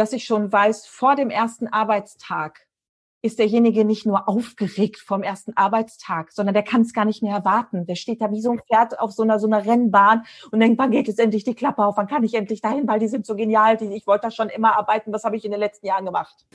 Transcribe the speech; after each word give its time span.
dass 0.00 0.14
ich 0.14 0.24
schon 0.24 0.50
weiß, 0.50 0.86
vor 0.86 1.14
dem 1.14 1.28
ersten 1.28 1.68
Arbeitstag 1.68 2.66
ist 3.20 3.38
derjenige 3.38 3.84
nicht 3.84 4.06
nur 4.06 4.30
aufgeregt 4.30 4.96
vom 4.96 5.22
ersten 5.22 5.54
Arbeitstag, 5.58 6.32
sondern 6.32 6.54
der 6.54 6.62
kann 6.62 6.80
es 6.80 6.94
gar 6.94 7.04
nicht 7.04 7.22
mehr 7.22 7.36
erwarten. 7.36 7.84
Der 7.84 7.96
steht 7.96 8.22
da 8.22 8.30
wie 8.30 8.40
so 8.40 8.50
ein 8.50 8.62
Pferd 8.66 8.98
auf 8.98 9.12
so 9.12 9.24
einer, 9.24 9.38
so 9.38 9.46
einer 9.46 9.66
Rennbahn 9.66 10.24
und 10.52 10.60
denkt, 10.60 10.78
wann 10.78 10.90
geht 10.90 11.06
jetzt 11.06 11.20
endlich 11.20 11.44
die 11.44 11.54
Klappe 11.54 11.84
auf, 11.84 11.98
wann 11.98 12.06
kann 12.06 12.24
ich 12.24 12.32
endlich 12.32 12.62
dahin, 12.62 12.88
weil 12.88 12.98
die 12.98 13.08
sind 13.08 13.26
so 13.26 13.36
genial, 13.36 13.76
die, 13.76 13.92
ich 13.94 14.06
wollte 14.06 14.28
da 14.28 14.30
schon 14.30 14.48
immer 14.48 14.78
arbeiten, 14.78 15.12
was 15.12 15.24
habe 15.24 15.36
ich 15.36 15.44
in 15.44 15.50
den 15.50 15.60
letzten 15.60 15.86
Jahren 15.86 16.06
gemacht? 16.06 16.46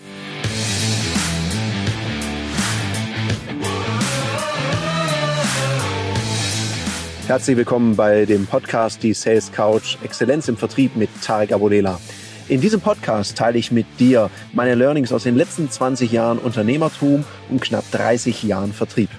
Herzlich 7.27 7.57
willkommen 7.57 7.96
bei 7.96 8.25
dem 8.25 8.48
Podcast 8.48 9.04
Die 9.04 9.14
Sales 9.14 9.52
Couch 9.52 9.98
Exzellenz 10.04 10.48
im 10.48 10.57
Vertrieb 10.57 10.96
mit 10.96 11.09
Tarek 11.21 11.52
Abodela. 11.52 12.00
In 12.48 12.62
diesem 12.62 12.80
Podcast 12.80 13.36
teile 13.36 13.57
ich 13.57 13.71
mit 13.71 13.88
dir 14.00 14.30
meine 14.54 14.75
Learnings 14.75 15.11
aus 15.11 15.24
den 15.24 15.36
letzten 15.36 15.68
20 15.68 16.11
Jahren 16.11 16.38
Unternehmertum 16.38 17.25
und 17.50 17.60
knapp 17.60 17.89
30 17.89 18.43
Jahren 18.43 18.71
Vertrieb. 18.71 19.10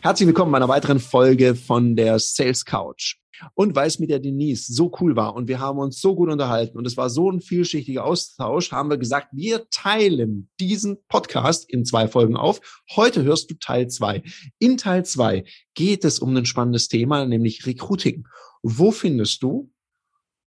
Herzlich 0.00 0.26
willkommen 0.26 0.52
bei 0.52 0.56
einer 0.56 0.70
weiteren 0.70 1.00
Folge 1.00 1.54
von 1.54 1.94
der 1.94 2.18
Sales 2.18 2.64
Couch. 2.64 3.16
Und 3.52 3.74
weil 3.74 3.88
es 3.88 3.98
mit 3.98 4.08
der 4.08 4.20
Denise 4.20 4.72
so 4.72 4.90
cool 5.00 5.16
war 5.16 5.34
und 5.34 5.48
wir 5.48 5.60
haben 5.60 5.78
uns 5.80 6.00
so 6.00 6.14
gut 6.14 6.30
unterhalten 6.30 6.78
und 6.78 6.86
es 6.86 6.96
war 6.96 7.10
so 7.10 7.30
ein 7.30 7.42
vielschichtiger 7.42 8.06
Austausch, 8.06 8.72
haben 8.72 8.88
wir 8.88 8.96
gesagt, 8.96 9.28
wir 9.32 9.68
teilen 9.68 10.48
diesen 10.60 10.96
Podcast 11.08 11.68
in 11.68 11.84
zwei 11.84 12.08
Folgen 12.08 12.36
auf. 12.36 12.82
Heute 12.96 13.22
hörst 13.22 13.50
du 13.50 13.54
Teil 13.54 13.88
zwei. 13.88 14.22
In 14.58 14.78
Teil 14.78 15.04
zwei 15.04 15.44
geht 15.74 16.06
es 16.06 16.20
um 16.20 16.34
ein 16.34 16.46
spannendes 16.46 16.88
Thema, 16.88 17.26
nämlich 17.26 17.66
Recruiting. 17.66 18.24
Wo 18.62 18.92
findest 18.92 19.42
du 19.42 19.71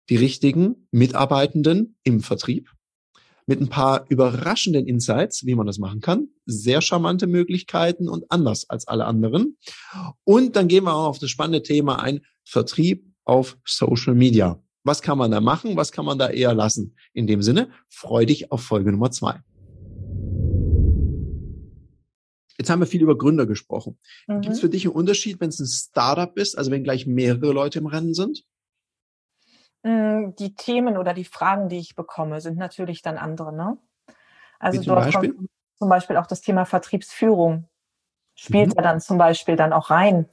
die 0.09 0.17
richtigen 0.17 0.89
Mitarbeitenden 0.91 1.97
im 2.03 2.21
Vertrieb 2.21 2.71
mit 3.47 3.61
ein 3.61 3.69
paar 3.69 4.05
überraschenden 4.11 4.87
Insights, 4.87 5.47
wie 5.47 5.55
man 5.55 5.67
das 5.67 5.79
machen 5.79 6.01
kann, 6.01 6.29
sehr 6.45 6.83
charmante 6.83 7.27
Möglichkeiten 7.27 8.09
und 8.09 8.31
anders 8.31 8.69
als 8.69 8.87
alle 8.87 9.07
anderen. 9.07 9.57
Und 10.25 10.55
dann 10.55 10.69
gehen 10.69 10.85
wir 10.85 10.95
auch 10.95 11.09
auf 11.09 11.19
das 11.19 11.31
spannende 11.31 11.63
Thema 11.63 12.01
ein, 12.01 12.21
Vertrieb 12.45 13.07
auf 13.25 13.57
Social 13.65 14.15
Media. 14.15 14.63
Was 14.85 15.03
kann 15.03 15.19
man 15.19 15.31
da 15.31 15.41
machen? 15.41 15.77
Was 15.77 15.93
kann 15.93 16.05
man 16.05 16.19
da 16.19 16.29
eher 16.29 16.55
lassen? 16.55 16.95
In 17.15 17.27
dem 17.27 17.43
Sinne, 17.43 17.71
freu 17.89 18.27
dich 18.27 18.53
auf 18.53 18.63
Folge 18.63 18.93
Nummer 18.93 19.11
zwei. 19.11 19.43
Jetzt 22.59 22.71
haben 22.71 22.81
wir 22.81 22.87
viel 22.87 23.03
über 23.03 23.17
Gründer 23.17 23.47
gesprochen. 23.47 23.99
Mhm. 24.27 24.41
Gibt 24.43 24.55
es 24.55 24.61
für 24.61 24.69
dich 24.69 24.85
einen 24.85 24.95
Unterschied, 24.95 25.41
wenn 25.41 25.49
es 25.49 25.61
ein 25.61 25.67
Startup 25.67 26.37
ist, 26.37 26.59
also 26.59 26.71
wenn 26.71 26.85
gleich 26.85 27.07
mehrere 27.07 27.53
Leute 27.53 27.79
im 27.79 27.87
Rennen 27.87 28.15
sind? 28.15 28.45
Hm, 29.85 30.35
die 30.37 30.55
Themen 30.55 30.97
oder 30.97 31.15
die 31.15 31.25
Fragen, 31.25 31.69
die 31.69 31.79
ich 31.79 31.95
bekomme, 31.95 32.41
sind 32.41 32.59
natürlich 32.59 33.03
dann 33.03 33.19
andere. 33.19 33.55
Ne? 33.55 33.79
Also 34.59 34.83
dort 34.83 35.05
Beispiel? 35.05 35.35
kommt 35.35 35.51
zum 35.79 35.89
Beispiel 35.89 36.17
auch 36.17 36.27
das 36.27 36.41
Thema 36.41 36.65
Vertriebsführung 36.65 37.69
spielt 38.39 38.69
mhm. 38.69 38.75
ja 38.77 38.83
dann 38.83 39.01
zum 39.01 39.19
Beispiel 39.19 39.57
dann 39.57 39.73
auch 39.73 39.91
rein. 39.91 40.27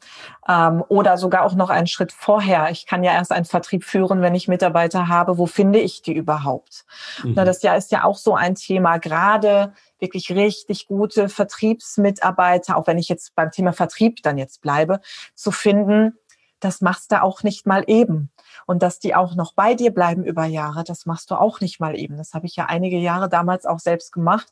Ähm, 0.47 0.83
oder 0.89 1.17
sogar 1.17 1.43
auch 1.43 1.55
noch 1.55 1.71
einen 1.71 1.87
Schritt 1.87 2.11
vorher. 2.11 2.69
Ich 2.69 2.85
kann 2.85 3.03
ja 3.03 3.13
erst 3.13 3.31
einen 3.31 3.45
Vertrieb 3.45 3.83
führen, 3.83 4.21
wenn 4.21 4.35
ich 4.35 4.47
Mitarbeiter 4.47 5.07
habe. 5.07 5.39
Wo 5.39 5.47
finde 5.47 5.79
ich 5.79 6.03
die 6.03 6.13
überhaupt? 6.13 6.85
Mhm. 7.23 7.33
Na, 7.35 7.45
das 7.45 7.63
ja 7.63 7.75
ist 7.75 7.91
ja 7.91 8.03
auch 8.03 8.17
so 8.17 8.35
ein 8.35 8.53
Thema. 8.53 8.99
Gerade 8.99 9.73
wirklich 9.97 10.31
richtig 10.31 10.85
gute 10.85 11.29
Vertriebsmitarbeiter, 11.29 12.77
auch 12.77 12.85
wenn 12.85 12.99
ich 12.99 13.09
jetzt 13.09 13.33
beim 13.33 13.49
Thema 13.49 13.73
Vertrieb 13.73 14.21
dann 14.21 14.37
jetzt 14.37 14.61
bleibe, 14.61 14.99
zu 15.33 15.49
finden, 15.49 16.15
das 16.65 16.81
machst 16.81 17.11
du 17.11 17.21
auch 17.21 17.43
nicht 17.43 17.67
mal 17.67 17.83
eben. 17.85 18.31
Und 18.65 18.81
dass 18.81 18.97
die 18.97 19.13
auch 19.13 19.35
noch 19.35 19.53
bei 19.53 19.75
dir 19.75 19.93
bleiben 19.93 20.23
über 20.23 20.45
Jahre, 20.45 20.83
das 20.83 21.05
machst 21.05 21.29
du 21.29 21.35
auch 21.35 21.61
nicht 21.61 21.79
mal 21.79 21.95
eben. 21.95 22.17
Das 22.17 22.33
habe 22.33 22.47
ich 22.47 22.55
ja 22.55 22.65
einige 22.65 22.97
Jahre 22.97 23.29
damals 23.29 23.67
auch 23.67 23.77
selbst 23.77 24.11
gemacht. 24.11 24.47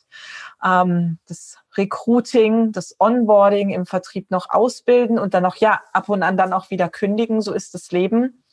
Ähm, 0.63 1.17
das 1.27 1.57
Recruiting, 1.75 2.71
das 2.71 2.95
Onboarding 2.99 3.71
im 3.71 3.87
Vertrieb 3.87 4.29
noch 4.29 4.51
ausbilden 4.51 5.17
und 5.17 5.33
dann 5.33 5.41
noch, 5.41 5.55
ja, 5.55 5.81
ab 5.91 6.07
und 6.07 6.21
an 6.21 6.37
dann 6.37 6.53
auch 6.53 6.69
wieder 6.69 6.87
kündigen. 6.87 7.41
So 7.41 7.51
ist 7.51 7.73
das 7.73 7.91
Leben. 7.91 8.43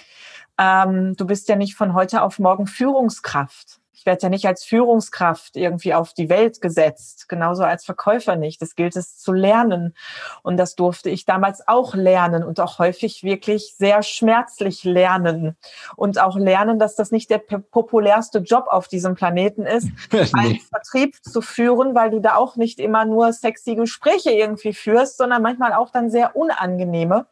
Ähm, 0.59 1.15
du 1.17 1.27
bist 1.27 1.49
ja 1.51 1.57
nicht 1.57 1.75
von 1.75 1.93
heute 1.93 2.23
auf 2.23 2.39
morgen 2.39 2.67
Führungskraft. 2.67 3.80
Ich 4.01 4.07
werde 4.07 4.23
ja 4.23 4.29
nicht 4.31 4.47
als 4.47 4.65
Führungskraft 4.65 5.57
irgendwie 5.57 5.93
auf 5.93 6.15
die 6.15 6.31
Welt 6.31 6.63
gesetzt, 6.63 7.29
genauso 7.29 7.65
als 7.65 7.85
Verkäufer 7.85 8.35
nicht. 8.35 8.63
Das 8.63 8.75
gilt 8.75 8.97
es 8.97 9.19
zu 9.19 9.31
lernen. 9.31 9.95
Und 10.43 10.57
das 10.57 10.75
durfte 10.75 11.11
ich 11.11 11.27
damals 11.27 11.69
auch 11.69 11.95
lernen 11.95 12.43
und 12.43 12.61
auch 12.61 12.79
häufig 12.79 13.25
wirklich 13.25 13.75
sehr 13.77 14.03
schmerzlich 14.03 14.85
lernen. 14.85 15.59
Und 15.97 16.19
auch 16.19 16.39
lernen, 16.39 16.79
dass 16.79 16.97
das 16.97 17.11
nicht 17.11 17.29
der 17.29 17.41
populärste 17.41 18.39
Job 18.39 18.69
auf 18.71 18.89
diesem 18.89 19.17
Planeten 19.17 19.67
ist, 19.67 19.89
einen 20.33 20.61
Vertrieb 20.61 21.23
zu 21.23 21.43
führen, 21.43 21.95
weil 21.95 22.09
du 22.09 22.21
da 22.21 22.37
auch 22.37 22.57
nicht 22.57 22.81
immer 22.81 23.05
nur 23.05 23.35
sexy 23.35 23.75
Gespräche 23.75 24.31
irgendwie 24.31 24.73
führst, 24.73 25.19
sondern 25.19 25.43
manchmal 25.43 25.75
auch 25.75 25.91
dann 25.91 26.11
sehr 26.11 26.37
unangenehme. 26.37 27.27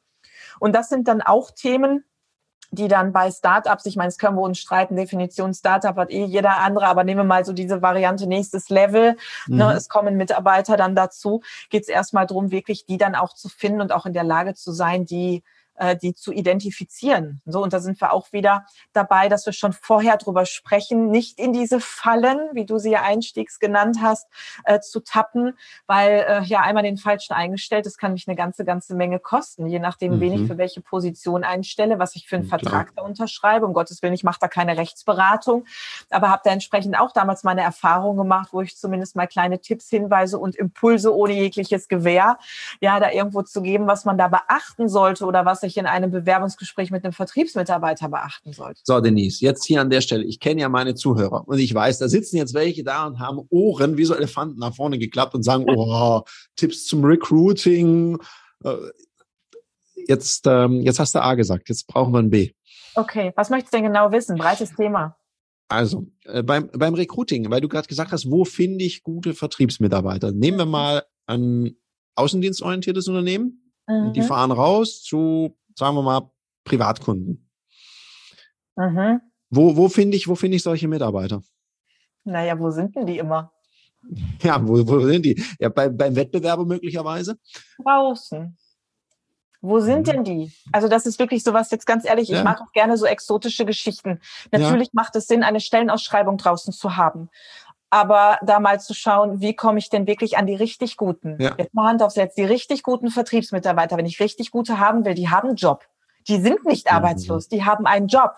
Und 0.60 0.74
das 0.74 0.90
sind 0.90 1.08
dann 1.08 1.22
auch 1.22 1.50
Themen, 1.50 2.04
die 2.70 2.88
dann 2.88 3.12
bei 3.12 3.30
Startups, 3.30 3.86
ich 3.86 3.96
meine, 3.96 4.08
es 4.08 4.18
können 4.18 4.36
wir 4.36 4.42
uns 4.42 4.58
streiten, 4.58 4.96
Definition 4.96 5.54
Startup 5.54 5.96
hat 5.96 6.10
eh 6.10 6.24
jeder 6.24 6.58
andere, 6.58 6.86
aber 6.86 7.04
nehmen 7.04 7.20
wir 7.20 7.24
mal 7.24 7.44
so 7.44 7.52
diese 7.52 7.80
Variante 7.80 8.26
nächstes 8.26 8.68
Level, 8.68 9.12
ne, 9.12 9.16
mhm. 9.46 9.56
ne, 9.56 9.72
es 9.72 9.88
kommen 9.88 10.16
Mitarbeiter 10.16 10.76
dann 10.76 10.94
dazu, 10.94 11.42
geht 11.70 11.82
es 11.82 11.88
erstmal 11.88 12.26
darum, 12.26 12.50
wirklich 12.50 12.84
die 12.84 12.98
dann 12.98 13.14
auch 13.14 13.34
zu 13.34 13.48
finden 13.48 13.80
und 13.80 13.92
auch 13.92 14.06
in 14.06 14.12
der 14.12 14.24
Lage 14.24 14.54
zu 14.54 14.72
sein, 14.72 15.06
die 15.06 15.42
äh, 15.78 15.96
die 15.96 16.14
zu 16.14 16.32
identifizieren. 16.32 17.40
So, 17.46 17.62
und 17.62 17.72
da 17.72 17.80
sind 17.80 18.00
wir 18.00 18.12
auch 18.12 18.32
wieder 18.32 18.66
dabei, 18.92 19.28
dass 19.28 19.46
wir 19.46 19.52
schon 19.52 19.72
vorher 19.72 20.16
drüber 20.16 20.46
sprechen, 20.46 21.10
nicht 21.10 21.38
in 21.38 21.52
diese 21.52 21.80
Fallen, 21.80 22.38
wie 22.52 22.66
du 22.66 22.78
sie 22.78 22.90
ja 22.90 23.02
einstiegs 23.02 23.58
genannt 23.58 23.98
hast, 24.02 24.26
äh, 24.64 24.80
zu 24.80 25.00
tappen, 25.00 25.56
weil 25.86 26.24
äh, 26.28 26.42
ja 26.44 26.60
einmal 26.60 26.82
den 26.82 26.96
falschen 26.96 27.32
eingestellt, 27.32 27.86
das 27.86 27.96
kann 27.96 28.12
mich 28.12 28.26
eine 28.28 28.36
ganze, 28.36 28.64
ganze 28.64 28.94
Menge 28.94 29.18
kosten, 29.18 29.66
je 29.66 29.78
nachdem, 29.78 30.16
mhm. 30.16 30.20
wen 30.20 30.32
ich 30.32 30.40
mhm. 30.40 30.46
für 30.48 30.58
welche 30.58 30.80
Position 30.80 31.44
einstelle, 31.44 31.98
was 31.98 32.16
ich 32.16 32.26
für 32.26 32.36
einen 32.36 32.46
ja, 32.46 32.50
Vertrag 32.50 32.94
da 32.96 33.02
unterschreibe. 33.02 33.66
Um 33.66 33.72
Gottes 33.72 34.02
Willen, 34.02 34.14
ich 34.14 34.24
mache 34.24 34.38
da 34.40 34.48
keine 34.48 34.76
Rechtsberatung, 34.76 35.64
aber 36.10 36.30
habe 36.30 36.42
da 36.44 36.50
entsprechend 36.50 36.98
auch 36.98 37.12
damals 37.12 37.44
meine 37.44 37.62
Erfahrung 37.62 38.16
gemacht, 38.16 38.48
wo 38.52 38.60
ich 38.60 38.76
zumindest 38.76 39.16
mal 39.16 39.26
kleine 39.26 39.60
Tipps, 39.60 39.88
Hinweise 39.88 40.38
und 40.38 40.56
Impulse 40.56 41.14
ohne 41.14 41.34
jegliches 41.34 41.88
Gewähr, 41.88 42.38
ja, 42.80 43.00
da 43.00 43.10
irgendwo 43.10 43.42
zu 43.42 43.62
geben, 43.62 43.86
was 43.86 44.04
man 44.04 44.18
da 44.18 44.28
beachten 44.28 44.88
sollte 44.88 45.24
oder 45.24 45.44
was 45.44 45.62
ich 45.62 45.67
in 45.76 45.86
einem 45.86 46.10
Bewerbungsgespräch 46.10 46.90
mit 46.90 47.04
einem 47.04 47.12
Vertriebsmitarbeiter 47.12 48.08
beachten 48.08 48.52
sollte. 48.52 48.80
So, 48.84 49.00
Denise, 49.00 49.40
jetzt 49.40 49.64
hier 49.64 49.80
an 49.80 49.90
der 49.90 50.00
Stelle. 50.00 50.24
Ich 50.24 50.40
kenne 50.40 50.60
ja 50.60 50.68
meine 50.68 50.94
Zuhörer 50.94 51.46
und 51.46 51.58
ich 51.58 51.74
weiß, 51.74 51.98
da 51.98 52.08
sitzen 52.08 52.36
jetzt 52.36 52.54
welche 52.54 52.84
da 52.84 53.06
und 53.06 53.18
haben 53.18 53.40
Ohren 53.50 53.96
wie 53.96 54.04
so 54.04 54.14
Elefanten 54.14 54.58
nach 54.58 54.74
vorne 54.74 54.98
geklappt 54.98 55.34
und 55.34 55.42
sagen, 55.42 55.66
oh, 55.68 56.22
Tipps 56.56 56.86
zum 56.86 57.04
Recruiting. 57.04 58.18
Äh, 58.64 58.74
jetzt, 60.06 60.46
ähm, 60.46 60.80
jetzt 60.80 60.98
hast 60.98 61.14
du 61.14 61.22
A 61.22 61.34
gesagt, 61.34 61.68
jetzt 61.68 61.86
brauchen 61.86 62.12
wir 62.12 62.20
ein 62.20 62.30
B. 62.30 62.52
Okay, 62.94 63.32
was 63.36 63.50
möchtest 63.50 63.72
du 63.72 63.78
denn 63.78 63.86
genau 63.86 64.10
wissen? 64.10 64.36
Breites 64.36 64.74
Thema. 64.74 65.16
Also, 65.68 66.06
äh, 66.24 66.42
beim, 66.42 66.70
beim 66.72 66.94
Recruiting, 66.94 67.50
weil 67.50 67.60
du 67.60 67.68
gerade 67.68 67.86
gesagt 67.86 68.10
hast, 68.10 68.30
wo 68.30 68.44
finde 68.44 68.84
ich 68.84 69.02
gute 69.02 69.34
Vertriebsmitarbeiter? 69.34 70.32
Nehmen 70.32 70.58
wir 70.58 70.66
mal 70.66 71.04
ein 71.26 71.76
außendienstorientiertes 72.16 73.06
Unternehmen. 73.08 73.67
Mhm. 73.88 74.12
Die 74.12 74.22
fahren 74.22 74.52
raus 74.52 75.02
zu 75.02 75.56
sagen 75.78 75.96
wir 75.96 76.02
mal, 76.02 76.30
Privatkunden. 76.64 77.48
Mhm. 78.76 79.20
Wo, 79.48 79.76
wo 79.76 79.88
finde 79.88 80.16
ich, 80.16 80.28
wo 80.28 80.34
finde 80.34 80.56
ich 80.56 80.62
solche 80.62 80.88
Mitarbeiter? 80.88 81.42
Naja, 82.24 82.58
wo 82.58 82.70
sind 82.70 82.94
denn 82.96 83.06
die 83.06 83.18
immer? 83.18 83.52
Ja, 84.42 84.66
wo, 84.66 84.86
wo 84.86 85.00
sind 85.00 85.24
die? 85.24 85.42
Ja, 85.58 85.68
bei, 85.68 85.88
beim 85.88 86.14
Wettbewerber 86.14 86.64
möglicherweise? 86.64 87.36
Draußen. 87.82 88.56
Wo 89.60 89.80
sind 89.80 90.00
mhm. 90.00 90.04
denn 90.04 90.24
die? 90.24 90.52
Also 90.70 90.86
das 90.86 91.04
ist 91.04 91.18
wirklich 91.18 91.42
sowas, 91.42 91.70
jetzt 91.72 91.84
ganz 91.84 92.04
ehrlich, 92.04 92.28
ja. 92.28 92.38
ich 92.38 92.44
mag 92.44 92.60
auch 92.60 92.72
gerne 92.72 92.96
so 92.96 93.06
exotische 93.06 93.66
Geschichten. 93.66 94.20
Natürlich 94.52 94.88
ja. 94.88 94.92
macht 94.92 95.16
es 95.16 95.26
Sinn, 95.26 95.42
eine 95.42 95.58
Stellenausschreibung 95.58 96.38
draußen 96.38 96.72
zu 96.72 96.96
haben 96.96 97.28
aber 97.90 98.38
da 98.42 98.60
mal 98.60 98.80
zu 98.80 98.94
schauen, 98.94 99.40
wie 99.40 99.54
komme 99.54 99.78
ich 99.78 99.88
denn 99.88 100.06
wirklich 100.06 100.36
an 100.36 100.46
die 100.46 100.54
richtig 100.54 100.96
guten? 100.96 101.36
Ja. 101.40 101.54
Jetzt 101.56 101.74
mal 101.74 101.88
Hand 101.88 102.02
aufs 102.02 102.16
Herz, 102.16 102.34
die 102.34 102.44
richtig 102.44 102.82
guten 102.82 103.10
Vertriebsmitarbeiter, 103.10 103.96
wenn 103.96 104.06
ich 104.06 104.20
richtig 104.20 104.50
gute 104.50 104.78
haben 104.78 105.04
will, 105.04 105.14
die 105.14 105.30
haben 105.30 105.48
einen 105.48 105.56
Job. 105.56 105.84
Die 106.28 106.40
sind 106.40 106.64
nicht 106.66 106.90
mhm. 106.90 106.96
arbeitslos, 106.96 107.48
die 107.48 107.64
haben 107.64 107.86
einen 107.86 108.08
Job. 108.08 108.32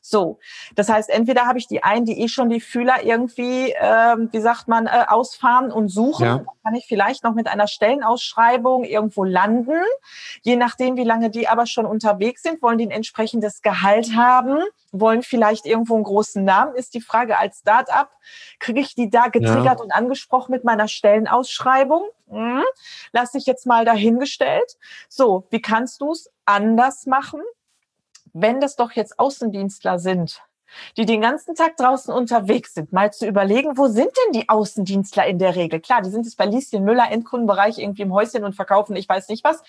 So, 0.00 0.38
das 0.74 0.88
heißt, 0.88 1.10
entweder 1.10 1.46
habe 1.46 1.58
ich 1.58 1.66
die 1.66 1.82
einen, 1.82 2.04
die 2.04 2.20
eh 2.20 2.28
schon 2.28 2.48
die 2.48 2.60
Fühler 2.60 3.04
irgendwie, 3.04 3.74
ähm, 3.78 4.28
wie 4.32 4.40
sagt 4.40 4.68
man, 4.68 4.86
äh, 4.86 5.04
ausfahren 5.06 5.70
und 5.70 5.88
suchen. 5.88 6.24
Ja. 6.24 6.44
kann 6.64 6.74
ich 6.74 6.86
vielleicht 6.86 7.24
noch 7.24 7.34
mit 7.34 7.46
einer 7.46 7.66
Stellenausschreibung 7.66 8.84
irgendwo 8.84 9.24
landen. 9.24 9.80
Je 10.42 10.56
nachdem, 10.56 10.96
wie 10.96 11.04
lange 11.04 11.30
die 11.30 11.48
aber 11.48 11.66
schon 11.66 11.86
unterwegs 11.86 12.42
sind, 12.42 12.62
wollen 12.62 12.78
die 12.78 12.86
ein 12.86 12.90
entsprechendes 12.90 13.62
Gehalt 13.62 14.14
haben, 14.14 14.62
wollen 14.92 15.22
vielleicht 15.22 15.66
irgendwo 15.66 15.94
einen 15.94 16.04
großen 16.04 16.44
Namen. 16.44 16.74
Ist 16.74 16.94
die 16.94 17.00
Frage 17.00 17.38
als 17.38 17.60
Start-up, 17.60 18.10
kriege 18.58 18.80
ich 18.80 18.94
die 18.94 19.10
da 19.10 19.28
getriggert 19.28 19.78
ja. 19.78 19.82
und 19.82 19.92
angesprochen 19.92 20.52
mit 20.52 20.64
meiner 20.64 20.88
Stellenausschreibung? 20.88 22.04
Hm, 22.28 22.64
lass 23.12 23.34
ich 23.34 23.46
jetzt 23.46 23.66
mal 23.66 23.84
dahingestellt. 23.84 24.76
So, 25.08 25.46
wie 25.50 25.60
kannst 25.60 26.00
du 26.00 26.12
es 26.12 26.30
anders 26.44 27.06
machen? 27.06 27.40
Wenn 28.42 28.60
das 28.60 28.76
doch 28.76 28.92
jetzt 28.92 29.18
Außendienstler 29.18 29.98
sind, 29.98 30.42
die 30.96 31.06
den 31.06 31.20
ganzen 31.20 31.54
Tag 31.54 31.76
draußen 31.76 32.12
unterwegs 32.12 32.74
sind, 32.74 32.92
mal 32.92 33.12
zu 33.12 33.26
überlegen, 33.26 33.76
wo 33.76 33.88
sind 33.88 34.10
denn 34.26 34.32
die 34.32 34.48
Außendienstler 34.48 35.26
in 35.26 35.38
der 35.38 35.56
Regel? 35.56 35.80
Klar, 35.80 36.02
die 36.02 36.10
sind 36.10 36.24
jetzt 36.24 36.36
bei 36.36 36.46
Lieschen 36.46 36.84
Müller 36.84 37.10
Endkundenbereich 37.10 37.78
irgendwie 37.78 38.02
im 38.02 38.12
Häuschen 38.12 38.44
und 38.44 38.54
verkaufen, 38.54 38.96
ich 38.96 39.08
weiß 39.08 39.28
nicht 39.28 39.44
was, 39.44 39.62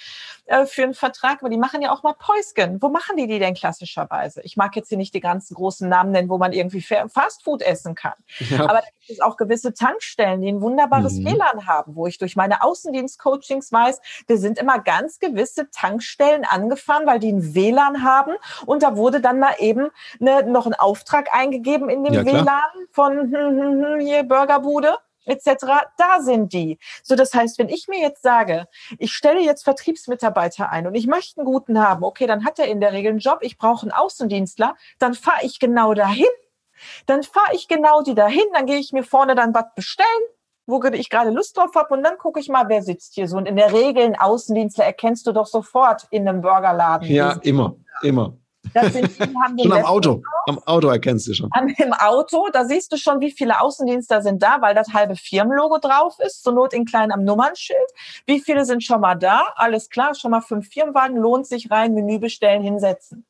äh, 0.45 0.65
für 0.65 0.83
einen 0.83 0.93
Vertrag, 0.93 1.39
aber 1.41 1.49
die 1.49 1.57
machen 1.57 1.81
ja 1.81 1.91
auch 1.91 2.03
mal 2.03 2.13
Päusken. 2.13 2.81
Wo 2.81 2.89
machen 2.89 3.17
die 3.17 3.27
die 3.27 3.39
denn 3.39 3.53
klassischerweise? 3.53 4.41
Ich 4.43 4.57
mag 4.57 4.75
jetzt 4.75 4.89
hier 4.89 4.97
nicht 4.97 5.13
die 5.13 5.19
ganzen 5.19 5.55
großen 5.55 5.87
Namen 5.87 6.11
nennen, 6.11 6.29
wo 6.29 6.37
man 6.37 6.53
irgendwie 6.53 6.81
Fastfood 6.81 7.61
essen 7.61 7.95
kann. 7.95 8.13
Ja. 8.49 8.61
Aber 8.61 8.81
da 8.81 8.87
gibt 9.09 9.19
es 9.19 9.25
auch 9.25 9.37
gewisse 9.37 9.73
Tankstellen, 9.73 10.41
die 10.41 10.49
ein 10.49 10.61
wunderbares 10.61 11.15
mhm. 11.15 11.25
WLAN 11.25 11.65
haben, 11.67 11.95
wo 11.95 12.05
ich 12.05 12.19
durch 12.19 12.35
meine 12.35 12.61
Außendienst-Coachings 12.61 13.71
weiß, 13.71 13.99
wir 14.27 14.37
sind 14.37 14.59
immer 14.59 14.79
ganz 14.79 15.19
gewisse 15.19 15.69
Tankstellen 15.71 16.45
angefahren, 16.45 17.07
weil 17.07 17.19
die 17.19 17.31
ein 17.31 17.55
WLAN 17.55 18.03
haben 18.03 18.33
und 18.67 18.83
da 18.83 18.95
wurde 18.95 19.19
dann 19.19 19.39
mal 19.39 19.55
eben 19.57 19.89
eine, 20.21 20.43
noch 20.43 20.67
ein 20.67 20.75
Auftrag 20.75 21.33
eingegeben 21.33 21.89
in 21.89 22.03
dem 22.03 22.13
ja, 22.13 22.25
WLAN 22.25 22.61
von 22.91 23.17
hm, 23.17 23.33
hm, 23.33 23.83
hm, 23.83 23.99
hier 23.99 24.23
Burgerbude 24.23 24.95
etc. 25.25 25.65
Da 25.97 26.21
sind 26.21 26.53
die. 26.53 26.77
So, 27.03 27.15
das 27.15 27.33
heißt, 27.33 27.57
wenn 27.57 27.69
ich 27.69 27.87
mir 27.87 27.99
jetzt 27.99 28.21
sage, 28.21 28.67
ich 28.97 29.13
stelle 29.13 29.41
jetzt 29.41 29.63
Vertriebsmitarbeiter 29.63 30.69
ein 30.69 30.87
und 30.87 30.95
ich 30.95 31.07
möchte 31.07 31.39
einen 31.39 31.45
guten 31.45 31.79
haben, 31.79 32.03
okay, 32.03 32.27
dann 32.27 32.45
hat 32.45 32.59
er 32.59 32.67
in 32.67 32.79
der 32.79 32.93
Regel 32.93 33.11
einen 33.11 33.19
Job, 33.19 33.39
ich 33.41 33.57
brauche 33.57 33.83
einen 33.83 33.91
Außendienstler, 33.91 34.75
dann 34.99 35.13
fahre 35.13 35.43
ich 35.43 35.59
genau 35.59 35.93
dahin. 35.93 36.25
Dann 37.05 37.23
fahre 37.23 37.53
ich 37.53 37.67
genau 37.67 38.01
die 38.01 38.15
dahin, 38.15 38.45
dann 38.53 38.65
gehe 38.65 38.77
ich 38.77 38.91
mir 38.93 39.03
vorne 39.03 39.35
dann 39.35 39.53
was 39.53 39.65
bestellen, 39.75 40.07
wo 40.65 40.83
ich 40.83 41.09
gerade 41.09 41.31
Lust 41.31 41.57
drauf 41.57 41.71
habe 41.75 41.93
und 41.93 42.03
dann 42.03 42.17
gucke 42.17 42.39
ich 42.39 42.47
mal, 42.47 42.69
wer 42.69 42.83
sitzt 42.83 43.15
hier 43.15 43.27
so. 43.27 43.37
Und 43.37 43.47
in 43.47 43.55
der 43.55 43.73
Regel 43.73 44.03
einen 44.03 44.15
Außendienstler 44.15 44.85
erkennst 44.85 45.25
du 45.27 45.31
doch 45.31 45.47
sofort 45.47 46.07
in 46.11 46.27
einem 46.27 46.41
Burgerladen. 46.41 47.07
Ja, 47.09 47.39
immer, 47.41 47.75
immer. 48.01 48.37
Sind, 48.91 49.11
schon 49.61 49.71
am 49.71 49.85
Auto. 49.85 50.21
Am 50.47 50.59
Auto 50.65 50.89
erkennst 50.89 51.27
du 51.27 51.33
schon. 51.33 51.49
Am, 51.53 51.67
Im 51.67 51.93
Auto, 51.93 52.47
da 52.51 52.65
siehst 52.65 52.91
du 52.91 52.97
schon, 52.97 53.19
wie 53.19 53.31
viele 53.31 53.59
Außendienste 53.61 54.21
sind 54.21 54.43
da, 54.43 54.57
weil 54.61 54.75
das 54.75 54.93
halbe 54.93 55.15
Firmenlogo 55.15 55.79
drauf 55.79 56.15
ist, 56.19 56.43
zur 56.43 56.53
Not 56.53 56.73
in 56.73 56.85
klein 56.85 57.11
am 57.11 57.23
Nummernschild. 57.23 57.79
Wie 58.25 58.39
viele 58.39 58.65
sind 58.65 58.83
schon 58.83 59.01
mal 59.01 59.15
da? 59.15 59.53
Alles 59.55 59.89
klar, 59.89 60.13
schon 60.13 60.31
mal 60.31 60.41
fünf 60.41 60.69
Firmenwagen, 60.69 61.17
lohnt 61.17 61.47
sich 61.47 61.71
rein, 61.71 61.93
Menü 61.93 62.19
bestellen, 62.19 62.61
hinsetzen. 62.61 63.25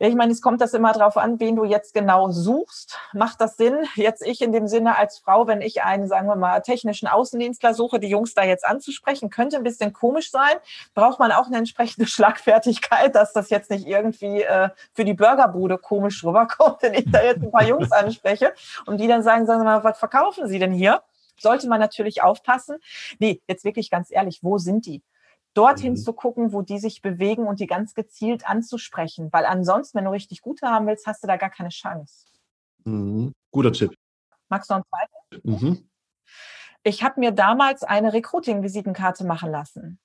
Ich 0.00 0.14
meine, 0.14 0.30
es 0.30 0.40
kommt 0.40 0.60
das 0.60 0.74
immer 0.74 0.92
darauf 0.92 1.16
an, 1.16 1.40
wen 1.40 1.56
du 1.56 1.64
jetzt 1.64 1.92
genau 1.92 2.30
suchst. 2.30 2.96
Macht 3.12 3.40
das 3.40 3.56
Sinn? 3.56 3.84
Jetzt 3.96 4.24
ich 4.24 4.40
in 4.40 4.52
dem 4.52 4.68
Sinne 4.68 4.96
als 4.96 5.18
Frau, 5.18 5.48
wenn 5.48 5.60
ich 5.60 5.82
einen, 5.82 6.06
sagen 6.06 6.28
wir 6.28 6.36
mal, 6.36 6.60
technischen 6.60 7.08
Außendienstler 7.08 7.74
suche, 7.74 7.98
die 7.98 8.08
Jungs 8.08 8.32
da 8.32 8.44
jetzt 8.44 8.64
anzusprechen, 8.64 9.28
könnte 9.28 9.56
ein 9.56 9.64
bisschen 9.64 9.92
komisch 9.92 10.30
sein. 10.30 10.54
Braucht 10.94 11.18
man 11.18 11.32
auch 11.32 11.48
eine 11.48 11.56
entsprechende 11.56 12.06
Schlagfertigkeit, 12.08 13.16
dass 13.16 13.32
das 13.32 13.50
jetzt 13.50 13.70
nicht 13.70 13.88
irgendwie 13.88 14.42
äh, 14.42 14.68
für 14.92 15.04
die 15.04 15.14
Burgerbude 15.14 15.78
komisch 15.78 16.22
rüberkommt, 16.22 16.80
wenn 16.82 16.94
ich 16.94 17.10
da 17.10 17.20
jetzt 17.24 17.42
ein 17.42 17.50
paar 17.50 17.64
Jungs 17.64 17.90
anspreche 17.92 18.54
und 18.86 18.98
die 18.98 19.08
dann 19.08 19.24
sagen, 19.24 19.46
sagen 19.46 19.60
Sie 19.60 19.64
mal, 19.64 19.82
was 19.82 19.98
verkaufen 19.98 20.46
Sie 20.46 20.60
denn 20.60 20.72
hier? 20.72 21.02
Sollte 21.40 21.68
man 21.68 21.80
natürlich 21.80 22.22
aufpassen. 22.22 22.76
Nee, 23.18 23.42
jetzt 23.48 23.64
wirklich 23.64 23.90
ganz 23.90 24.12
ehrlich, 24.12 24.40
wo 24.42 24.58
sind 24.58 24.86
die? 24.86 25.02
Dorthin 25.54 25.92
mhm. 25.92 25.96
zu 25.96 26.12
gucken, 26.12 26.52
wo 26.52 26.62
die 26.62 26.78
sich 26.78 27.02
bewegen 27.02 27.46
und 27.46 27.60
die 27.60 27.66
ganz 27.66 27.94
gezielt 27.94 28.48
anzusprechen. 28.48 29.28
Weil 29.32 29.44
ansonsten, 29.44 29.98
wenn 29.98 30.04
du 30.04 30.10
richtig 30.10 30.40
gute 30.40 30.68
haben 30.68 30.86
willst, 30.86 31.06
hast 31.06 31.22
du 31.22 31.26
da 31.26 31.36
gar 31.36 31.50
keine 31.50 31.70
Chance. 31.70 32.26
Mhm. 32.84 33.32
Guter 33.50 33.72
Tipp. 33.72 33.94
Magst 34.48 34.70
du 34.70 34.74
noch 34.74 34.84
einen 34.84 35.40
zweiten? 35.40 35.66
Mhm. 35.66 35.88
Ich 36.84 37.02
habe 37.02 37.20
mir 37.20 37.32
damals 37.32 37.82
eine 37.82 38.12
Recruiting-Visitenkarte 38.12 39.24
machen 39.24 39.50
lassen. 39.50 39.98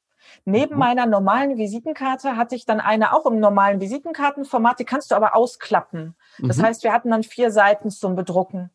Neben 0.45 0.73
mhm. 0.73 0.79
meiner 0.79 1.05
normalen 1.05 1.57
Visitenkarte 1.57 2.35
hatte 2.35 2.55
ich 2.55 2.65
dann 2.65 2.79
eine 2.79 3.13
auch 3.13 3.25
im 3.25 3.39
normalen 3.39 3.79
Visitenkartenformat, 3.79 4.79
die 4.79 4.85
kannst 4.85 5.11
du 5.11 5.15
aber 5.15 5.35
ausklappen. 5.35 6.15
Das 6.39 6.57
mhm. 6.57 6.63
heißt, 6.63 6.83
wir 6.83 6.93
hatten 6.93 7.11
dann 7.11 7.23
vier 7.23 7.51
Seiten 7.51 7.91
zum 7.91 8.15
Bedrucken. 8.15 8.69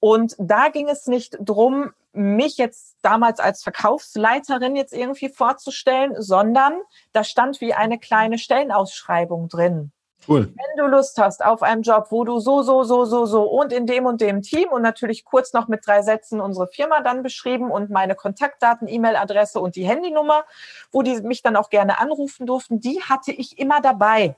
Und 0.00 0.36
da 0.38 0.68
ging 0.68 0.88
es 0.88 1.06
nicht 1.06 1.36
drum, 1.40 1.92
mich 2.18 2.56
jetzt 2.56 2.96
damals 3.02 3.40
als 3.40 3.62
Verkaufsleiterin 3.62 4.76
jetzt 4.76 4.92
irgendwie 4.92 5.28
vorzustellen, 5.28 6.14
sondern 6.18 6.74
da 7.12 7.24
stand 7.24 7.60
wie 7.60 7.74
eine 7.74 7.98
kleine 7.98 8.38
Stellenausschreibung 8.38 9.48
drin. 9.48 9.92
Cool. 10.26 10.48
Wenn 10.48 10.84
du 10.84 10.90
Lust 10.90 11.16
hast 11.18 11.44
auf 11.44 11.62
einen 11.62 11.82
Job, 11.82 12.08
wo 12.10 12.24
du 12.24 12.38
so, 12.38 12.62
so, 12.62 12.82
so, 12.82 13.04
so, 13.04 13.24
so 13.24 13.44
und 13.44 13.72
in 13.72 13.86
dem 13.86 14.04
und 14.04 14.20
dem 14.20 14.42
Team 14.42 14.68
und 14.68 14.82
natürlich 14.82 15.24
kurz 15.24 15.52
noch 15.52 15.68
mit 15.68 15.86
drei 15.86 16.02
Sätzen 16.02 16.40
unsere 16.40 16.66
Firma 16.66 17.00
dann 17.00 17.22
beschrieben 17.22 17.70
und 17.70 17.88
meine 17.88 18.14
Kontaktdaten, 18.14 18.88
E-Mail-Adresse 18.88 19.60
und 19.60 19.76
die 19.76 19.86
Handynummer, 19.86 20.44
wo 20.90 21.02
die 21.02 21.20
mich 21.22 21.42
dann 21.42 21.56
auch 21.56 21.70
gerne 21.70 22.00
anrufen 22.00 22.46
durften, 22.46 22.80
die 22.80 23.00
hatte 23.02 23.32
ich 23.32 23.58
immer 23.58 23.80
dabei. 23.80 24.36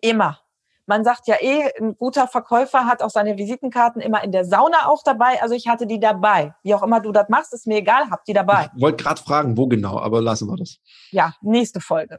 Immer. 0.00 0.40
Man 0.86 1.04
sagt 1.04 1.28
ja 1.28 1.36
eh, 1.40 1.70
ein 1.80 1.96
guter 1.96 2.26
Verkäufer 2.26 2.86
hat 2.86 3.02
auch 3.02 3.10
seine 3.10 3.38
Visitenkarten 3.38 4.02
immer 4.02 4.24
in 4.24 4.32
der 4.32 4.44
Sauna 4.44 4.88
auch 4.88 5.02
dabei. 5.04 5.40
Also 5.40 5.54
ich 5.54 5.68
hatte 5.68 5.86
die 5.86 6.00
dabei. 6.00 6.54
Wie 6.62 6.74
auch 6.74 6.82
immer 6.82 7.00
du 7.00 7.12
das 7.12 7.28
machst, 7.28 7.52
ist 7.54 7.66
mir 7.66 7.78
egal, 7.78 8.10
hab 8.10 8.24
die 8.24 8.32
dabei. 8.32 8.68
Ich 8.74 8.82
wollte 8.82 9.04
gerade 9.04 9.22
fragen, 9.22 9.56
wo 9.56 9.68
genau, 9.68 10.00
aber 10.00 10.20
lassen 10.20 10.48
wir 10.48 10.56
das. 10.56 10.78
Ja, 11.10 11.34
nächste 11.40 11.80
Folge. 11.80 12.18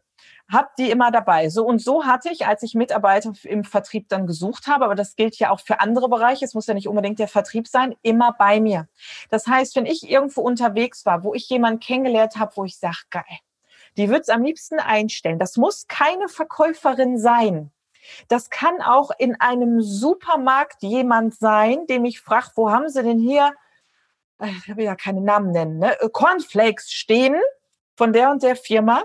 Hab 0.50 0.76
die 0.78 0.90
immer 0.90 1.12
dabei. 1.12 1.50
So 1.50 1.66
und 1.66 1.82
so 1.82 2.06
hatte 2.06 2.30
ich, 2.32 2.46
als 2.46 2.64
ich 2.64 2.74
Mitarbeiter 2.74 3.34
im 3.44 3.66
Vertrieb 3.66 4.08
dann 4.08 4.28
gesucht 4.28 4.68
habe, 4.68 4.86
aber 4.86 4.96
das 4.96 5.16
gilt 5.16 5.38
ja 5.40 5.50
auch 5.50 5.60
für 5.60 5.82
andere 5.82 6.08
Bereiche, 6.08 6.46
es 6.46 6.54
muss 6.54 6.68
ja 6.68 6.74
nicht 6.74 6.88
unbedingt 6.88 7.20
der 7.20 7.28
Vertrieb 7.28 7.68
sein, 7.68 7.96
immer 8.02 8.34
bei 8.38 8.62
mir. 8.62 8.88
Das 9.30 9.46
heißt, 9.48 9.76
wenn 9.76 9.86
ich 9.86 10.10
irgendwo 10.10 10.42
unterwegs 10.42 11.06
war, 11.06 11.24
wo 11.24 11.34
ich 11.34 11.50
jemanden 11.50 11.80
kennengelernt 11.80 12.38
habe, 12.38 12.54
wo 12.56 12.64
ich 12.64 12.78
sage, 12.78 12.98
geil, 13.10 13.24
die 13.98 14.10
wird's 14.10 14.30
am 14.30 14.44
liebsten 14.44 14.80
einstellen. 14.80 15.40
Das 15.40 15.58
muss 15.58 15.88
keine 15.88 16.28
Verkäuferin 16.28 17.18
sein. 17.18 17.72
Das 18.28 18.50
kann 18.50 18.82
auch 18.82 19.12
in 19.18 19.40
einem 19.40 19.82
Supermarkt 19.82 20.82
jemand 20.82 21.36
sein, 21.36 21.86
dem 21.88 22.06
ich 22.06 22.20
frage, 22.20 22.48
wo 22.56 22.72
haben 22.72 22.90
Sie 22.90 23.04
denn 23.04 23.20
hier, 23.20 23.54
äh, 24.40 24.48
ich 24.48 24.76
will 24.76 24.86
ja 24.86 24.96
keine 24.96 25.22
Namen 25.22 25.52
nennen, 25.52 25.80
ne? 25.80 26.00
Äh, 26.02 26.10
Cornflakes 26.10 26.92
stehen 26.92 27.36
von 27.96 28.14
der 28.14 28.32
und 28.32 28.44
der 28.44 28.56
Firma 28.56 29.04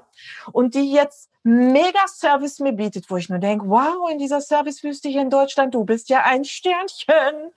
und 0.52 0.74
die 0.74 0.92
jetzt 0.92 1.30
mega 1.42 2.06
Service 2.06 2.58
mir 2.58 2.72
bietet, 2.72 3.10
wo 3.10 3.16
ich 3.16 3.28
nur 3.28 3.38
denke, 3.38 3.68
wow, 3.68 4.10
in 4.10 4.18
dieser 4.18 4.40
Servicewüste 4.40 5.08
hier 5.08 5.22
in 5.22 5.30
Deutschland, 5.30 5.74
du 5.74 5.84
bist 5.84 6.08
ja 6.08 6.24
ein 6.24 6.44
Sternchen 6.44 7.52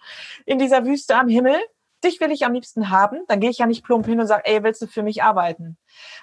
in 0.46 0.60
dieser 0.60 0.86
Wüste 0.86 1.16
am 1.16 1.28
Himmel 1.28 1.60
dich 2.04 2.20
will 2.20 2.32
ich 2.32 2.46
am 2.46 2.54
liebsten 2.54 2.90
haben, 2.90 3.24
dann 3.28 3.40
gehe 3.40 3.50
ich 3.50 3.60
ja 3.60 3.66
nicht 3.66 3.84
plump 3.84 4.06
hin 4.06 4.20
und 4.20 4.28
sage, 4.28 4.44
ey, 4.46 4.64
willst 4.64 4.82
du 4.82 4.88
für 4.88 5.04
mich 5.04 5.24
arbeiten? 5.24 5.78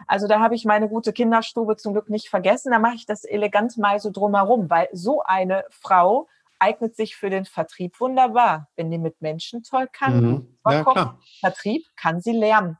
Also 0.07 0.27
da 0.27 0.41
habe 0.41 0.55
ich 0.55 0.65
meine 0.65 0.89
gute 0.89 1.13
Kinderstube 1.13 1.77
zum 1.77 1.93
Glück 1.93 2.11
nicht 2.11 2.29
vergessen. 2.29 2.73
Da 2.73 2.79
mache 2.79 2.97
ich 2.97 3.07
das 3.07 3.25
elegant 3.25 3.77
mal 3.79 4.01
so 4.01 4.11
drumherum, 4.11 4.71
weil 4.71 4.89
so 4.93 5.23
eine 5.23 5.65
Frau 5.71 6.29
eignet 6.59 6.97
sich 6.97 7.17
für 7.17 7.31
den 7.31 7.45
Vertrieb 7.45 8.01
wunderbar. 8.01 8.69
Wenn 8.77 8.91
die 8.91 8.99
mit 8.99 9.21
Menschen 9.21 9.63
toll 9.63 9.89
kann, 9.93 10.20
mhm. 10.20 10.58
ja, 10.67 10.85
klar. 10.85 11.20
Vertrieb 11.41 11.87
kann 11.97 12.20
sie 12.20 12.32
lernen. 12.32 12.79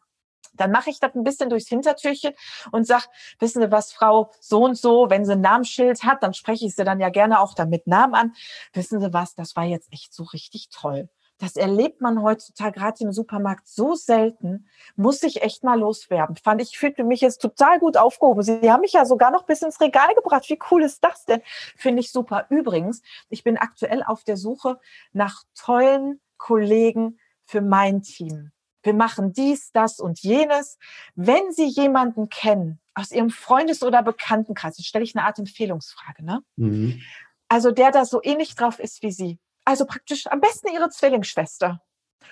Dann 0.55 0.73
mache 0.73 0.91
ich 0.91 0.99
das 0.99 1.15
ein 1.15 1.23
bisschen 1.23 1.51
durchs 1.51 1.69
Hintertürchen 1.69 2.33
und 2.73 2.85
sag, 2.85 3.07
wissen 3.39 3.63
Sie 3.63 3.71
was, 3.71 3.93
Frau 3.93 4.33
so 4.41 4.65
und 4.65 4.77
so, 4.77 5.09
wenn 5.09 5.25
sie 5.25 5.33
ein 5.33 5.41
Namensschild 5.41 6.03
hat, 6.03 6.23
dann 6.23 6.35
spreche 6.35 6.67
ich 6.67 6.75
sie 6.75 6.83
dann 6.83 6.99
ja 6.99 7.11
gerne 7.11 7.39
auch 7.39 7.55
damit 7.55 7.87
Namen 7.87 8.15
an. 8.15 8.35
Wissen 8.73 9.01
Sie 9.01 9.13
was, 9.13 9.37
das 9.37 9.55
war 9.55 9.65
jetzt 9.65 9.93
echt 9.93 10.13
so 10.13 10.25
richtig 10.25 10.69
toll. 10.71 11.09
Das 11.39 11.57
erlebt 11.57 12.01
man 12.01 12.23
heutzutage 12.23 12.79
gerade 12.79 13.05
im 13.05 13.13
Supermarkt 13.13 13.69
so 13.69 13.95
selten. 13.95 14.69
Muss 14.97 15.23
ich 15.23 15.43
echt 15.43 15.63
mal 15.63 15.79
loswerden. 15.79 16.37
Fand 16.37 16.61
ich, 16.61 16.77
fühlte 16.77 17.05
mich 17.05 17.21
jetzt 17.21 17.41
total 17.41 17.79
gut 17.79 17.97
aufgehoben. 17.97 18.43
Sie 18.43 18.71
haben 18.71 18.81
mich 18.81 18.93
ja 18.93 19.05
sogar 19.05 19.31
noch 19.31 19.45
bis 19.45 19.63
ins 19.63 19.81
Regal 19.81 20.15
gebracht. 20.15 20.49
Wie 20.49 20.59
cool 20.71 20.83
ist 20.83 21.03
das 21.05 21.25
denn? 21.25 21.41
Finde 21.77 22.01
ich 22.01 22.11
super. 22.11 22.47
Übrigens, 22.51 23.03
ich 23.29 23.45
bin 23.45 23.57
aktuell 23.57 24.03
auf 24.03 24.25
der 24.25 24.37
Suche 24.37 24.81
nach 25.13 25.45
tollen 25.55 26.21
Kollegen 26.39 27.19
für 27.45 27.61
mein 27.61 28.03
Team. 28.03 28.51
Wir 28.83 28.95
machen 28.95 29.33
dies, 29.33 29.71
das 29.73 30.01
und 30.01 30.21
jenes. 30.21 30.79
Wenn 31.15 31.53
Sie 31.53 31.67
jemanden 31.67 32.29
kennen 32.29 32.81
aus 32.95 33.13
Ihrem 33.13 33.31
Freundes- 33.31 33.83
oder 33.85 34.03
Bekanntenkreis, 34.03 34.79
stelle 34.85 35.05
ich 35.05 35.17
eine 35.17 35.25
Art 35.25 35.39
Empfehlungsfrage, 35.39 36.25
ne? 36.25 36.43
Mhm. 36.57 37.01
Also 37.49 37.71
der 37.71 37.93
da 37.93 38.05
so 38.05 38.21
ähnlich 38.23 38.55
drauf 38.57 38.79
ist 38.79 39.03
wie 39.03 39.13
Sie 39.13 39.39
also 39.69 39.85
praktisch 39.85 40.27
am 40.29 40.41
besten 40.41 40.69
ihre 40.73 40.89
Zwillingsschwester. 40.89 41.83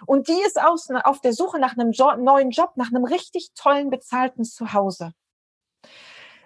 Und 0.07 0.27
die 0.29 0.41
ist 0.47 0.59
aus, 0.59 0.89
auf 1.05 1.21
der 1.21 1.35
Suche 1.35 1.59
nach 1.59 1.77
einem 1.77 1.93
jo 1.93 2.17
neuen 2.17 2.51
Job, 2.51 2.73
nach 2.77 2.89
einem 2.89 3.05
richtig 3.05 3.51
tollen, 3.55 3.91
bezahlten 3.91 4.43
Zuhause. 4.43 5.13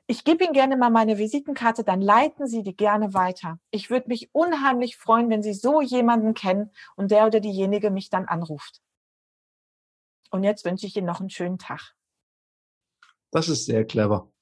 Ich 0.09 0.25
gebe 0.25 0.43
Ihnen 0.43 0.53
gerne 0.53 0.77
mal 0.77 0.91
meine 0.91 1.17
Visitenkarte, 1.17 1.85
dann 1.85 2.01
leiten 2.01 2.49
Sie 2.49 2.65
die 2.65 2.77
gerne 2.77 3.15
weiter. 3.15 3.61
Ich 3.71 3.89
würde 3.89 4.09
mich 4.09 4.35
unheimlich 4.35 4.97
freuen, 4.97 5.31
wenn 5.31 5.45
Sie 5.45 5.55
so 5.55 5.81
jemanden 5.81 6.35
kennen 6.35 6.73
und 6.97 7.13
der 7.13 7.25
oder 7.27 7.39
diejenige 7.39 7.93
mich 7.93 8.11
dann 8.11 8.27
anruft. 8.27 8.83
Und 10.33 10.43
jetzt 10.43 10.65
wünsche 10.65 10.89
ich 10.89 10.97
Ihnen 10.97 11.07
noch 11.07 11.21
einen 11.21 11.31
schönen 11.31 11.59
Tag. 11.59 11.95
Das 13.31 13.49
ist 13.49 13.67
sehr 13.67 13.85
clever. 13.85 14.33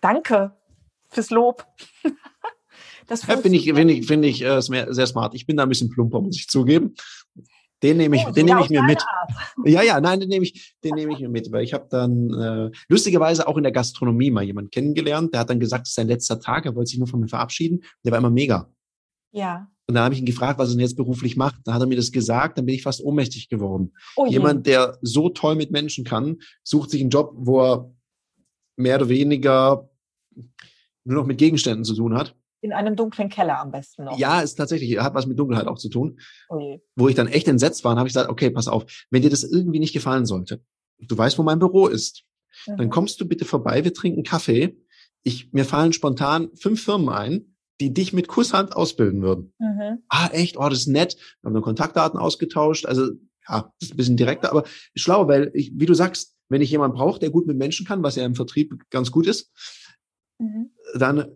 Danke 0.00 0.56
fürs 1.10 1.28
Lob. 1.28 1.66
Das 3.06 3.26
ja, 3.26 3.36
finde 3.36 3.58
ich, 3.58 3.72
finde 3.72 3.94
ich, 3.94 4.06
finde 4.06 4.28
ich 4.28 4.42
äh, 4.42 4.60
sehr 4.60 5.06
smart. 5.06 5.34
Ich 5.34 5.46
bin 5.46 5.56
da 5.56 5.62
ein 5.64 5.68
bisschen 5.68 5.90
plumper, 5.90 6.20
muss 6.20 6.36
ich 6.36 6.48
zugeben. 6.48 6.94
Den 7.82 7.98
nehme 7.98 8.16
ich, 8.16 8.26
oh, 8.26 8.30
den 8.30 8.46
nehme 8.46 8.62
ich 8.62 8.70
mir 8.70 8.82
mit. 8.82 9.02
Art. 9.02 9.30
Ja, 9.66 9.82
ja, 9.82 10.00
nein, 10.00 10.20
den 10.20 10.30
nehme 10.30 10.44
ich, 10.44 10.74
den 10.82 10.94
nehme 10.94 11.12
ich 11.12 11.20
mir 11.20 11.28
mit, 11.28 11.52
weil 11.52 11.64
ich 11.64 11.74
habe 11.74 11.86
dann 11.90 12.32
äh, 12.32 12.70
lustigerweise 12.88 13.46
auch 13.46 13.58
in 13.58 13.62
der 13.62 13.72
Gastronomie 13.72 14.30
mal 14.30 14.42
jemanden 14.42 14.70
kennengelernt. 14.70 15.34
Der 15.34 15.40
hat 15.40 15.50
dann 15.50 15.60
gesagt, 15.60 15.86
es 15.86 15.90
ist 15.90 15.96
sein 15.96 16.08
letzter 16.08 16.40
Tag, 16.40 16.64
er 16.64 16.74
wollte 16.74 16.90
sich 16.90 16.98
nur 16.98 17.08
von 17.08 17.20
mir 17.20 17.28
verabschieden. 17.28 17.84
Der 18.02 18.12
war 18.12 18.20
immer 18.20 18.30
mega. 18.30 18.72
Ja. 19.32 19.68
Und 19.86 19.96
dann 19.96 20.04
habe 20.04 20.14
ich 20.14 20.20
ihn 20.20 20.26
gefragt, 20.26 20.58
was 20.58 20.70
er 20.70 20.76
denn 20.76 20.80
jetzt 20.80 20.96
beruflich 20.96 21.36
macht. 21.36 21.56
Dann 21.64 21.74
hat 21.74 21.82
er 21.82 21.86
mir 21.86 21.96
das 21.96 22.10
gesagt, 22.10 22.56
dann 22.56 22.64
bin 22.64 22.74
ich 22.74 22.82
fast 22.82 23.04
ohnmächtig 23.04 23.50
geworden. 23.50 23.92
Oh 24.16 24.26
Jemand, 24.26 24.66
der 24.66 24.96
so 25.02 25.28
toll 25.28 25.56
mit 25.56 25.70
Menschen 25.70 26.04
kann, 26.04 26.38
sucht 26.62 26.90
sich 26.90 27.02
einen 27.02 27.10
Job, 27.10 27.34
wo 27.36 27.60
er 27.60 27.94
mehr 28.76 28.96
oder 28.96 29.10
weniger 29.10 29.90
nur 31.04 31.20
noch 31.20 31.26
mit 31.26 31.36
Gegenständen 31.36 31.84
zu 31.84 31.94
tun 31.94 32.16
hat. 32.16 32.34
In 32.64 32.72
einem 32.72 32.96
dunklen 32.96 33.28
Keller 33.28 33.60
am 33.60 33.70
besten 33.70 34.04
noch. 34.04 34.18
Ja, 34.18 34.40
ist 34.40 34.54
tatsächlich, 34.54 34.98
hat 34.98 35.12
was 35.12 35.26
mit 35.26 35.38
Dunkelheit 35.38 35.66
auch 35.66 35.76
zu 35.76 35.90
tun. 35.90 36.18
Oh 36.48 36.78
wo 36.96 37.08
ich 37.10 37.14
dann 37.14 37.28
echt 37.28 37.46
entsetzt 37.46 37.84
war, 37.84 37.94
habe 37.94 38.08
ich 38.08 38.14
gesagt, 38.14 38.30
okay, 38.30 38.48
pass 38.48 38.68
auf, 38.68 38.86
wenn 39.10 39.20
dir 39.20 39.28
das 39.28 39.44
irgendwie 39.44 39.80
nicht 39.80 39.92
gefallen 39.92 40.24
sollte, 40.24 40.64
du 40.98 41.18
weißt, 41.18 41.36
wo 41.36 41.42
mein 41.42 41.58
Büro 41.58 41.88
ist, 41.88 42.24
mhm. 42.66 42.78
dann 42.78 42.88
kommst 42.88 43.20
du 43.20 43.28
bitte 43.28 43.44
vorbei, 43.44 43.84
wir 43.84 43.92
trinken 43.92 44.22
Kaffee. 44.22 44.78
Ich, 45.24 45.52
mir 45.52 45.66
fallen 45.66 45.92
spontan 45.92 46.48
fünf 46.54 46.82
Firmen 46.82 47.10
ein, 47.10 47.54
die 47.82 47.92
dich 47.92 48.14
mit 48.14 48.28
Kusshand 48.28 48.74
ausbilden 48.74 49.20
würden. 49.20 49.52
Mhm. 49.58 49.98
Ah, 50.08 50.30
echt? 50.32 50.56
Oh, 50.56 50.66
das 50.66 50.78
ist 50.78 50.86
nett. 50.86 51.18
Wir 51.42 51.48
haben 51.48 51.54
dann 51.54 51.62
Kontaktdaten 51.62 52.18
ausgetauscht. 52.18 52.86
Also, 52.86 53.10
ja, 53.46 53.74
das 53.78 53.88
ist 53.88 53.92
ein 53.92 53.98
bisschen 53.98 54.16
direkter, 54.16 54.50
aber 54.50 54.64
schlau, 54.94 55.28
weil 55.28 55.50
ich, 55.52 55.70
wie 55.74 55.84
du 55.84 55.92
sagst, 55.92 56.34
wenn 56.48 56.62
ich 56.62 56.70
jemanden 56.70 56.96
brauche, 56.96 57.20
der 57.20 57.28
gut 57.28 57.46
mit 57.46 57.58
Menschen 57.58 57.84
kann, 57.84 58.02
was 58.02 58.16
ja 58.16 58.24
im 58.24 58.34
Vertrieb 58.34 58.72
ganz 58.88 59.10
gut 59.10 59.26
ist, 59.26 59.52
mhm. 60.38 60.70
dann 60.94 61.26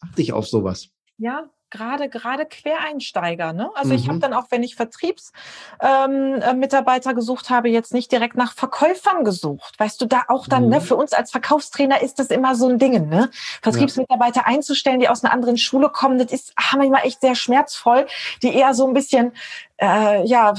achte 0.00 0.22
ich 0.22 0.32
auf 0.32 0.46
sowas. 0.46 0.90
Ja, 1.18 1.48
gerade 1.70 2.08
gerade 2.08 2.46
Quereinsteiger. 2.46 3.52
Ne? 3.52 3.70
Also 3.74 3.90
mhm. 3.90 3.96
ich 3.96 4.08
habe 4.08 4.18
dann 4.18 4.32
auch, 4.32 4.46
wenn 4.50 4.62
ich 4.62 4.76
Vertriebsmitarbeiter 4.76 7.10
ähm, 7.10 7.12
äh, 7.12 7.14
gesucht 7.14 7.50
habe, 7.50 7.68
jetzt 7.68 7.92
nicht 7.92 8.12
direkt 8.12 8.36
nach 8.36 8.54
Verkäufern 8.54 9.24
gesucht. 9.24 9.74
Weißt 9.78 10.00
du, 10.00 10.06
da 10.06 10.22
auch 10.28 10.46
dann, 10.46 10.62
ne, 10.62 10.66
mhm. 10.66 10.72
ne, 10.74 10.80
für 10.80 10.96
uns 10.96 11.12
als 11.12 11.30
Verkaufstrainer 11.30 12.02
ist 12.02 12.18
das 12.18 12.28
immer 12.28 12.54
so 12.54 12.68
ein 12.68 12.78
Ding, 12.78 13.08
ne? 13.08 13.30
Vertriebsmitarbeiter 13.62 14.42
ja. 14.42 14.46
einzustellen, 14.46 15.00
die 15.00 15.08
aus 15.08 15.24
einer 15.24 15.32
anderen 15.32 15.56
Schule 15.56 15.90
kommen, 15.90 16.18
das 16.18 16.32
ist 16.32 16.52
manchmal 16.76 17.04
echt 17.04 17.20
sehr 17.20 17.34
schmerzvoll, 17.34 18.06
die 18.42 18.54
eher 18.54 18.74
so 18.74 18.86
ein 18.86 18.94
bisschen 18.94 19.32
äh, 19.78 20.26
ja, 20.26 20.54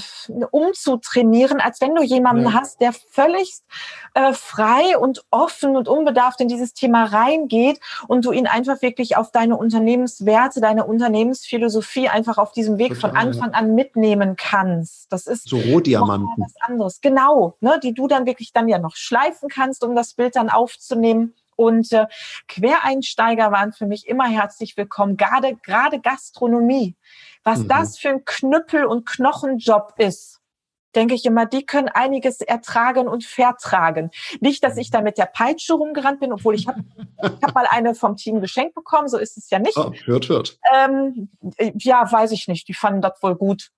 umzutrainieren, 0.52 1.60
als 1.60 1.82
wenn 1.82 1.96
du 1.96 2.04
jemanden 2.04 2.46
ja. 2.46 2.54
hast, 2.54 2.82
der 2.82 2.94
völlig 2.94 3.62
äh, 4.14 4.34
frei 4.34 4.98
und 4.98 5.24
offen 5.32 5.76
und 5.76 5.88
unbedarft 5.88 6.40
in 6.42 6.48
dieses 6.48 6.74
Thema 6.74 7.06
reingeht 7.06 7.80
und 8.08 8.26
du 8.26 8.32
ihn 8.32 8.48
einfach 8.48 8.82
wirklich 8.82 9.18
auf 9.18 9.32
deine 9.32 9.58
Unternehmenswerte, 9.58 10.62
deine 10.62 10.86
Unternehmensphilosophie 10.86 12.10
einfach 12.10 12.38
auf 12.38 12.52
diesem 12.52 12.78
Weg 12.78 12.96
von 12.96 13.16
Anfang 13.16 13.52
an 13.54 13.74
mitnehmen 13.74 14.36
kannst. 14.36 15.12
Das 15.12 15.26
ist 15.26 15.50
so 15.50 15.58
Rohdiamanten. 15.58 16.30
Was 16.38 16.54
anderes. 16.62 17.02
Genau, 17.02 17.56
ne, 17.60 17.80
die 17.82 17.94
du 17.94 18.08
dann 18.08 18.26
wirklich 18.26 18.54
dann 18.54 18.68
ja 18.68 18.78
noch 18.78 18.96
schleifen 18.96 19.50
kannst, 19.50 19.84
um 19.84 19.96
das 19.96 20.14
Bild 20.14 20.36
dann 20.36 20.50
aufzunehmen. 20.50 21.34
Und 21.56 21.92
äh, 21.92 22.06
Quereinsteiger 22.48 23.52
waren 23.52 23.74
für 23.74 23.88
mich 23.88 24.08
immer 24.08 24.28
herzlich 24.28 24.78
willkommen, 24.78 25.18
gerade 25.18 25.56
gerade 25.56 26.00
Gastronomie. 26.00 26.96
Was 27.48 27.60
mhm. 27.60 27.68
das 27.70 27.98
für 27.98 28.10
ein 28.10 28.26
Knüppel- 28.26 28.84
und 28.84 29.08
Knochenjob 29.08 29.94
ist, 30.00 30.42
denke 30.96 31.16
ich 31.16 31.24
immer, 31.24 31.46
die 31.46 31.66
können 31.66 31.88
einiges 31.88 32.42
ertragen 32.42 33.08
und 33.08 33.24
vertragen. 33.24 34.12
Nicht, 34.42 34.66
dass 34.66 34.76
ich 34.76 34.92
da 34.92 35.00
mit 35.00 35.18
der 35.18 35.28
Peitsche 35.28 35.76
rumgerannt 35.76 36.20
bin, 36.20 36.34
obwohl 36.34 36.56
ich 36.56 36.68
habe 36.68 36.84
ich 37.24 37.42
hab 37.42 37.56
mal 37.56 37.66
eine 37.70 37.96
vom 37.96 38.18
Team 38.18 38.42
geschenkt 38.42 38.76
bekommen, 38.76 39.08
so 39.08 39.18
ist 39.18 39.38
es 39.38 39.50
ja 39.50 39.60
nicht. 39.60 39.78
Oh, 39.78 39.94
hört, 40.04 40.28
hört. 40.28 40.60
Ähm, 40.76 41.30
ja, 41.76 42.12
weiß 42.12 42.34
ich 42.34 42.50
nicht. 42.50 42.68
Die 42.68 42.74
fanden 42.74 43.00
das 43.00 43.14
wohl 43.24 43.36
gut. 43.36 43.70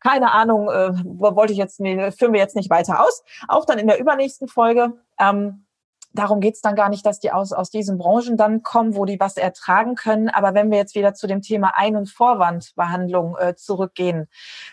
Keine 0.00 0.32
Ahnung, 0.32 0.70
äh, 0.70 0.94
wollte 1.04 1.52
ich 1.52 1.58
jetzt, 1.58 1.80
nee, 1.80 2.10
führen 2.12 2.32
wir 2.32 2.40
jetzt 2.40 2.56
nicht 2.56 2.70
weiter 2.70 3.04
aus. 3.04 3.22
Auch 3.46 3.66
dann 3.66 3.78
in 3.78 3.88
der 3.88 4.00
übernächsten 4.00 4.48
Folge. 4.48 4.94
Ähm, 5.20 5.65
darum 6.18 6.40
geht's 6.40 6.60
dann 6.60 6.74
gar 6.74 6.88
nicht, 6.88 7.06
dass 7.06 7.20
die 7.20 7.32
aus, 7.32 7.52
aus 7.52 7.70
diesen 7.70 7.98
Branchen 7.98 8.36
dann 8.36 8.62
kommen, 8.62 8.96
wo 8.96 9.04
die 9.04 9.20
was 9.20 9.36
ertragen 9.36 9.94
können. 9.94 10.28
Aber 10.28 10.54
wenn 10.54 10.70
wir 10.70 10.78
jetzt 10.78 10.94
wieder 10.94 11.14
zu 11.14 11.26
dem 11.26 11.42
Thema 11.42 11.72
Ein- 11.76 11.96
und 11.96 12.08
Vorwandbehandlung 12.08 13.36
äh, 13.38 13.54
zurückgehen, 13.54 14.28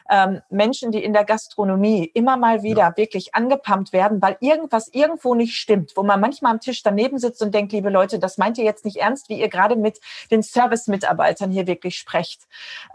ähm, 0.09 0.41
Menschen, 0.49 0.91
die 0.91 1.03
in 1.03 1.13
der 1.13 1.25
Gastronomie 1.25 2.09
immer 2.13 2.37
mal 2.37 2.63
wieder 2.63 2.83
ja. 2.83 2.97
wirklich 2.97 3.35
angepumpt 3.35 3.93
werden, 3.93 4.21
weil 4.21 4.37
irgendwas 4.39 4.89
irgendwo 4.91 5.35
nicht 5.35 5.55
stimmt, 5.55 5.93
wo 5.95 6.03
man 6.03 6.19
manchmal 6.19 6.53
am 6.53 6.59
Tisch 6.59 6.83
daneben 6.83 7.17
sitzt 7.17 7.41
und 7.41 7.53
denkt, 7.53 7.71
liebe 7.71 7.89
Leute, 7.89 8.19
das 8.19 8.37
meint 8.37 8.57
ihr 8.57 8.63
jetzt 8.63 8.85
nicht 8.85 8.97
ernst, 8.97 9.29
wie 9.29 9.39
ihr 9.39 9.49
gerade 9.49 9.75
mit 9.75 9.99
den 10.31 10.43
Service-Mitarbeitern 10.43 11.51
hier 11.51 11.67
wirklich 11.67 11.97
sprecht. 11.97 12.43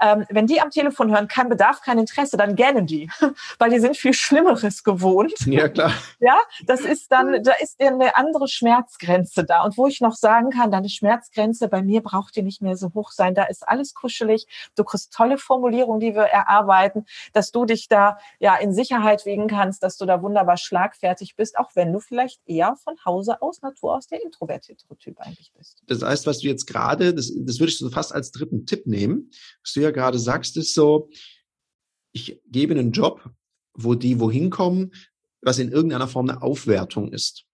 Ähm, 0.00 0.26
wenn 0.30 0.46
die 0.46 0.60
am 0.60 0.70
Telefon 0.70 1.10
hören, 1.10 1.28
kein 1.28 1.48
Bedarf, 1.48 1.82
kein 1.82 1.98
Interesse, 1.98 2.36
dann 2.36 2.56
gerne 2.56 2.84
die, 2.84 3.10
weil 3.58 3.70
die 3.70 3.80
sind 3.80 3.96
viel 3.96 4.12
Schlimmeres 4.12 4.84
gewohnt. 4.84 5.34
Ja, 5.46 5.68
klar. 5.68 5.92
Ja, 6.20 6.38
das 6.66 6.80
ist 6.80 7.10
dann, 7.10 7.42
da 7.42 7.52
ist 7.60 7.80
eine 7.80 8.16
andere 8.16 8.37
andere 8.38 8.48
Schmerzgrenze 8.48 9.44
da. 9.44 9.64
Und 9.64 9.76
wo 9.76 9.86
ich 9.86 10.00
noch 10.00 10.14
sagen 10.14 10.50
kann, 10.50 10.70
deine 10.70 10.88
Schmerzgrenze 10.88 11.68
bei 11.68 11.82
mir 11.82 12.02
braucht 12.02 12.36
die 12.36 12.42
nicht 12.42 12.62
mehr 12.62 12.76
so 12.76 12.92
hoch 12.94 13.10
sein. 13.10 13.34
Da 13.34 13.44
ist 13.44 13.68
alles 13.68 13.94
kuschelig. 13.94 14.46
Du 14.76 14.84
kriegst 14.84 15.12
tolle 15.12 15.38
Formulierungen, 15.38 16.00
die 16.00 16.14
wir 16.14 16.22
erarbeiten, 16.22 17.04
dass 17.32 17.50
du 17.50 17.64
dich 17.64 17.88
da 17.88 18.18
ja 18.38 18.56
in 18.56 18.72
Sicherheit 18.72 19.26
wiegen 19.26 19.48
kannst, 19.48 19.82
dass 19.82 19.96
du 19.96 20.06
da 20.06 20.22
wunderbar 20.22 20.56
schlagfertig 20.56 21.34
bist, 21.34 21.58
auch 21.58 21.70
wenn 21.74 21.92
du 21.92 21.98
vielleicht 21.98 22.40
eher 22.46 22.76
von 22.76 22.94
Hause 23.04 23.42
aus, 23.42 23.60
Natur 23.62 23.96
aus 23.96 24.06
der 24.06 24.22
introvertierte 24.22 24.86
Typ 24.98 25.18
eigentlich 25.18 25.52
bist. 25.56 25.82
Das 25.86 26.02
heißt, 26.02 26.26
was 26.26 26.38
du 26.38 26.46
jetzt 26.46 26.66
gerade, 26.66 27.12
das, 27.14 27.32
das 27.34 27.58
würde 27.58 27.70
ich 27.70 27.78
so 27.78 27.90
fast 27.90 28.14
als 28.14 28.30
dritten 28.30 28.66
Tipp 28.66 28.86
nehmen, 28.86 29.30
was 29.62 29.72
du 29.72 29.80
ja 29.80 29.90
gerade 29.90 30.18
sagst, 30.18 30.56
ist 30.56 30.74
so, 30.74 31.10
ich 32.12 32.40
gebe 32.46 32.74
einen 32.74 32.92
Job, 32.92 33.28
wo 33.74 33.94
die 33.94 34.20
wohin 34.20 34.50
kommen, 34.50 34.92
was 35.40 35.58
in 35.58 35.70
irgendeiner 35.70 36.08
Form 36.08 36.28
eine 36.28 36.42
Aufwertung 36.42 37.12
ist. 37.12 37.47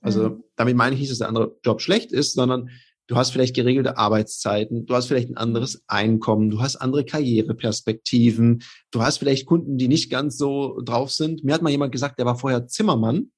Also 0.00 0.30
mhm. 0.30 0.44
damit 0.56 0.76
meine 0.76 0.94
ich 0.94 1.00
nicht, 1.00 1.10
dass 1.10 1.18
der 1.18 1.28
andere 1.28 1.56
Job 1.64 1.80
schlecht 1.80 2.12
ist, 2.12 2.34
sondern 2.34 2.70
du 3.06 3.16
hast 3.16 3.30
vielleicht 3.30 3.56
geregelte 3.56 3.96
Arbeitszeiten, 3.96 4.86
du 4.86 4.94
hast 4.94 5.06
vielleicht 5.06 5.30
ein 5.30 5.36
anderes 5.36 5.82
Einkommen, 5.86 6.50
du 6.50 6.60
hast 6.60 6.76
andere 6.76 7.04
Karriereperspektiven, 7.04 8.62
du 8.90 9.02
hast 9.02 9.18
vielleicht 9.18 9.46
Kunden, 9.46 9.78
die 9.78 9.88
nicht 9.88 10.10
ganz 10.10 10.36
so 10.36 10.80
drauf 10.82 11.10
sind. 11.10 11.42
Mir 11.42 11.54
hat 11.54 11.62
mal 11.62 11.70
jemand 11.70 11.92
gesagt, 11.92 12.18
der 12.18 12.26
war 12.26 12.38
vorher 12.38 12.66
Zimmermann 12.66 13.32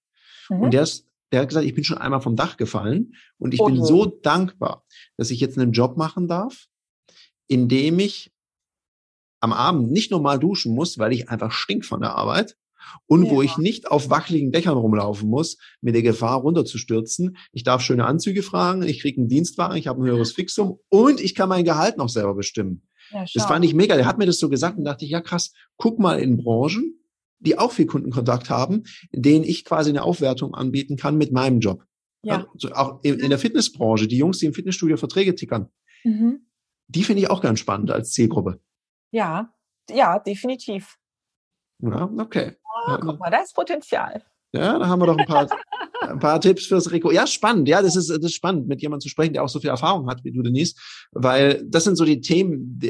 mhm. 0.48 0.62
und 0.62 0.74
der 0.74 0.82
ist 0.82 1.06
der 1.32 1.42
hat 1.42 1.48
gesagt, 1.48 1.66
ich 1.66 1.74
bin 1.74 1.84
schon 1.84 1.98
einmal 1.98 2.20
vom 2.20 2.36
Dach 2.36 2.56
gefallen 2.56 3.14
und 3.38 3.54
ich 3.54 3.60
okay. 3.60 3.72
bin 3.72 3.84
so 3.84 4.06
dankbar, 4.06 4.84
dass 5.16 5.30
ich 5.30 5.40
jetzt 5.40 5.58
einen 5.58 5.72
Job 5.72 5.96
machen 5.96 6.26
darf, 6.28 6.66
in 7.46 7.68
dem 7.68 7.98
ich 7.98 8.32
am 9.40 9.52
Abend 9.52 9.90
nicht 9.90 10.10
normal 10.10 10.38
duschen 10.38 10.74
muss, 10.74 10.98
weil 10.98 11.12
ich 11.12 11.30
einfach 11.30 11.52
stink 11.52 11.84
von 11.84 12.00
der 12.00 12.14
Arbeit, 12.14 12.56
und 13.06 13.24
ja. 13.24 13.30
wo 13.30 13.42
ich 13.42 13.58
nicht 13.58 13.90
auf 13.90 14.10
wackeligen 14.10 14.52
Dächern 14.52 14.76
rumlaufen 14.76 15.28
muss, 15.28 15.56
mit 15.80 15.94
der 15.94 16.02
Gefahr 16.02 16.40
runterzustürzen. 16.40 17.36
Ich 17.52 17.64
darf 17.64 17.82
schöne 17.82 18.06
Anzüge 18.06 18.42
fragen, 18.42 18.82
ich 18.82 19.00
kriege 19.00 19.20
einen 19.20 19.28
Dienstwagen, 19.28 19.76
ich 19.76 19.86
habe 19.86 20.00
ein 20.00 20.06
höheres 20.06 20.32
Fixum 20.32 20.78
und 20.88 21.20
ich 21.20 21.34
kann 21.34 21.48
mein 21.48 21.64
Gehalt 21.64 21.96
noch 21.96 22.08
selber 22.08 22.34
bestimmen. 22.34 22.86
Ja, 23.10 23.24
das 23.34 23.44
fand 23.46 23.64
ich 23.64 23.74
mega. 23.74 23.96
Der 23.96 24.06
hat 24.06 24.18
mir 24.18 24.26
das 24.26 24.38
so 24.38 24.48
gesagt 24.48 24.78
und 24.78 24.84
dachte 24.84 25.04
ich, 25.04 25.10
ja 25.10 25.20
krass, 25.20 25.52
guck 25.76 25.98
mal 25.98 26.20
in 26.20 26.36
Branchen, 26.36 27.00
die 27.40 27.58
auch 27.58 27.72
viel 27.72 27.86
Kundenkontakt 27.86 28.50
haben, 28.50 28.84
denen 29.12 29.44
ich 29.44 29.64
quasi 29.64 29.90
eine 29.90 30.02
Aufwertung 30.02 30.54
anbieten 30.54 30.96
kann 30.96 31.16
mit 31.16 31.32
meinem 31.32 31.60
Job. 31.60 31.84
Ja. 32.22 32.46
Also 32.52 32.72
auch 32.72 33.00
in, 33.02 33.18
in 33.18 33.30
der 33.30 33.38
Fitnessbranche, 33.38 34.06
die 34.06 34.18
Jungs, 34.18 34.38
die 34.38 34.46
im 34.46 34.54
Fitnessstudio 34.54 34.96
Verträge 34.96 35.34
tickern, 35.34 35.70
mhm. 36.04 36.46
die 36.88 37.02
finde 37.02 37.22
ich 37.22 37.30
auch 37.30 37.40
ganz 37.40 37.60
spannend 37.60 37.90
als 37.90 38.12
Zielgruppe. 38.12 38.60
Ja, 39.10 39.52
ja, 39.88 40.18
definitiv. 40.18 40.98
Ja, 41.82 42.10
okay. 42.18 42.56
Oh, 42.86 42.96
guck 43.00 43.18
mal, 43.18 43.30
da 43.30 43.38
ist 43.38 43.54
Potenzial. 43.54 44.22
Ja, 44.52 44.78
da 44.78 44.88
haben 44.88 45.00
wir 45.00 45.06
doch 45.06 45.16
ein 45.16 45.26
paar, 45.26 45.48
ein 46.08 46.18
paar 46.18 46.40
Tipps 46.40 46.66
fürs 46.66 46.90
Rekord. 46.90 47.14
Ja, 47.14 47.26
spannend. 47.26 47.68
Ja, 47.68 47.82
das 47.82 47.94
ist, 47.94 48.10
das 48.10 48.18
ist 48.18 48.34
spannend, 48.34 48.66
mit 48.66 48.82
jemandem 48.82 49.02
zu 49.02 49.08
sprechen, 49.08 49.32
der 49.32 49.44
auch 49.44 49.48
so 49.48 49.60
viel 49.60 49.70
Erfahrung 49.70 50.08
hat 50.08 50.24
wie 50.24 50.32
du, 50.32 50.42
Denise. 50.42 50.74
Weil 51.12 51.62
das 51.64 51.84
sind 51.84 51.94
so 51.94 52.04
die 52.04 52.20
Themen, 52.20 52.80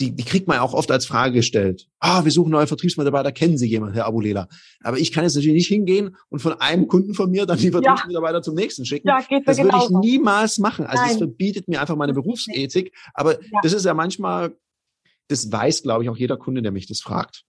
die, 0.00 0.14
die 0.14 0.24
kriegt 0.24 0.46
man 0.46 0.60
auch 0.60 0.74
oft 0.74 0.90
als 0.92 1.06
Frage 1.06 1.34
gestellt. 1.34 1.88
Ah, 1.98 2.24
wir 2.24 2.30
suchen 2.30 2.52
neue 2.52 2.68
Vertriebsmitarbeiter. 2.68 3.32
Kennen 3.32 3.58
Sie 3.58 3.66
jemanden, 3.66 3.96
Herr 3.96 4.06
Abulela? 4.06 4.48
Aber 4.84 4.98
ich 4.98 5.10
kann 5.10 5.24
jetzt 5.24 5.34
natürlich 5.34 5.56
nicht 5.56 5.68
hingehen 5.68 6.16
und 6.28 6.38
von 6.38 6.52
einem 6.60 6.86
Kunden 6.86 7.14
von 7.14 7.30
mir 7.30 7.46
dann 7.46 7.58
die 7.58 7.72
Vertriebsmitarbeiter 7.72 8.38
ja. 8.38 8.42
zum 8.42 8.54
nächsten 8.54 8.84
schicken. 8.84 9.08
Ja, 9.08 9.20
geht 9.20 9.48
das 9.48 9.58
würde 9.58 9.76
ich 9.76 9.90
niemals 9.90 10.58
machen. 10.58 10.86
Also 10.86 11.02
Nein. 11.02 11.10
das 11.10 11.18
verbietet 11.18 11.66
mir 11.66 11.80
einfach 11.80 11.96
meine 11.96 12.14
Berufsethik. 12.14 12.94
Aber 13.14 13.42
ja. 13.42 13.60
das 13.62 13.72
ist 13.72 13.84
ja 13.84 13.94
manchmal, 13.94 14.56
das 15.26 15.50
weiß, 15.50 15.82
glaube 15.82 16.04
ich, 16.04 16.10
auch 16.10 16.16
jeder 16.16 16.36
Kunde, 16.36 16.62
der 16.62 16.70
mich 16.70 16.86
das 16.86 17.00
fragt. 17.00 17.44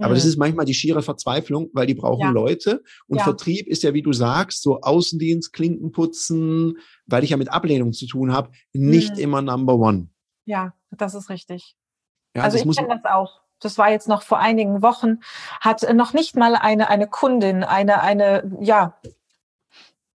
Aber 0.00 0.14
das 0.14 0.24
ist 0.24 0.36
manchmal 0.36 0.64
die 0.64 0.74
schiere 0.74 1.02
Verzweiflung, 1.02 1.70
weil 1.72 1.86
die 1.86 1.94
brauchen 1.94 2.22
ja. 2.22 2.30
Leute. 2.30 2.82
Und 3.06 3.18
ja. 3.18 3.24
Vertrieb 3.24 3.68
ist 3.68 3.82
ja, 3.82 3.94
wie 3.94 4.02
du 4.02 4.12
sagst, 4.12 4.62
so 4.62 4.80
Außendienst, 4.80 5.52
Klinken 5.52 5.92
putzen, 5.92 6.78
weil 7.06 7.24
ich 7.24 7.30
ja 7.30 7.36
mit 7.36 7.50
Ablehnung 7.50 7.92
zu 7.92 8.06
tun 8.06 8.32
habe, 8.32 8.50
nicht 8.72 9.16
mhm. 9.16 9.20
immer 9.20 9.42
Number 9.42 9.76
One. 9.76 10.08
Ja, 10.46 10.74
das 10.90 11.14
ist 11.14 11.28
richtig. 11.28 11.76
Ja, 12.34 12.42
also 12.42 12.56
ich 12.58 12.76
kenne 12.76 13.00
das 13.02 13.12
auch. 13.12 13.40
Das 13.60 13.76
war 13.76 13.90
jetzt 13.90 14.08
noch 14.08 14.22
vor 14.22 14.38
einigen 14.38 14.80
Wochen, 14.80 15.18
hat 15.60 15.86
noch 15.94 16.14
nicht 16.14 16.34
mal 16.34 16.54
eine, 16.54 16.88
eine 16.88 17.06
Kundin, 17.06 17.62
eine, 17.62 18.00
eine, 18.00 18.56
ja, 18.60 18.98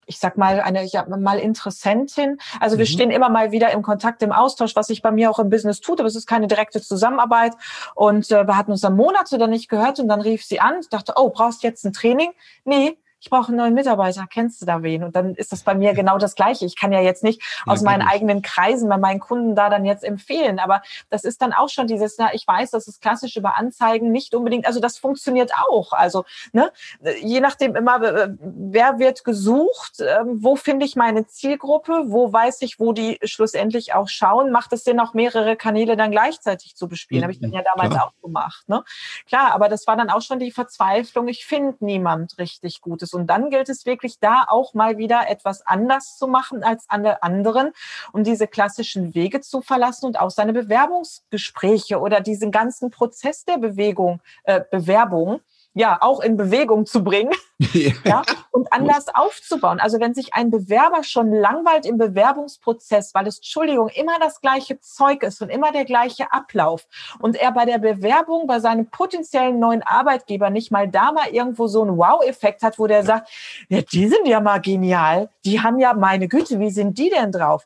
ich 0.05 0.19
sag 0.19 0.38
mal, 0.38 0.62
eine 0.62 0.83
ja, 0.83 1.05
mal 1.05 1.39
Interessentin. 1.39 2.38
Also 2.59 2.77
wir 2.77 2.85
mhm. 2.85 2.89
stehen 2.89 3.12
immer 3.12 3.29
mal 3.29 3.51
wieder 3.51 3.71
im 3.71 3.81
Kontakt, 3.81 4.21
im 4.21 4.31
Austausch, 4.31 4.75
was 4.75 4.88
sich 4.88 5.01
bei 5.01 5.12
mir 5.12 5.29
auch 5.29 5.39
im 5.39 5.50
Business 5.50 5.81
tut, 5.81 6.00
aber 6.00 6.07
es 6.07 6.15
ist 6.15 6.27
keine 6.27 6.47
direkte 6.47 6.81
Zusammenarbeit. 6.81 7.53
Und 7.95 8.31
äh, 8.31 8.47
wir 8.47 8.57
hatten 8.57 8.71
uns 8.71 8.81
dann 8.81 8.95
Monate 8.95 9.38
dann 9.38 9.50
nicht 9.50 9.69
gehört 9.69 10.00
und 10.00 10.07
dann 10.07 10.21
rief 10.21 10.43
sie 10.43 10.59
an, 10.59 10.81
dachte, 10.89 11.13
oh, 11.15 11.29
brauchst 11.29 11.63
jetzt 11.63 11.85
ein 11.85 11.93
Training? 11.93 12.31
Nee, 12.63 12.97
ich 13.25 13.32
brauche 13.32 13.48
einen 13.48 13.58
neuen 13.58 13.74
Mitarbeiter, 13.74 14.27
kennst 14.32 14.62
du 14.62 14.67
da 14.67 14.84
wen? 14.84 15.03
Und 15.03 15.15
dann 15.15 15.34
ist 15.34 15.51
das 15.51 15.63
bei 15.63 15.74
mir 15.74 15.96
genau 15.96 16.20
das 16.20 16.36
Gleiche. 16.36 16.63
Ich 16.67 16.75
kann 16.75 16.91
ja 16.91 17.01
jetzt 17.01 17.24
nicht 17.24 17.41
ja, 17.65 17.74
aus 17.74 17.82
meinen 17.82 18.08
eigenen 18.08 18.44
Kreisen 18.44 18.88
bei 18.88 19.00
meinen 19.00 19.20
Kunden 19.20 19.55
da 19.55 19.67
dann 19.67 19.84
jetzt 19.84 20.03
empfehlen, 20.03 20.60
aber 20.60 20.84
das 21.10 21.24
ist 21.24 21.41
dann 21.41 21.51
auch 21.51 21.70
schon 21.70 21.88
dieses, 21.88 22.20
na, 22.20 22.36
ich 22.36 22.48
weiß, 22.48 22.70
das 22.70 22.88
ist 22.88 23.01
klassisch 23.01 23.36
über 23.36 23.58
Anzeigen 23.58 24.12
nicht 24.12 24.36
unbedingt, 24.36 24.67
also 24.67 24.79
das 24.79 25.00
funktioniert 25.00 25.53
auch. 25.70 25.91
Also, 25.91 26.24
ne, 26.53 26.72
je 27.20 27.39
nachdem 27.39 27.75
immer, 27.75 28.29
wer 28.39 29.00
wird 29.00 29.24
gesucht, 29.24 30.01
ähm, 30.01 30.44
wo 30.44 30.55
finde 30.55 30.86
ich 30.86 30.96
meine 30.96 31.25
Zielgruppe, 31.25 32.03
wo 32.05 32.32
weiß 32.32 32.62
ich, 32.62 32.79
wo 32.79 32.94
die 32.94 33.17
schlussendlich 33.24 33.96
auch 33.96 34.08
schauen, 34.08 34.51
macht 34.51 34.72
es 34.72 34.84
Sinn, 34.84 35.00
auch 35.00 35.15
mehrere 35.15 35.55
Kanäle 35.55 35.98
dann 35.98 36.12
gleichzeitig 36.12 36.75
zu 36.75 36.88
bespielen. 36.88 37.24
Habe 37.24 37.34
ich 37.34 37.39
dann 37.39 37.53
ja 37.53 37.63
damals 37.63 37.96
Klar. 37.96 38.05
auch 38.05 38.22
gemacht. 38.22 38.70
Ne? 38.70 38.84
Klar, 39.25 39.51
aber 39.51 39.67
das 39.67 39.88
war 39.88 39.98
dann 39.98 40.12
auch 40.12 40.22
schon 40.22 40.38
die 40.38 40.51
Verzweiflung, 40.51 41.27
ich 41.27 41.48
finde 41.48 41.77
niemand 41.79 42.38
richtig 42.38 42.82
Gutes. 42.82 43.14
Und 43.15 43.27
dann 43.27 43.50
gilt 43.50 43.69
es 43.69 43.86
wirklich 43.86 44.19
da 44.19 44.45
auch 44.48 44.74
mal 44.74 44.98
wieder 44.98 45.29
etwas 45.29 45.65
anders 45.65 46.17
zu 46.17 46.27
machen 46.27 46.63
als 46.63 46.86
alle 46.89 47.24
anderen, 47.24 47.72
um 48.12 48.24
diese 48.24 48.48
klassischen 48.48 49.15
Wege 49.15 49.41
zu 49.41 49.62
verlassen 49.62 50.05
und 50.05 50.19
auch 50.19 50.31
seine 50.31 50.53
Bewerbungsgespräche 50.53 52.00
oder 52.00 52.22
diesen 52.22 52.51
ganzen 52.51 52.91
Prozess 52.91 53.45
der 53.45 53.57
Bewegung, 53.57 54.19
äh, 54.43 54.62
Bewerbung 54.69 55.41
ja 55.75 55.98
auch 56.00 56.22
in 56.22 56.38
Bewegung 56.38 56.86
zu 56.86 57.03
bringen 57.03 57.34
ja. 57.60 57.91
ja. 58.05 58.24
und 58.51 58.72
anders 58.72 59.13
aufzubauen. 59.13 59.79
Also 59.79 60.00
wenn 60.00 60.13
sich 60.13 60.34
ein 60.34 60.50
Bewerber 60.50 61.03
schon 61.03 61.32
langweilt 61.32 61.86
im 61.86 61.98
Bewerbungsprozess, 61.98 63.13
weil 63.13 63.27
es, 63.27 63.38
Entschuldigung, 63.38 63.89
immer 63.89 64.17
das 64.20 64.39
gleiche 64.39 64.79
Zeug 64.79 65.22
ist 65.24 65.41
und 65.41 65.50
immer 65.50 65.74
der 65.74 65.84
gleiche 65.84 66.32
Ablauf 66.32 66.88
und 67.20 67.36
er 67.36 67.51
bei 67.51 67.65
der 67.65 67.77
Bewerbung 67.77 68.48
bei 68.48 68.60
seinem 68.60 68.89
potenziellen 68.89 69.60
neuen 69.60 69.84
Arbeitgeber 69.84 70.50
nicht 70.50 70.72
mal 70.72 70.88
da 70.88 71.12
mal 71.12 71.27
irgendwo 71.27 71.67
so 71.67 71.82
einen 71.82 71.98
Wow-Effekt 71.98 72.63
hat, 72.63 72.79
wo 72.79 72.88
der 72.88 73.03
sagt, 73.03 73.29
ja, 73.67 73.82
die 73.82 74.08
sind 74.08 74.25
ja 74.27 74.39
mal 74.39 74.62
genial, 74.62 75.29
die 75.44 75.62
haben 75.62 75.77
ja, 75.79 75.94
meine 75.94 76.29
Güte, 76.29 76.60
wie 76.60 76.72
sind 76.72 76.98
die 76.98 77.10
denn 77.10 77.34
drauf? 77.34 77.65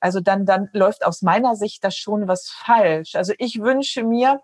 Also 0.00 0.20
dann, 0.20 0.44
dann 0.44 0.68
läuft 0.72 1.06
aus 1.06 1.22
meiner 1.22 1.54
Sicht 1.54 1.84
das 1.84 1.96
schon 1.96 2.26
was 2.26 2.50
falsch. 2.50 3.14
Also 3.14 3.32
ich 3.38 3.62
wünsche 3.62 4.02
mir, 4.02 4.42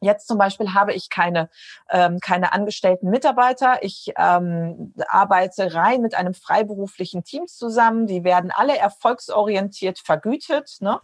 Jetzt 0.00 0.28
zum 0.28 0.38
Beispiel 0.38 0.74
habe 0.74 0.92
ich 0.92 1.10
keine, 1.10 1.50
ähm, 1.90 2.20
keine 2.20 2.52
angestellten 2.52 3.10
Mitarbeiter. 3.10 3.82
Ich 3.82 4.12
ähm, 4.16 4.94
arbeite 5.08 5.74
rein 5.74 6.02
mit 6.02 6.14
einem 6.14 6.34
freiberuflichen 6.34 7.24
Team 7.24 7.46
zusammen. 7.48 8.06
Die 8.06 8.22
werden 8.22 8.52
alle 8.54 8.76
erfolgsorientiert 8.76 9.98
vergütet. 9.98 10.76
Ne? 10.80 11.00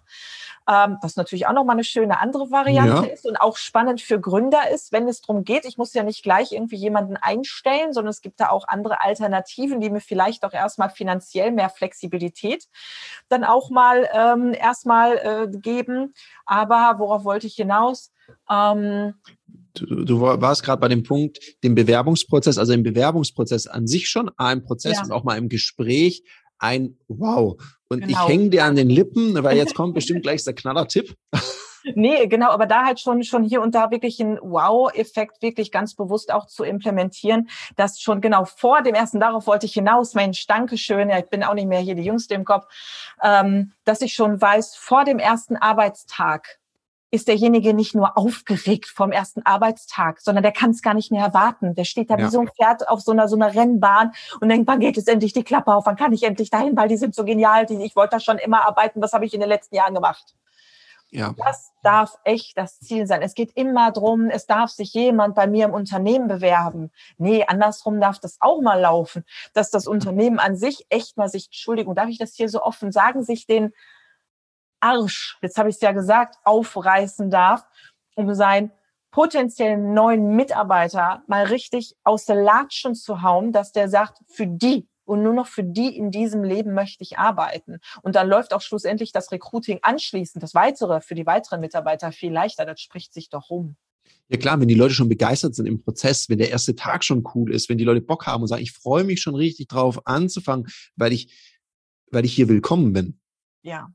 Ähm, 0.68 0.98
was 1.02 1.16
natürlich 1.16 1.46
auch 1.46 1.52
nochmal 1.52 1.74
eine 1.74 1.84
schöne 1.84 2.20
andere 2.20 2.50
Variante 2.50 3.06
ja. 3.06 3.12
ist 3.12 3.26
und 3.26 3.36
auch 3.36 3.56
spannend 3.56 4.00
für 4.00 4.20
Gründer 4.20 4.70
ist, 4.70 4.92
wenn 4.92 5.08
es 5.08 5.20
darum 5.22 5.42
geht. 5.44 5.64
Ich 5.64 5.76
muss 5.76 5.92
ja 5.92 6.04
nicht 6.04 6.22
gleich 6.22 6.52
irgendwie 6.52 6.76
jemanden 6.76 7.16
einstellen, 7.16 7.92
sondern 7.92 8.10
es 8.10 8.22
gibt 8.22 8.40
da 8.40 8.50
auch 8.50 8.68
andere 8.68 9.02
Alternativen, 9.02 9.80
die 9.80 9.90
mir 9.90 10.00
vielleicht 10.00 10.44
auch 10.44 10.52
erstmal 10.52 10.90
finanziell 10.90 11.50
mehr 11.50 11.68
Flexibilität 11.68 12.68
dann 13.28 13.44
auch 13.44 13.70
mal 13.70 14.08
ähm, 14.12 14.54
erstmal 14.54 15.16
äh, 15.16 15.58
geben. 15.58 16.14
Aber 16.46 16.94
worauf 16.98 17.24
wollte 17.24 17.46
ich 17.46 17.54
hinaus? 17.54 18.13
Ähm, 18.50 19.14
du, 19.74 20.04
du 20.04 20.20
warst 20.20 20.62
gerade 20.62 20.80
bei 20.80 20.88
dem 20.88 21.02
Punkt, 21.02 21.38
den 21.62 21.74
Bewerbungsprozess, 21.74 22.58
also 22.58 22.72
im 22.72 22.82
Bewerbungsprozess 22.82 23.66
an 23.66 23.86
sich 23.86 24.08
schon 24.08 24.30
ein 24.36 24.62
Prozess 24.62 24.96
ja. 24.98 25.04
und 25.04 25.12
auch 25.12 25.24
mal 25.24 25.38
im 25.38 25.48
Gespräch 25.48 26.24
ein 26.58 26.96
Wow. 27.08 27.60
Und 27.88 28.00
genau. 28.00 28.22
ich 28.22 28.28
hänge 28.28 28.50
dir 28.50 28.64
an 28.64 28.76
den 28.76 28.88
Lippen, 28.88 29.42
weil 29.42 29.56
jetzt 29.56 29.74
kommt 29.74 29.94
bestimmt 29.94 30.22
gleich 30.22 30.42
der 30.44 30.54
Knaller-Tipp. 30.54 31.14
Nee, 31.94 32.26
genau, 32.28 32.48
aber 32.48 32.66
da 32.66 32.86
halt 32.86 32.98
schon, 32.98 33.22
schon 33.24 33.44
hier 33.44 33.60
und 33.60 33.74
da 33.74 33.90
wirklich 33.90 34.18
einen 34.20 34.38
Wow-Effekt 34.40 35.42
wirklich 35.42 35.70
ganz 35.70 35.94
bewusst 35.94 36.32
auch 36.32 36.46
zu 36.46 36.64
implementieren, 36.64 37.48
dass 37.76 38.00
schon 38.00 38.22
genau 38.22 38.46
vor 38.46 38.82
dem 38.82 38.94
ersten, 38.94 39.20
darauf 39.20 39.46
wollte 39.46 39.66
ich 39.66 39.74
hinaus, 39.74 40.14
Mensch, 40.14 40.46
Dankeschön, 40.46 41.10
ja, 41.10 41.18
ich 41.18 41.28
bin 41.28 41.44
auch 41.44 41.54
nicht 41.54 41.68
mehr 41.68 41.80
hier 41.80 41.94
die 41.94 42.04
Jüngste 42.04 42.34
im 42.34 42.44
Kopf, 42.44 42.64
ähm, 43.22 43.72
dass 43.84 44.00
ich 44.00 44.14
schon 44.14 44.40
weiß, 44.40 44.76
vor 44.76 45.04
dem 45.04 45.18
ersten 45.18 45.56
Arbeitstag, 45.56 46.58
ist 47.14 47.28
derjenige 47.28 47.74
nicht 47.74 47.94
nur 47.94 48.18
aufgeregt 48.18 48.86
vom 48.86 49.12
ersten 49.12 49.42
Arbeitstag, 49.46 50.20
sondern 50.20 50.42
der 50.42 50.52
kann 50.52 50.70
es 50.70 50.82
gar 50.82 50.94
nicht 50.94 51.12
mehr 51.12 51.24
erwarten. 51.24 51.74
Der 51.74 51.84
steht 51.84 52.10
da 52.10 52.18
ja. 52.18 52.26
wie 52.26 52.30
so 52.30 52.40
ein 52.40 52.48
Pferd 52.48 52.88
auf 52.88 53.00
so 53.00 53.12
einer, 53.12 53.28
so 53.28 53.36
einer 53.36 53.54
Rennbahn 53.54 54.12
und 54.40 54.48
denkt, 54.48 54.66
wann 54.66 54.80
geht 54.80 54.98
es 54.98 55.06
endlich 55.06 55.32
die 55.32 55.44
Klappe 55.44 55.72
auf? 55.72 55.86
Wann 55.86 55.96
kann 55.96 56.12
ich 56.12 56.24
endlich 56.24 56.50
dahin? 56.50 56.76
Weil 56.76 56.88
die 56.88 56.96
sind 56.96 57.14
so 57.14 57.24
genial. 57.24 57.66
Die, 57.66 57.82
ich 57.82 57.94
wollte 57.94 58.16
da 58.16 58.20
schon 58.20 58.38
immer 58.38 58.66
arbeiten. 58.66 59.00
Was 59.00 59.12
habe 59.12 59.24
ich 59.24 59.32
in 59.32 59.40
den 59.40 59.48
letzten 59.48 59.76
Jahren 59.76 59.94
gemacht? 59.94 60.34
Ja. 61.10 61.32
Das 61.38 61.70
darf 61.84 62.18
echt 62.24 62.58
das 62.58 62.80
Ziel 62.80 63.06
sein. 63.06 63.22
Es 63.22 63.34
geht 63.34 63.52
immer 63.56 63.92
drum, 63.92 64.30
es 64.30 64.46
darf 64.46 64.70
sich 64.70 64.92
jemand 64.94 65.36
bei 65.36 65.46
mir 65.46 65.66
im 65.66 65.72
Unternehmen 65.72 66.26
bewerben. 66.26 66.90
Nee, 67.18 67.44
andersrum 67.46 68.00
darf 68.00 68.18
das 68.18 68.38
auch 68.40 68.60
mal 68.60 68.80
laufen, 68.80 69.24
dass 69.52 69.70
das 69.70 69.86
Unternehmen 69.86 70.40
an 70.40 70.56
sich 70.56 70.86
echt 70.88 71.16
mal 71.16 71.28
sich, 71.28 71.46
Entschuldigung, 71.46 71.94
darf 71.94 72.08
ich 72.08 72.18
das 72.18 72.34
hier 72.34 72.48
so 72.48 72.60
offen 72.62 72.90
sagen, 72.90 73.22
sich 73.22 73.46
den 73.46 73.72
Arsch, 74.84 75.38
jetzt 75.40 75.56
habe 75.56 75.70
ich 75.70 75.76
es 75.76 75.80
ja 75.80 75.92
gesagt, 75.92 76.36
aufreißen 76.44 77.30
darf, 77.30 77.64
um 78.14 78.34
seinen 78.34 78.70
potenziellen 79.10 79.94
neuen 79.94 80.36
Mitarbeiter 80.36 81.22
mal 81.26 81.44
richtig 81.44 81.94
aus 82.04 82.26
der 82.26 82.36
Latschen 82.36 82.94
zu 82.94 83.22
hauen, 83.22 83.52
dass 83.52 83.72
der 83.72 83.88
sagt, 83.88 84.18
für 84.28 84.46
die 84.46 84.86
und 85.04 85.22
nur 85.22 85.32
noch 85.32 85.46
für 85.46 85.64
die 85.64 85.96
in 85.96 86.10
diesem 86.10 86.44
Leben 86.44 86.74
möchte 86.74 87.02
ich 87.02 87.18
arbeiten. 87.18 87.78
Und 88.02 88.14
dann 88.16 88.28
läuft 88.28 88.52
auch 88.52 88.60
schlussendlich 88.60 89.12
das 89.12 89.32
Recruiting 89.32 89.78
anschließend, 89.82 90.42
das 90.42 90.54
weitere 90.54 91.00
für 91.00 91.14
die 91.14 91.26
weiteren 91.26 91.60
Mitarbeiter 91.60 92.12
viel 92.12 92.32
leichter. 92.32 92.66
Das 92.66 92.80
spricht 92.80 93.14
sich 93.14 93.30
doch 93.30 93.50
rum. 93.50 93.76
Ja 94.28 94.36
klar, 94.36 94.60
wenn 94.60 94.68
die 94.68 94.74
Leute 94.74 94.94
schon 94.94 95.08
begeistert 95.08 95.54
sind 95.54 95.66
im 95.66 95.82
Prozess, 95.82 96.28
wenn 96.28 96.38
der 96.38 96.50
erste 96.50 96.74
Tag 96.74 97.04
schon 97.04 97.24
cool 97.34 97.54
ist, 97.54 97.68
wenn 97.68 97.78
die 97.78 97.84
Leute 97.84 98.00
Bock 98.00 98.26
haben 98.26 98.42
und 98.42 98.48
sagen, 98.48 98.62
ich 98.62 98.72
freue 98.72 99.04
mich 99.04 99.22
schon 99.22 99.34
richtig 99.34 99.68
drauf 99.68 100.06
anzufangen, 100.06 100.66
weil 100.96 101.12
ich, 101.12 101.32
weil 102.10 102.24
ich 102.24 102.34
hier 102.34 102.48
willkommen 102.48 102.92
bin. 102.92 103.20
Ja 103.62 103.90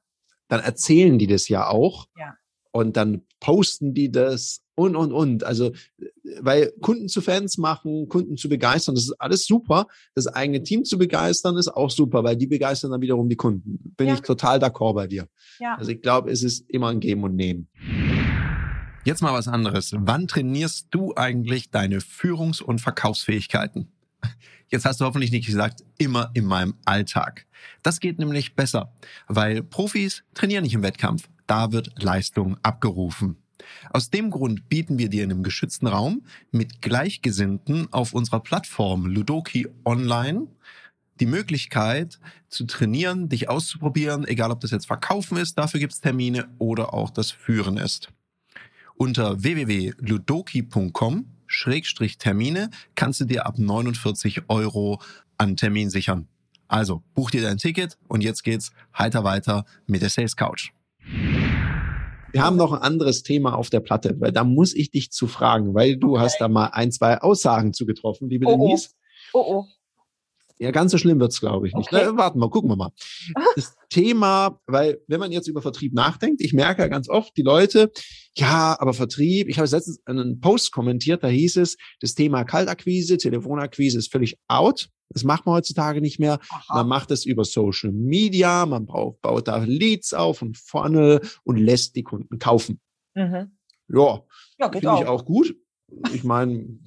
dann 0.50 0.60
erzählen 0.60 1.18
die 1.18 1.28
das 1.28 1.48
ja 1.48 1.68
auch. 1.68 2.08
Ja. 2.18 2.36
Und 2.72 2.98
dann 2.98 3.24
posten 3.40 3.94
die 3.94 4.12
das 4.12 4.62
und, 4.76 4.96
und, 4.96 5.12
und. 5.12 5.44
Also, 5.44 5.72
weil 6.40 6.72
Kunden 6.82 7.08
zu 7.10 7.22
Fans 7.22 7.58
machen, 7.58 8.08
Kunden 8.08 8.38
zu 8.38 8.48
begeistern, 8.48 8.96
das 8.96 9.06
ist 9.06 9.20
alles 9.20 9.46
super. 9.46 9.88
Das 10.14 10.28
eigene 10.28 10.62
Team 10.64 10.86
zu 10.86 10.98
begeistern 10.98 11.58
ist 11.58 11.68
auch 11.68 11.90
super, 11.90 12.24
weil 12.24 12.38
die 12.38 12.48
begeistern 12.48 12.92
dann 12.92 13.02
wiederum 13.02 13.28
die 13.28 13.36
Kunden. 13.36 13.94
Bin 13.98 14.08
ja. 14.08 14.14
ich 14.14 14.22
total 14.22 14.60
d'accord 14.60 14.94
bei 14.94 15.08
dir. 15.08 15.28
Ja. 15.60 15.76
Also 15.76 15.92
ich 15.92 16.02
glaube, 16.02 16.32
es 16.32 16.44
ist 16.44 16.70
immer 16.70 16.90
ein 16.90 17.00
Geben 17.00 17.24
und 17.24 17.36
Nehmen. 17.36 17.70
Jetzt 19.04 19.22
mal 19.22 19.34
was 19.34 19.48
anderes. 19.48 19.94
Wann 19.98 20.28
trainierst 20.28 20.88
du 20.92 21.14
eigentlich 21.16 21.72
deine 21.72 22.00
Führungs- 22.00 22.62
und 22.62 22.80
Verkaufsfähigkeiten? 22.80 23.92
Jetzt 24.70 24.86
hast 24.86 25.02
du 25.02 25.06
hoffentlich 25.06 25.32
nicht 25.32 25.48
gesagt, 25.48 25.84
immer 25.98 26.32
in 26.34 26.46
meinem 26.46 26.76
Alltag. 26.86 27.46
Das 27.82 28.00
geht 28.00 28.20
nämlich 28.20 28.56
besser, 28.56 28.94
weil 29.28 29.64
Profis 29.64 30.24
trainieren 30.34 30.64
nicht 30.64 30.76
im 30.76 30.84
Wettkampf. 30.84 31.28
Da 31.48 31.72
wird 31.72 32.02
Leistung 32.02 32.58
abgerufen. 32.62 33.38
Aus 33.92 34.10
dem 34.10 34.30
Grund 34.30 34.70
bieten 34.70 35.00
wir 35.00 35.10
dir 35.10 35.24
in 35.24 35.32
einem 35.32 35.44
geschützten 35.44 35.88
Raum 35.88 36.24
mit 36.52 36.82
Gleichgesinnten 36.82 37.92
auf 37.92 38.14
unserer 38.14 38.40
Plattform 38.40 39.06
Ludoki 39.06 39.68
Online 39.86 40.48
die 41.20 41.26
Möglichkeit 41.26 42.20
zu 42.48 42.66
trainieren, 42.66 43.30
dich 43.30 43.50
auszuprobieren, 43.50 44.26
egal 44.26 44.52
ob 44.52 44.62
das 44.62 44.72
jetzt 44.72 44.88
Verkaufen 44.88 45.38
ist, 45.38 45.58
dafür 45.58 45.80
gibt 45.80 45.94
es 45.94 46.02
Termine 46.02 46.48
oder 46.58 46.94
auch 46.94 47.10
das 47.10 47.32
Führen 47.32 47.78
ist. 47.78 48.10
Unter 48.96 49.44
www.ludoki.com 49.44 51.26
Schrägstrich 51.50 52.20
Termine 52.20 52.70
kannst 52.96 53.20
du 53.20 53.26
dir 53.26 53.46
ab 53.46 53.58
49 53.58 54.44
Euro 54.48 55.02
an 55.38 55.58
Termin 55.58 55.90
sichern. 55.90 56.28
Also 56.68 57.02
buch 57.16 57.32
dir 57.32 57.42
dein 57.42 57.58
Ticket 57.58 57.98
und 58.08 58.22
jetzt 58.22 58.44
geht's 58.44 58.72
heiter 58.98 59.24
weiter 59.24 59.66
mit 59.88 60.04
der 60.04 60.10
Sales 60.10 60.36
Couch. 60.36 60.70
Wir 62.32 62.44
haben 62.44 62.58
noch 62.58 62.72
ein 62.72 62.82
anderes 62.82 63.24
Thema 63.24 63.56
auf 63.56 63.72
der 63.72 63.80
Platte, 63.80 64.16
weil 64.20 64.32
da 64.32 64.44
muss 64.44 64.76
ich 64.76 64.92
dich 64.92 65.12
zu 65.12 65.26
fragen, 65.26 65.74
weil 65.74 65.98
du 65.98 66.12
okay. 66.12 66.22
hast 66.22 66.40
da 66.40 66.48
mal 66.48 66.68
ein, 66.68 66.92
zwei 66.92 67.20
Aussagen 67.20 67.74
zu 67.74 67.88
getroffen, 67.88 68.30
liebe 68.30 68.46
oh, 68.46 68.54
oh. 68.54 68.68
Denise. 68.68 68.90
Oh 69.34 69.46
oh. 69.48 69.66
Ja, 70.62 70.72
ganz 70.72 70.92
so 70.92 70.98
schlimm 70.98 71.22
wird's, 71.22 71.40
glaube 71.40 71.68
ich, 71.68 71.74
nicht. 71.74 71.92
Okay. 71.92 72.04
Na, 72.06 72.18
warten 72.18 72.40
wir, 72.40 72.50
gucken 72.50 72.70
wir 72.70 72.76
mal. 72.76 72.92
Das 73.56 73.76
Thema, 73.90 74.60
weil 74.68 75.00
wenn 75.08 75.20
man 75.20 75.32
jetzt 75.32 75.48
über 75.48 75.62
Vertrieb 75.62 75.94
nachdenkt, 75.94 76.42
ich 76.42 76.54
merke 76.54 76.82
ja 76.82 76.88
ganz 76.90 77.10
oft 77.10 77.36
die 77.38 77.42
Leute, 77.42 77.92
ja, 78.36 78.76
aber 78.80 78.94
Vertrieb, 78.94 79.48
ich 79.48 79.58
habe 79.58 79.70
letztens 79.70 80.02
einen 80.06 80.42
Post 80.42 80.72
kommentiert, 80.72 81.24
da 81.24 81.28
hieß 81.28 81.58
es, 81.58 81.78
das 82.02 82.14
Thema 82.14 82.44
Kaltakquise, 82.44 83.18
Telefonakquise 83.18 83.98
ist 83.98 84.12
völlig 84.12 84.38
out. 84.48 84.90
Das 85.12 85.24
macht 85.24 85.46
man 85.46 85.56
heutzutage 85.56 86.02
nicht 86.02 86.20
mehr. 86.20 86.40
Aha. 86.50 86.76
Man 86.76 86.88
macht 86.88 87.10
es 87.10 87.26
über 87.26 87.44
Social 87.44 87.92
Media, 87.92 88.66
man 88.66 88.86
braucht, 88.86 89.22
baut 89.22 89.48
da 89.48 89.58
Leads 89.58 90.14
auf 90.14 90.42
und 90.42 90.58
Funnel 90.58 91.22
und 91.44 91.58
lässt 91.58 91.96
die 91.96 92.04
Kunden 92.04 92.38
kaufen. 92.38 92.80
Mhm. 93.16 93.58
Ja, 93.88 94.24
ja 94.60 94.72
finde 94.72 94.98
ich 95.02 95.08
auch 95.08 95.26
gut. 95.26 95.56
Ich 96.14 96.24
meine, 96.24 96.80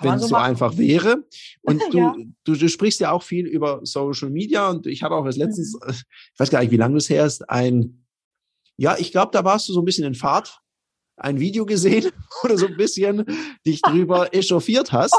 wenn 0.00 0.14
es 0.14 0.22
so, 0.22 0.28
so 0.28 0.36
einfach 0.36 0.76
wäre. 0.76 1.24
Und 1.62 1.82
du, 1.92 1.98
ja. 1.98 2.14
du, 2.44 2.54
du, 2.54 2.68
sprichst 2.68 3.00
ja 3.00 3.12
auch 3.12 3.22
viel 3.22 3.46
über 3.46 3.80
Social 3.84 4.30
Media 4.30 4.68
und 4.70 4.86
ich 4.86 5.02
habe 5.02 5.14
auch 5.14 5.24
als 5.24 5.36
letztens, 5.36 5.74
mhm. 5.74 5.90
ich 5.90 6.38
weiß 6.38 6.50
gar 6.50 6.60
nicht, 6.60 6.70
wie 6.70 6.76
lange 6.76 6.94
du 6.94 6.98
es 6.98 7.10
her 7.10 7.24
ist, 7.24 7.48
ein, 7.48 8.06
ja, 8.76 8.96
ich 8.98 9.12
glaube, 9.12 9.30
da 9.32 9.44
warst 9.44 9.68
du 9.68 9.72
so 9.72 9.80
ein 9.80 9.84
bisschen 9.84 10.04
in 10.04 10.14
Fahrt, 10.14 10.60
ein 11.16 11.38
Video 11.38 11.64
gesehen 11.64 12.10
oder 12.42 12.58
so 12.58 12.66
ein 12.66 12.76
bisschen 12.76 13.24
dich 13.66 13.80
drüber 13.82 14.28
echauffiert 14.34 14.92
hast. 14.92 15.14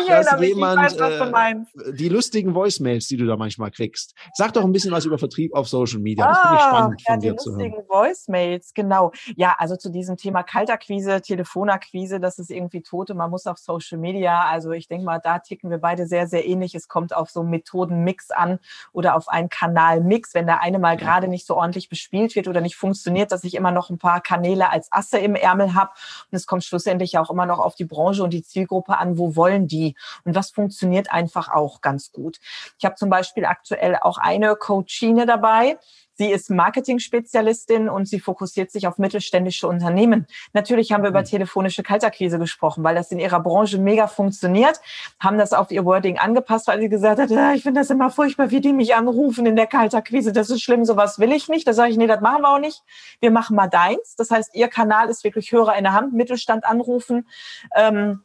Ich 0.00 0.06
dass 0.06 0.40
jemand, 0.40 0.80
mich, 0.80 0.92
ich 0.92 1.00
weiß. 1.00 1.88
Äh, 1.88 1.92
die 1.94 2.08
lustigen 2.08 2.54
Voicemails, 2.54 3.08
die 3.08 3.16
du 3.16 3.26
da 3.26 3.36
manchmal 3.36 3.70
kriegst. 3.70 4.14
Sag 4.34 4.52
doch 4.52 4.64
ein 4.64 4.72
bisschen 4.72 4.92
was 4.92 5.04
über 5.04 5.18
Vertrieb 5.18 5.54
auf 5.54 5.68
Social 5.68 6.00
Media. 6.00 6.26
Das 6.26 6.38
ah, 6.38 6.42
finde 6.42 6.56
ich 6.56 6.62
spannend 6.62 7.02
ja, 7.06 7.12
von 7.12 7.20
dir 7.20 7.36
zu 7.36 7.50
hören. 7.50 7.58
Die 7.58 7.64
lustigen 7.64 7.88
Voicemails, 7.88 8.74
genau. 8.74 9.12
Ja, 9.36 9.56
also 9.58 9.76
zu 9.76 9.90
diesem 9.90 10.16
Thema 10.16 10.42
Kaltakquise, 10.42 11.20
Telefonakquise, 11.20 12.20
das 12.20 12.38
ist 12.38 12.50
irgendwie 12.50 12.82
tot 12.82 13.10
und 13.10 13.16
man 13.16 13.30
muss 13.30 13.46
auf 13.46 13.58
Social 13.58 13.98
Media. 13.98 14.42
Also 14.42 14.72
ich 14.72 14.88
denke 14.88 15.04
mal, 15.04 15.18
da 15.18 15.38
ticken 15.38 15.70
wir 15.70 15.78
beide 15.78 16.06
sehr, 16.06 16.26
sehr 16.26 16.46
ähnlich. 16.46 16.74
Es 16.74 16.88
kommt 16.88 17.14
auf 17.14 17.30
so 17.30 17.40
einen 17.40 17.50
Methodenmix 17.50 18.30
an 18.30 18.58
oder 18.92 19.16
auf 19.16 19.28
einen 19.28 19.48
Kanalmix. 19.48 20.34
Wenn 20.34 20.46
der 20.46 20.62
eine 20.62 20.78
mal 20.78 20.96
gerade 20.96 21.28
nicht 21.28 21.46
so 21.46 21.56
ordentlich 21.56 21.88
bespielt 21.88 22.36
wird 22.36 22.48
oder 22.48 22.60
nicht 22.60 22.76
funktioniert, 22.76 23.32
dass 23.32 23.44
ich 23.44 23.54
immer 23.54 23.70
noch 23.70 23.90
ein 23.90 23.98
paar 23.98 24.20
Kanäle 24.20 24.70
als 24.70 24.88
Asse 24.90 25.18
im 25.18 25.34
Ärmel 25.34 25.74
habe. 25.74 25.90
Und 26.30 26.36
es 26.36 26.46
kommt 26.46 26.64
schlussendlich 26.64 27.18
auch 27.18 27.30
immer 27.30 27.46
noch 27.46 27.58
auf 27.58 27.74
die 27.74 27.84
Branche 27.84 28.22
und 28.22 28.32
die 28.32 28.42
Zielgruppe 28.42 28.98
an, 28.98 29.18
wo 29.18 29.36
wollen 29.36 29.66
die 29.66 29.87
und 30.24 30.34
was 30.34 30.50
funktioniert 30.50 31.10
einfach 31.10 31.48
auch 31.50 31.80
ganz 31.80 32.12
gut. 32.12 32.38
Ich 32.78 32.84
habe 32.84 32.94
zum 32.96 33.10
Beispiel 33.10 33.44
aktuell 33.44 33.96
auch 34.00 34.18
eine 34.18 34.56
Coachine 34.56 35.26
dabei, 35.26 35.78
Sie 36.18 36.32
ist 36.32 36.50
Marketing-Spezialistin 36.50 37.88
und 37.88 38.08
sie 38.08 38.18
fokussiert 38.18 38.72
sich 38.72 38.88
auf 38.88 38.98
mittelständische 38.98 39.68
Unternehmen. 39.68 40.26
Natürlich 40.52 40.90
haben 40.90 41.04
wir 41.04 41.10
über 41.10 41.20
mhm. 41.20 41.26
telefonische 41.26 41.84
Kaltakquise 41.84 42.40
gesprochen, 42.40 42.82
weil 42.82 42.96
das 42.96 43.12
in 43.12 43.20
ihrer 43.20 43.38
Branche 43.38 43.78
mega 43.78 44.08
funktioniert, 44.08 44.80
haben 45.20 45.38
das 45.38 45.52
auf 45.52 45.70
ihr 45.70 45.84
Wording 45.84 46.18
angepasst, 46.18 46.66
weil 46.66 46.80
sie 46.80 46.88
gesagt 46.88 47.20
hat, 47.20 47.30
ja, 47.30 47.52
ich 47.52 47.62
finde 47.62 47.80
das 47.80 47.90
immer 47.90 48.10
furchtbar, 48.10 48.50
wie 48.50 48.60
die 48.60 48.72
mich 48.72 48.96
anrufen 48.96 49.46
in 49.46 49.54
der 49.54 49.68
Kaltakquise. 49.68 50.32
Das 50.32 50.50
ist 50.50 50.60
schlimm, 50.60 50.84
sowas 50.84 51.20
will 51.20 51.30
ich 51.30 51.48
nicht. 51.48 51.68
Da 51.68 51.72
sage 51.72 51.92
ich, 51.92 51.96
nee, 51.96 52.08
das 52.08 52.20
machen 52.20 52.42
wir 52.42 52.48
auch 52.48 52.58
nicht. 52.58 52.82
Wir 53.20 53.30
machen 53.30 53.54
mal 53.54 53.68
deins. 53.68 54.16
Das 54.16 54.32
heißt, 54.32 54.56
ihr 54.56 54.66
Kanal 54.66 55.10
ist 55.10 55.22
wirklich 55.22 55.52
Hörer 55.52 55.76
in 55.76 55.84
der 55.84 55.92
Hand, 55.92 56.14
Mittelstand 56.14 56.64
anrufen. 56.64 57.28
Ähm, 57.76 58.24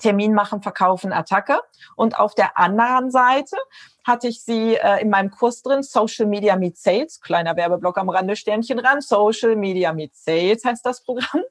Termin 0.00 0.34
machen, 0.34 0.62
verkaufen, 0.62 1.12
Attacke. 1.12 1.60
Und 1.96 2.18
auf 2.18 2.34
der 2.34 2.58
anderen 2.58 3.10
Seite 3.10 3.56
hatte 4.10 4.28
ich 4.28 4.42
sie 4.42 4.74
äh, 4.74 5.00
in 5.00 5.08
meinem 5.08 5.30
Kurs 5.30 5.62
drin, 5.62 5.82
Social 5.82 6.26
Media 6.26 6.56
Meet 6.56 6.76
Sales, 6.76 7.20
kleiner 7.20 7.56
Werbeblock 7.56 7.96
am 7.96 8.10
Rande, 8.10 8.36
Sternchen 8.36 8.78
ran, 8.78 9.00
Social 9.00 9.56
Media 9.56 9.92
Meet 9.92 10.14
Sales 10.14 10.64
heißt 10.64 10.84
das 10.84 11.02
Programm. 11.02 11.42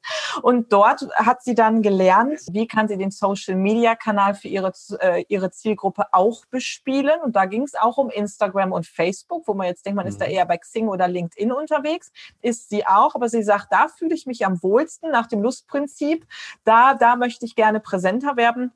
Und 0.43 0.71
dort 0.71 1.07
hat 1.15 1.41
sie 1.41 1.55
dann 1.55 1.81
gelernt, 1.81 2.41
wie 2.51 2.67
kann 2.67 2.87
sie 2.87 2.97
den 2.97 3.11
Social 3.11 3.55
Media 3.55 3.95
Kanal 3.95 4.35
für 4.35 4.47
ihre, 4.47 4.73
äh, 4.99 5.23
ihre 5.27 5.51
Zielgruppe 5.51 6.05
auch 6.11 6.45
bespielen. 6.45 7.19
Und 7.23 7.35
da 7.35 7.45
ging 7.45 7.63
es 7.63 7.75
auch 7.75 7.97
um 7.97 8.09
Instagram 8.09 8.71
und 8.71 8.85
Facebook, 8.85 9.47
wo 9.47 9.53
man 9.53 9.67
jetzt 9.67 9.85
denkt, 9.85 9.95
man 9.95 10.07
ist 10.07 10.21
da 10.21 10.25
mhm. 10.25 10.31
eher 10.31 10.45
bei 10.45 10.57
Xing 10.57 10.87
oder 10.87 11.07
LinkedIn 11.07 11.51
unterwegs, 11.51 12.11
ist 12.41 12.69
sie 12.69 12.85
auch. 12.85 13.15
Aber 13.15 13.29
sie 13.29 13.43
sagt, 13.43 13.67
da 13.71 13.87
fühle 13.87 14.13
ich 14.13 14.25
mich 14.25 14.45
am 14.45 14.61
wohlsten 14.61 15.11
nach 15.11 15.27
dem 15.27 15.41
Lustprinzip. 15.41 16.27
Da, 16.63 16.93
da 16.93 17.15
möchte 17.15 17.45
ich 17.45 17.55
gerne 17.55 17.79
präsenter 17.79 18.37
werden. 18.37 18.71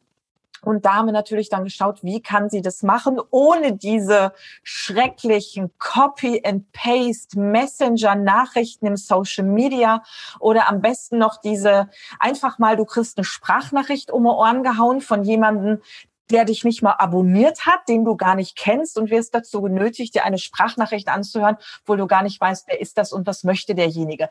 Und 0.63 0.85
da 0.85 0.95
haben 0.95 1.07
wir 1.07 1.13
natürlich 1.13 1.49
dann 1.49 1.63
geschaut, 1.63 2.03
wie 2.03 2.21
kann 2.21 2.49
sie 2.49 2.61
das 2.61 2.83
machen, 2.83 3.19
ohne 3.29 3.73
diese 3.73 4.33
schrecklichen 4.63 5.71
Copy-and-Paste 5.77 7.39
Messenger-Nachrichten 7.39 8.87
im 8.87 8.97
Social 8.97 9.45
Media 9.45 10.03
oder 10.39 10.69
am 10.69 10.81
besten 10.81 11.17
noch 11.17 11.39
diese 11.41 11.89
einfach 12.19 12.59
mal, 12.59 12.75
du 12.75 12.85
kriegst 12.85 13.17
eine 13.17 13.25
Sprachnachricht 13.25 14.11
um 14.11 14.23
die 14.23 14.29
Ohren 14.29 14.63
gehauen 14.63 15.01
von 15.01 15.23
jemandem, 15.23 15.81
der 16.31 16.45
dich 16.45 16.63
nicht 16.63 16.81
mal 16.81 16.95
abonniert 16.97 17.65
hat, 17.65 17.87
den 17.87 18.05
du 18.05 18.15
gar 18.15 18.35
nicht 18.35 18.55
kennst 18.55 18.97
und 18.97 19.09
wirst 19.09 19.35
dazu 19.35 19.61
genötigt, 19.61 20.15
dir 20.15 20.25
eine 20.25 20.37
Sprachnachricht 20.37 21.07
anzuhören, 21.09 21.57
wo 21.85 21.95
du 21.95 22.07
gar 22.07 22.23
nicht 22.23 22.39
weißt, 22.39 22.67
wer 22.67 22.79
ist 22.79 22.97
das 22.97 23.11
und 23.11 23.27
was 23.27 23.43
möchte 23.43 23.75
derjenige. 23.75 24.29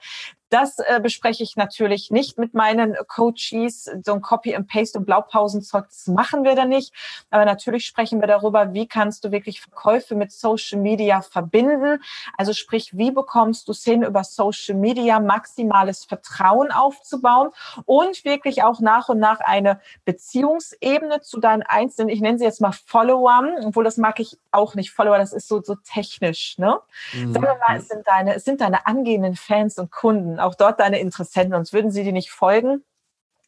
Das 0.48 0.78
äh, 0.78 1.00
bespreche 1.00 1.42
ich 1.42 1.56
natürlich 1.56 2.10
nicht 2.10 2.38
mit 2.38 2.52
meinen 2.52 2.94
Coaches. 3.08 3.90
So 4.04 4.12
ein 4.12 4.20
Copy 4.20 4.54
and 4.54 4.68
Paste 4.68 4.98
und 4.98 5.06
Blaupausenzeug, 5.06 5.86
das 5.88 6.06
machen 6.08 6.44
wir 6.44 6.54
da 6.54 6.66
nicht. 6.66 6.92
Aber 7.30 7.44
natürlich 7.44 7.86
sprechen 7.86 8.20
wir 8.20 8.28
darüber, 8.28 8.74
wie 8.74 8.86
kannst 8.86 9.24
du 9.24 9.32
wirklich 9.32 9.62
Verkäufe 9.62 10.14
mit 10.14 10.30
Social 10.30 10.78
Media 10.78 11.22
verbinden. 11.22 12.02
Also 12.36 12.52
sprich, 12.52 12.96
wie 12.96 13.10
bekommst 13.10 13.68
du 13.68 13.72
es 13.72 13.82
hin, 13.82 14.02
über 14.02 14.24
Social 14.24 14.74
Media 14.74 15.20
maximales 15.20 16.04
Vertrauen 16.04 16.70
aufzubauen 16.70 17.50
und 17.86 18.24
wirklich 18.24 18.62
auch 18.62 18.80
nach 18.80 19.08
und 19.08 19.18
nach 19.18 19.40
eine 19.40 19.80
Beziehungsebene 20.04 21.22
zu 21.22 21.40
deinen 21.40 21.62
einzelnen, 21.62 21.91
ich 21.98 22.20
nenne 22.20 22.38
sie 22.38 22.44
jetzt 22.44 22.60
mal 22.60 22.72
Followern, 22.72 23.64
obwohl 23.64 23.84
das 23.84 23.96
mag 23.96 24.20
ich 24.20 24.38
auch 24.50 24.74
nicht. 24.74 24.90
Follower, 24.90 25.18
das 25.18 25.32
ist 25.32 25.48
so, 25.48 25.62
so 25.62 25.74
technisch, 25.74 26.58
ne? 26.58 26.80
Mhm. 27.12 27.32
Sagen 27.32 27.44
wir 27.44 27.58
mal, 27.66 27.76
es 27.78 27.88
sind 27.88 28.06
deine, 28.06 28.34
es 28.34 28.44
sind 28.44 28.60
deine 28.60 28.86
angehenden 28.86 29.36
Fans 29.36 29.78
und 29.78 29.90
Kunden 29.90 30.40
auch 30.40 30.54
dort 30.54 30.80
deine 30.80 30.98
Interessenten, 31.00 31.52
sonst 31.52 31.72
würden 31.72 31.90
sie 31.90 32.04
dir 32.04 32.12
nicht 32.12 32.30
folgen. 32.30 32.84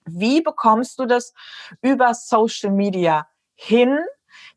Wie 0.06 0.40
bekommst 0.40 0.98
du 0.98 1.06
das 1.06 1.34
über 1.80 2.14
Social 2.14 2.70
Media 2.70 3.26
hin, 3.54 3.98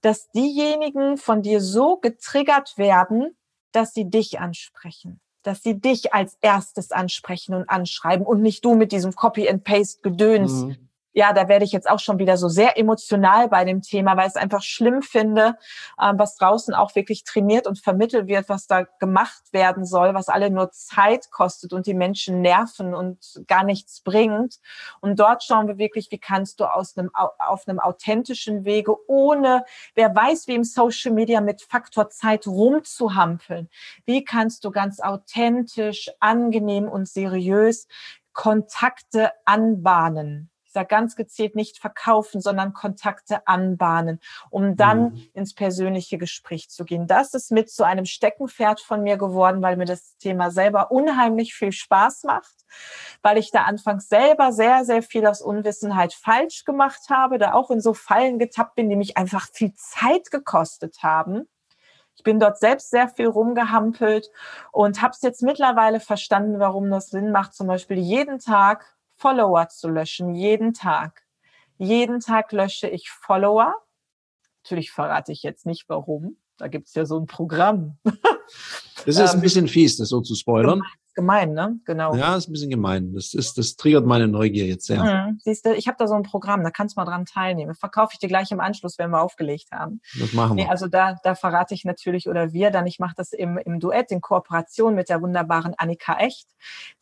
dass 0.01 0.29
diejenigen 0.31 1.17
von 1.17 1.41
dir 1.41 1.61
so 1.61 1.97
getriggert 1.97 2.77
werden, 2.77 3.35
dass 3.71 3.93
sie 3.93 4.09
dich 4.09 4.39
ansprechen? 4.39 5.19
dass 5.43 5.63
sie 5.63 5.79
dich 5.79 6.13
als 6.13 6.37
erstes 6.41 6.91
ansprechen 6.91 7.55
und 7.55 7.69
anschreiben 7.69 8.25
und 8.25 8.41
nicht 8.41 8.65
du 8.65 8.75
mit 8.75 8.91
diesem 8.91 9.15
Copy 9.15 9.47
and 9.47 9.63
Paste 9.63 10.01
Gedöns, 10.01 10.51
mhm 10.51 10.86
ja, 11.17 11.33
da 11.33 11.47
werde 11.47 11.65
ich 11.65 11.71
jetzt 11.71 11.89
auch 11.89 11.97
schon 11.97 12.19
wieder 12.19 12.37
so 12.37 12.47
sehr 12.47 12.77
emotional 12.77 13.47
bei 13.49 13.65
dem 13.65 13.81
Thema, 13.81 14.15
weil 14.15 14.27
ich 14.27 14.35
es 14.35 14.41
einfach 14.41 14.61
schlimm 14.61 15.01
finde, 15.01 15.57
äh, 15.97 16.13
was 16.15 16.35
draußen 16.35 16.75
auch 16.75 16.93
wirklich 16.93 17.23
trainiert 17.23 17.65
und 17.65 17.79
vermittelt 17.79 18.27
wird, 18.27 18.49
was 18.49 18.67
da 18.67 18.83
gemacht 18.83 19.41
werden 19.51 19.83
soll, 19.83 20.13
was 20.13 20.29
alle 20.29 20.51
nur 20.51 20.69
Zeit 20.69 21.31
kostet 21.31 21.73
und 21.73 21.87
die 21.87 21.95
Menschen 21.95 22.41
nerven 22.41 22.93
und 22.93 23.41
gar 23.47 23.63
nichts 23.63 24.01
bringt. 24.01 24.59
Und 25.01 25.19
dort 25.19 25.43
schauen 25.43 25.67
wir 25.67 25.79
wirklich, 25.79 26.11
wie 26.11 26.19
kannst 26.19 26.59
du 26.59 26.65
aus 26.65 26.95
einem, 26.95 27.09
auf 27.15 27.67
einem 27.67 27.79
authentischen 27.79 28.63
Wege, 28.63 28.95
ohne, 29.09 29.65
wer 29.95 30.15
weiß, 30.15 30.47
wie 30.47 30.53
im 30.53 30.63
Social 30.63 31.13
Media 31.13 31.41
mit 31.41 31.63
Faktor 31.63 32.11
Zeit 32.11 32.45
rumzuhampeln, 32.45 33.69
wie 34.05 34.23
kannst 34.23 34.63
du 34.65 34.69
ganz 34.69 34.99
authentisch, 34.99 36.11
angenehm 36.19 36.87
und 36.87 37.07
seriös 37.07 37.87
Kontakte 38.33 39.31
anbahnen 39.45 40.51
sage 40.77 40.87
ganz 40.87 41.15
gezielt 41.15 41.55
nicht 41.55 41.79
verkaufen, 41.79 42.39
sondern 42.39 42.73
Kontakte 42.73 43.47
anbahnen, 43.47 44.19
um 44.51 44.75
dann 44.75 45.13
mhm. 45.13 45.29
ins 45.33 45.55
persönliche 45.55 46.19
Gespräch 46.19 46.69
zu 46.69 46.85
gehen. 46.85 47.07
Das 47.07 47.33
ist 47.33 47.51
mit 47.51 47.71
zu 47.71 47.83
einem 47.83 48.05
Steckenpferd 48.05 48.79
von 48.79 49.01
mir 49.01 49.17
geworden, 49.17 49.61
weil 49.63 49.75
mir 49.75 49.85
das 49.85 50.17
Thema 50.17 50.51
selber 50.51 50.91
unheimlich 50.91 51.55
viel 51.55 51.71
Spaß 51.71 52.23
macht, 52.23 52.65
weil 53.23 53.37
ich 53.37 53.51
da 53.51 53.63
anfangs 53.63 54.07
selber 54.07 54.51
sehr, 54.51 54.85
sehr 54.85 55.01
viel 55.01 55.25
aus 55.25 55.41
Unwissenheit 55.41 56.13
falsch 56.13 56.63
gemacht 56.63 57.09
habe, 57.09 57.39
da 57.39 57.53
auch 57.53 57.71
in 57.71 57.81
so 57.81 57.93
Fallen 57.93 58.37
getappt 58.37 58.75
bin, 58.75 58.89
die 58.89 58.95
mich 58.95 59.17
einfach 59.17 59.47
viel 59.51 59.73
Zeit 59.73 60.29
gekostet 60.29 61.01
haben. 61.01 61.47
Ich 62.15 62.23
bin 62.23 62.39
dort 62.39 62.59
selbst 62.59 62.89
sehr 62.89 63.07
viel 63.07 63.27
rumgehampelt 63.27 64.29
und 64.71 65.01
habe 65.01 65.11
es 65.11 65.21
jetzt 65.21 65.43
mittlerweile 65.43 65.99
verstanden, 65.99 66.59
warum 66.59 66.89
das 66.89 67.09
Sinn 67.09 67.31
macht, 67.31 67.53
zum 67.53 67.67
Beispiel 67.67 67.97
jeden 67.97 68.39
Tag 68.39 68.96
Follower 69.17 69.67
zu 69.69 69.89
löschen, 69.89 70.33
jeden 70.35 70.73
Tag. 70.73 71.23
Jeden 71.77 72.19
Tag 72.19 72.51
lösche 72.51 72.87
ich 72.87 73.09
Follower. 73.09 73.73
Natürlich 74.63 74.91
verrate 74.91 75.31
ich 75.31 75.43
jetzt 75.43 75.65
nicht 75.65 75.85
warum. 75.87 76.37
Da 76.57 76.67
gibt's 76.67 76.95
ja 76.95 77.05
so 77.05 77.19
ein 77.19 77.27
Programm. 77.27 77.97
Das 79.05 79.15
ist 79.15 79.19
ein 79.19 79.35
ähm, 79.35 79.41
bisschen 79.41 79.67
fies, 79.67 79.97
das 79.97 80.09
so 80.09 80.21
zu 80.21 80.33
spoilern 80.33 80.81
gemein, 81.17 81.53
ne? 81.53 81.79
Genau. 81.85 82.15
Ja, 82.15 82.35
ist 82.37 82.47
ein 82.47 82.53
bisschen 82.53 82.69
gemein. 82.69 83.13
Das 83.13 83.33
ist, 83.33 83.57
das 83.57 83.75
triggert 83.75 84.05
meine 84.05 84.27
Neugier 84.27 84.67
jetzt 84.67 84.85
sehr. 84.85 85.03
Mhm. 85.03 85.39
Siehst 85.43 85.65
du, 85.65 85.73
ich 85.73 85.87
habe 85.87 85.97
da 85.97 86.07
so 86.07 86.13
ein 86.13 86.21
Programm, 86.21 86.63
da 86.63 86.69
kannst 86.69 86.95
du 86.95 87.01
mal 87.01 87.05
dran 87.05 87.25
teilnehmen. 87.25 87.73
Verkaufe 87.73 88.11
ich 88.13 88.19
dir 88.19 88.29
gleich 88.29 88.51
im 88.51 88.59
Anschluss, 88.59 88.99
wenn 88.99 89.09
wir 89.09 89.21
aufgelegt 89.21 89.71
haben. 89.71 89.99
Das 90.17 90.31
machen 90.33 90.55
wir. 90.55 90.65
Nee, 90.65 90.69
also 90.69 90.87
da, 90.87 91.17
da 91.23 91.33
verrate 91.33 91.73
ich 91.73 91.85
natürlich 91.85 92.29
oder 92.29 92.53
wir 92.53 92.69
dann. 92.69 92.85
Ich 92.85 92.99
mache 92.99 93.15
das 93.17 93.33
im, 93.33 93.57
im 93.57 93.79
Duett 93.79 94.11
in 94.11 94.21
Kooperation 94.21 94.93
mit 94.93 95.09
der 95.09 95.21
wunderbaren 95.21 95.73
Annika 95.75 96.17
Echt. 96.19 96.47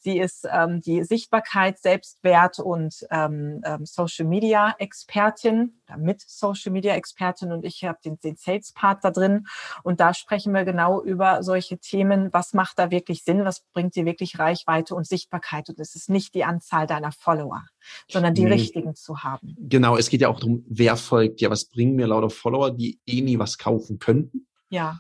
Sie 0.06 0.20
ist 0.20 0.48
ähm, 0.54 0.82
die 0.82 1.04
Sichtbarkeit, 1.04 1.80
Selbstwert 1.80 2.60
und 2.60 3.08
ähm, 3.10 3.62
ähm, 3.66 3.88
Social 3.88 4.28
Media 4.28 4.76
Expertin, 4.78 5.82
mit 5.98 6.22
Social 6.22 6.72
Media 6.72 6.94
Expertin 6.94 7.52
und 7.52 7.66
ich 7.66 7.84
habe 7.84 7.98
den, 8.06 8.20
den 8.20 8.36
Sales 8.36 8.72
Part 8.72 9.04
da 9.04 9.10
drin. 9.10 9.48
Und 9.82 10.00
da 10.00 10.14
sprechen 10.14 10.54
wir 10.54 10.64
genau 10.64 11.02
über 11.02 11.42
solche 11.42 11.80
Themen. 11.80 12.32
Was 12.32 12.54
macht 12.54 12.78
da 12.78 12.92
wirklich 12.92 13.24
Sinn? 13.24 13.46
Was 13.46 13.62
bringt 13.74 13.96
dir 13.96 14.06
wirklich 14.06 14.38
Reichweite 14.38 14.94
und 14.94 15.08
Sichtbarkeit 15.08 15.70
und 15.70 15.80
es 15.80 15.96
ist 15.96 16.08
nicht 16.08 16.36
die 16.36 16.44
Anzahl 16.44 16.86
deiner 16.86 17.12
Follower, 17.12 17.64
sondern 18.08 18.36
die 18.36 18.44
nee. 18.44 18.52
richtigen 18.54 18.94
zu 18.94 19.24
haben. 19.24 19.56
Genau, 19.58 19.98
es 19.98 20.10
geht 20.10 20.22
ja 20.22 20.30
auch 20.30 20.40
darum, 20.40 20.64
wer 20.70 20.98
folgt. 20.98 21.42
Ja, 21.42 21.50
was 21.50 21.66
bringen 21.66 21.96
mir 21.96 22.06
lauter 22.06 22.30
Follower, 22.30 22.70
die 22.70 23.00
eh 23.08 23.22
nie 23.22 23.40
was 23.40 23.58
kaufen 23.58 23.98
könnten? 23.98 24.46
Ja. 24.70 25.00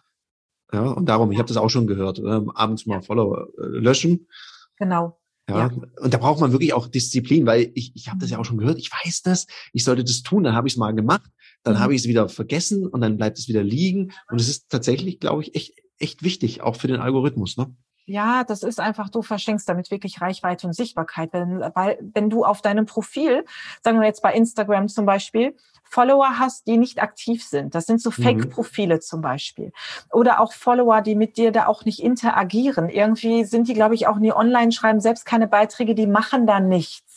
Ja, 0.74 0.82
und 0.82 1.08
darum, 1.08 1.32
ich 1.32 1.38
habe 1.38 1.48
das 1.48 1.58
auch 1.58 1.70
schon 1.70 1.86
gehört, 1.86 2.18
äh, 2.18 2.41
abends 2.56 2.88
mal 2.88 2.96
ja. 2.96 3.02
Follower 3.02 3.50
äh, 3.60 3.68
löschen. 3.68 4.28
Genau. 4.78 5.20
Ja, 5.50 5.58
ja, 5.58 5.72
und 6.02 6.14
da 6.14 6.18
braucht 6.18 6.40
man 6.40 6.52
wirklich 6.52 6.74
auch 6.74 6.88
Disziplin, 6.88 7.46
weil 7.46 7.72
ich, 7.76 7.92
ich 7.96 8.08
habe 8.08 8.20
das 8.20 8.32
ja 8.32 8.40
auch 8.40 8.46
schon 8.46 8.58
gehört, 8.58 8.80
ich 8.80 8.92
weiß 8.92 9.22
das, 9.22 9.46
ich 9.74 9.84
sollte 9.84 10.04
das 10.04 10.24
tun, 10.24 10.44
dann 10.44 10.56
habe 10.56 10.68
ich 10.68 10.74
es 10.74 10.78
mal 10.78 10.92
gemacht, 10.96 11.30
dann 11.62 11.76
mhm. 11.76 11.80
habe 11.80 11.94
ich 11.94 12.02
es 12.02 12.08
wieder 12.08 12.28
vergessen 12.30 12.88
und 12.88 13.02
dann 13.02 13.18
bleibt 13.18 13.38
es 13.38 13.48
wieder 13.48 13.64
liegen. 13.64 14.12
Und 14.30 14.42
es 14.42 14.50
ist 14.50 14.70
tatsächlich, 14.70 15.20
glaube 15.20 15.44
ich, 15.44 15.54
echt, 15.54 15.74
echt 16.00 16.24
wichtig, 16.24 16.62
auch 16.62 16.76
für 16.76 16.88
den 16.88 17.00
Algorithmus. 17.00 17.58
Ne? 17.58 17.76
Ja, 18.08 18.44
das 18.44 18.62
ist 18.62 18.80
einfach, 18.80 19.10
du 19.10 19.24
verschenkst 19.24 19.68
damit 19.68 19.89
wirklich 19.89 20.22
Reichweite 20.22 20.68
und 20.68 20.74
Sichtbarkeit. 20.74 21.34
Wenn, 21.34 21.60
weil, 21.74 21.98
wenn 22.13 22.30
du 22.30 22.46
auf 22.46 22.62
deinem 22.62 22.86
Profil, 22.86 23.46
sagen 23.84 24.00
wir 24.00 24.06
jetzt 24.06 24.22
bei 24.22 24.34
Instagram 24.34 24.88
zum 24.88 25.08
Beispiel, 25.08 25.56
Follower 25.84 26.39
hast, 26.39 26.68
die 26.68 26.78
nicht 26.78 27.02
aktiv 27.02 27.44
sind. 27.44 27.74
Das 27.74 27.86
sind 27.86 28.02
so 28.02 28.10
mhm. 28.10 28.24
Fake-Profile 28.24 29.00
zum 29.00 29.22
Beispiel. 29.22 29.72
Oder 30.12 30.39
auch 30.39 30.54
Follower, 30.54 31.02
die 31.02 31.15
mit 31.15 31.38
dir 31.38 31.52
da 31.52 31.68
auch 31.68 31.86
nicht 31.86 32.00
interagieren. 32.00 32.89
Irgendwie 32.89 33.44
sind 33.44 33.68
die, 33.68 33.74
glaube 33.74 33.96
ich, 33.96 34.08
auch 34.08 34.18
nie 34.18 34.34
online, 34.34 34.72
schreiben 34.72 35.00
selbst 35.00 35.26
keine 35.26 35.48
Beiträge, 35.48 35.96
die 35.96 36.08
machen 36.08 36.46
da 36.46 36.60
nichts. 36.60 37.14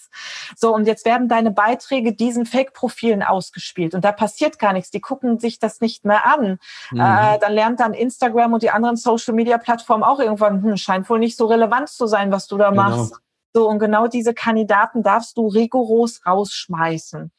So, 0.57 0.75
und 0.75 0.87
jetzt 0.87 1.05
werden 1.05 1.29
deine 1.29 1.51
Beiträge 1.51 2.13
diesen 2.13 2.47
Fake-Profilen 2.47 3.23
ausgespielt 3.23 3.95
und 3.95 4.05
da 4.05 4.13
passiert 4.13 4.59
gar 4.59 4.73
nichts. 4.73 4.91
Die 4.91 5.01
gucken 5.01 5.39
sich 5.39 5.59
das 5.59 5.81
nicht 5.81 6.05
mehr 6.05 6.27
an. 6.27 6.59
Mhm. 6.91 7.01
Äh, 7.01 7.39
dann 7.39 7.53
lernt 7.53 7.81
dann 7.81 7.95
Instagram 7.95 8.55
und 8.55 8.63
die 8.63 8.71
anderen 8.71 8.97
Social-Media-Plattformen 8.97 10.03
auch 10.03 10.21
irgendwann, 10.21 10.63
hm, 10.63 10.77
scheint 10.77 11.09
wohl 11.09 11.19
nicht 11.19 11.37
so 11.37 11.47
relevant 11.47 11.89
zu 11.89 12.07
sein, 12.07 12.33
was 12.33 12.47
du 12.47 12.57
da 12.57 12.71
genau. 12.71 12.83
machst. 12.83 13.15
So, 13.55 13.69
und 13.69 13.79
genau 13.79 14.07
diese 14.07 14.35
Kandidaten 14.35 15.03
darfst 15.03 15.37
du 15.37 15.49
rigoros 15.49 16.25
rausschmeißen. 16.27 17.33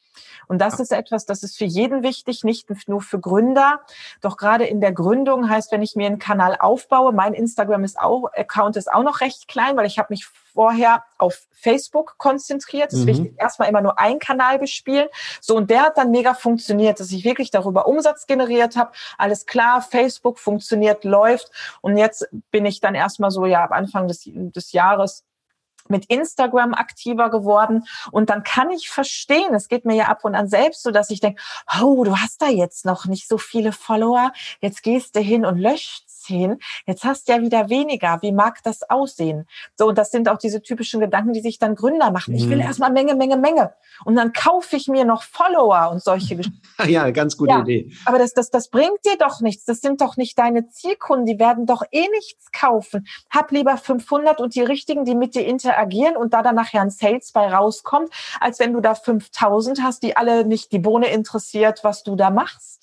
Und 0.48 0.60
das 0.60 0.80
ist 0.80 0.92
etwas, 0.92 1.26
das 1.26 1.42
ist 1.42 1.56
für 1.56 1.64
jeden 1.64 2.02
wichtig, 2.02 2.44
nicht 2.44 2.68
nur 2.88 3.00
für 3.00 3.20
Gründer. 3.20 3.80
Doch 4.20 4.36
gerade 4.36 4.66
in 4.66 4.80
der 4.80 4.92
Gründung 4.92 5.48
heißt, 5.48 5.72
wenn 5.72 5.82
ich 5.82 5.96
mir 5.96 6.06
einen 6.06 6.18
Kanal 6.18 6.56
aufbaue, 6.58 7.12
mein 7.12 7.34
Instagram 7.34 7.84
ist 7.84 7.98
auch, 7.98 8.30
Account 8.34 8.76
ist 8.76 8.92
auch 8.92 9.02
noch 9.02 9.20
recht 9.20 9.48
klein, 9.48 9.76
weil 9.76 9.86
ich 9.86 9.98
habe 9.98 10.08
mich 10.10 10.26
vorher 10.26 11.04
auf 11.18 11.46
Facebook 11.52 12.16
konzentriert. 12.18 12.92
Es 12.92 13.00
ist 13.00 13.04
mhm. 13.04 13.08
wichtig, 13.08 13.34
erstmal 13.38 13.68
immer 13.68 13.80
nur 13.80 13.98
einen 13.98 14.18
Kanal 14.18 14.58
bespielen. 14.58 15.08
So, 15.40 15.56
und 15.56 15.70
der 15.70 15.82
hat 15.82 15.98
dann 15.98 16.10
mega 16.10 16.34
funktioniert, 16.34 17.00
dass 17.00 17.12
ich 17.12 17.24
wirklich 17.24 17.50
darüber 17.50 17.86
Umsatz 17.86 18.26
generiert 18.26 18.76
habe. 18.76 18.92
Alles 19.18 19.46
klar, 19.46 19.82
Facebook 19.82 20.38
funktioniert, 20.38 21.04
läuft. 21.04 21.50
Und 21.80 21.96
jetzt 21.96 22.28
bin 22.50 22.66
ich 22.66 22.80
dann 22.80 22.94
erstmal 22.94 23.30
so, 23.30 23.46
ja, 23.46 23.62
ab 23.64 23.72
Anfang 23.72 24.08
des, 24.08 24.22
des 24.26 24.72
Jahres 24.72 25.24
mit 25.88 26.06
Instagram 26.06 26.74
aktiver 26.74 27.30
geworden. 27.30 27.84
Und 28.10 28.30
dann 28.30 28.42
kann 28.42 28.70
ich 28.70 28.90
verstehen, 28.90 29.54
es 29.54 29.68
geht 29.68 29.84
mir 29.84 29.94
ja 29.94 30.04
ab 30.06 30.24
und 30.24 30.34
an 30.34 30.48
selbst 30.48 30.82
so, 30.82 30.90
dass 30.90 31.10
ich 31.10 31.20
denke, 31.20 31.40
oh, 31.80 32.04
du 32.04 32.16
hast 32.16 32.42
da 32.42 32.48
jetzt 32.48 32.84
noch 32.84 33.06
nicht 33.06 33.28
so 33.28 33.38
viele 33.38 33.72
Follower, 33.72 34.32
jetzt 34.60 34.82
gehst 34.82 35.16
du 35.16 35.20
hin 35.20 35.44
und 35.44 35.58
löscht 35.58 36.09
zehn, 36.30 36.58
jetzt 36.86 37.04
hast 37.04 37.28
du 37.28 37.32
ja 37.32 37.40
wieder 37.40 37.68
weniger. 37.68 38.18
Wie 38.22 38.32
mag 38.32 38.62
das 38.62 38.88
aussehen? 38.88 39.46
So, 39.76 39.88
und 39.88 39.98
das 39.98 40.10
sind 40.10 40.28
auch 40.28 40.38
diese 40.38 40.62
typischen 40.62 41.00
Gedanken, 41.00 41.32
die 41.32 41.40
sich 41.40 41.58
dann 41.58 41.74
Gründer 41.74 42.10
machen. 42.10 42.34
Ich 42.34 42.48
will 42.48 42.58
mhm. 42.58 42.62
erstmal 42.62 42.92
Menge, 42.92 43.14
Menge, 43.14 43.36
Menge. 43.36 43.74
Und 44.04 44.16
dann 44.16 44.32
kaufe 44.32 44.76
ich 44.76 44.88
mir 44.88 45.04
noch 45.04 45.22
Follower 45.22 45.90
und 45.90 46.02
solche 46.02 46.36
Geschichten. 46.36 46.60
ja, 46.88 47.10
ganz 47.10 47.36
gute 47.36 47.50
ja, 47.50 47.60
Idee. 47.60 47.92
Aber 48.04 48.18
das, 48.18 48.32
das, 48.32 48.50
das 48.50 48.68
bringt 48.68 49.04
dir 49.04 49.16
doch 49.18 49.40
nichts. 49.40 49.64
Das 49.64 49.80
sind 49.80 50.00
doch 50.00 50.16
nicht 50.16 50.38
deine 50.38 50.68
Zielkunden. 50.68 51.26
Die 51.26 51.38
werden 51.38 51.66
doch 51.66 51.82
eh 51.90 52.08
nichts 52.08 52.50
kaufen. 52.52 53.06
Hab 53.30 53.50
lieber 53.50 53.76
500 53.76 54.40
und 54.40 54.54
die 54.54 54.62
richtigen, 54.62 55.04
die 55.04 55.14
mit 55.14 55.34
dir 55.34 55.46
interagieren 55.46 56.16
und 56.16 56.32
da 56.32 56.42
dann 56.42 56.54
nachher 56.54 56.82
ein 56.82 56.90
Sales 56.90 57.32
bei 57.32 57.52
rauskommt, 57.52 58.10
als 58.40 58.58
wenn 58.60 58.72
du 58.72 58.80
da 58.80 58.94
5000 58.94 59.82
hast, 59.82 60.02
die 60.02 60.16
alle 60.16 60.44
nicht 60.44 60.72
die 60.72 60.78
Bohne 60.78 61.08
interessiert, 61.08 61.80
was 61.82 62.02
du 62.02 62.16
da 62.16 62.30
machst. 62.30 62.79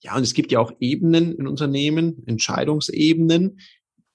Ja, 0.00 0.16
und 0.16 0.22
es 0.22 0.34
gibt 0.34 0.52
ja 0.52 0.60
auch 0.60 0.72
Ebenen 0.80 1.34
in 1.34 1.46
Unternehmen, 1.46 2.22
Entscheidungsebenen, 2.26 3.58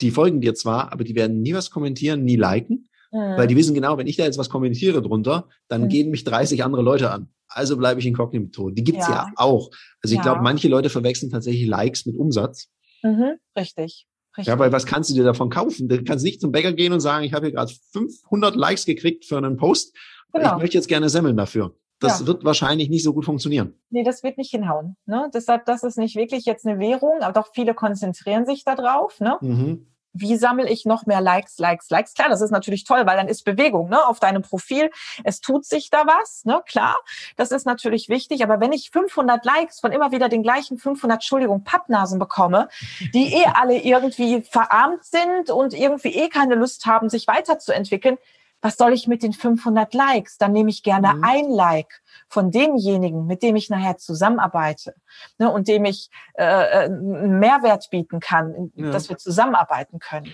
die 0.01 0.11
folgen 0.11 0.41
dir 0.41 0.53
zwar, 0.55 0.91
aber 0.91 1.03
die 1.03 1.15
werden 1.15 1.41
nie 1.41 1.53
was 1.53 1.69
kommentieren, 1.69 2.23
nie 2.23 2.35
liken, 2.35 2.89
mhm. 3.11 3.37
weil 3.37 3.47
die 3.47 3.55
wissen 3.55 3.73
genau, 3.73 3.97
wenn 3.97 4.07
ich 4.07 4.15
da 4.15 4.23
jetzt 4.23 4.37
was 4.37 4.49
kommentiere 4.49 5.01
drunter, 5.01 5.49
dann 5.67 5.83
mhm. 5.83 5.89
gehen 5.89 6.09
mich 6.09 6.23
30 6.23 6.63
andere 6.63 6.81
Leute 6.81 7.11
an. 7.11 7.29
Also 7.47 7.77
bleibe 7.77 7.99
ich 7.99 8.05
inkognito. 8.05 8.69
Die 8.71 8.83
gibt's 8.83 9.07
ja. 9.07 9.13
ja 9.13 9.31
auch. 9.35 9.69
Also 10.01 10.13
ich 10.13 10.17
ja. 10.17 10.21
glaube, 10.23 10.41
manche 10.41 10.67
Leute 10.67 10.89
verwechseln 10.89 11.29
tatsächlich 11.29 11.67
Likes 11.67 12.05
mit 12.05 12.15
Umsatz. 12.15 12.69
Mhm, 13.03 13.35
richtig. 13.57 14.07
Richtig. 14.35 14.47
Ja, 14.47 14.57
weil 14.57 14.71
was 14.71 14.87
kannst 14.87 15.11
du 15.11 15.13
dir 15.13 15.23
davon 15.23 15.51
kaufen? 15.51 15.87
Du 15.87 16.03
kannst 16.03 16.25
nicht 16.25 16.41
zum 16.41 16.51
Bäcker 16.51 16.73
gehen 16.73 16.91
und 16.91 17.01
sagen, 17.01 17.23
ich 17.23 17.33
habe 17.33 17.45
hier 17.45 17.53
gerade 17.53 17.71
500 17.91 18.55
Likes 18.55 18.85
gekriegt 18.85 19.25
für 19.25 19.37
einen 19.37 19.57
Post. 19.57 19.95
Genau. 20.33 20.55
Ich 20.55 20.61
möchte 20.61 20.77
jetzt 20.77 20.87
gerne 20.87 21.09
semmeln 21.09 21.37
dafür 21.37 21.75
das 22.03 22.21
ja. 22.21 22.27
wird 22.27 22.43
wahrscheinlich 22.43 22.89
nicht 22.89 23.03
so 23.03 23.13
gut 23.13 23.25
funktionieren. 23.25 23.73
Nee, 23.89 24.03
das 24.03 24.23
wird 24.23 24.37
nicht 24.37 24.51
hinhauen. 24.51 24.95
Ne? 25.05 25.29
Deshalb, 25.33 25.65
das 25.65 25.83
ist 25.83 25.97
nicht 25.97 26.15
wirklich 26.15 26.45
jetzt 26.45 26.65
eine 26.65 26.79
Währung, 26.79 27.21
aber 27.21 27.33
doch 27.33 27.49
viele 27.53 27.73
konzentrieren 27.73 28.45
sich 28.45 28.63
darauf. 28.63 29.19
Ne? 29.19 29.37
Mhm. 29.41 29.87
Wie 30.15 30.35
sammle 30.35 30.69
ich 30.69 30.85
noch 30.85 31.07
mehr 31.07 31.21
Likes, 31.21 31.57
Likes, 31.57 31.89
Likes? 31.89 32.13
Klar, 32.13 32.29
das 32.29 32.41
ist 32.41 32.51
natürlich 32.51 32.83
toll, 32.83 33.07
weil 33.07 33.17
dann 33.17 33.27
ist 33.27 33.43
Bewegung 33.45 33.89
ne, 33.89 34.05
auf 34.05 34.19
deinem 34.19 34.43
Profil. 34.43 34.91
Es 35.23 35.41
tut 35.41 35.65
sich 35.65 35.89
da 35.89 36.05
was, 36.05 36.45
ne? 36.45 36.61
klar. 36.67 36.97
Das 37.35 37.49
ist 37.51 37.65
natürlich 37.65 38.09
wichtig. 38.09 38.43
Aber 38.43 38.59
wenn 38.59 38.73
ich 38.73 38.91
500 38.91 39.43
Likes 39.43 39.79
von 39.79 39.91
immer 39.91 40.11
wieder 40.11 40.29
den 40.29 40.43
gleichen 40.43 40.77
500, 40.77 41.15
Entschuldigung, 41.15 41.63
Pappnasen 41.63 42.19
bekomme, 42.19 42.69
die 43.15 43.33
eh 43.33 43.45
alle 43.55 43.81
irgendwie 43.81 44.43
verarmt 44.43 45.03
sind 45.03 45.49
und 45.49 45.73
irgendwie 45.73 46.15
eh 46.15 46.29
keine 46.29 46.55
Lust 46.55 46.85
haben, 46.85 47.09
sich 47.09 47.25
weiterzuentwickeln, 47.25 48.17
was 48.63 48.77
soll 48.77 48.93
ich 48.93 49.07
mit 49.07 49.21
den 49.23 49.33
500 49.33 49.93
Likes? 49.93 50.37
Dann 50.37 50.53
nehme 50.53 50.69
ich 50.69 50.83
gerne 50.83 51.15
mhm. 51.15 51.23
ein 51.23 51.49
Like 51.51 52.01
von 52.29 52.49
demjenigen, 52.49 53.27
mit 53.27 53.43
dem 53.43 53.57
ich 53.57 53.69
nachher 53.69 53.97
zusammenarbeite 53.97 54.95
ne, 55.37 55.51
und 55.51 55.67
dem 55.67 55.83
ich 55.85 56.09
äh, 56.35 56.43
äh 56.43 56.85
einen 56.85 57.39
Mehrwert 57.39 57.89
bieten 57.91 58.21
kann, 58.21 58.71
ja. 58.75 58.89
dass 58.89 59.09
wir 59.09 59.17
zusammenarbeiten 59.17 59.99
können. 59.99 60.33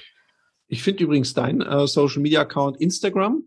Ich 0.67 0.83
finde 0.83 1.03
übrigens 1.03 1.33
dein 1.33 1.61
äh, 1.61 1.87
Social 1.87 2.21
Media 2.21 2.41
Account 2.41 2.77
Instagram, 2.77 3.43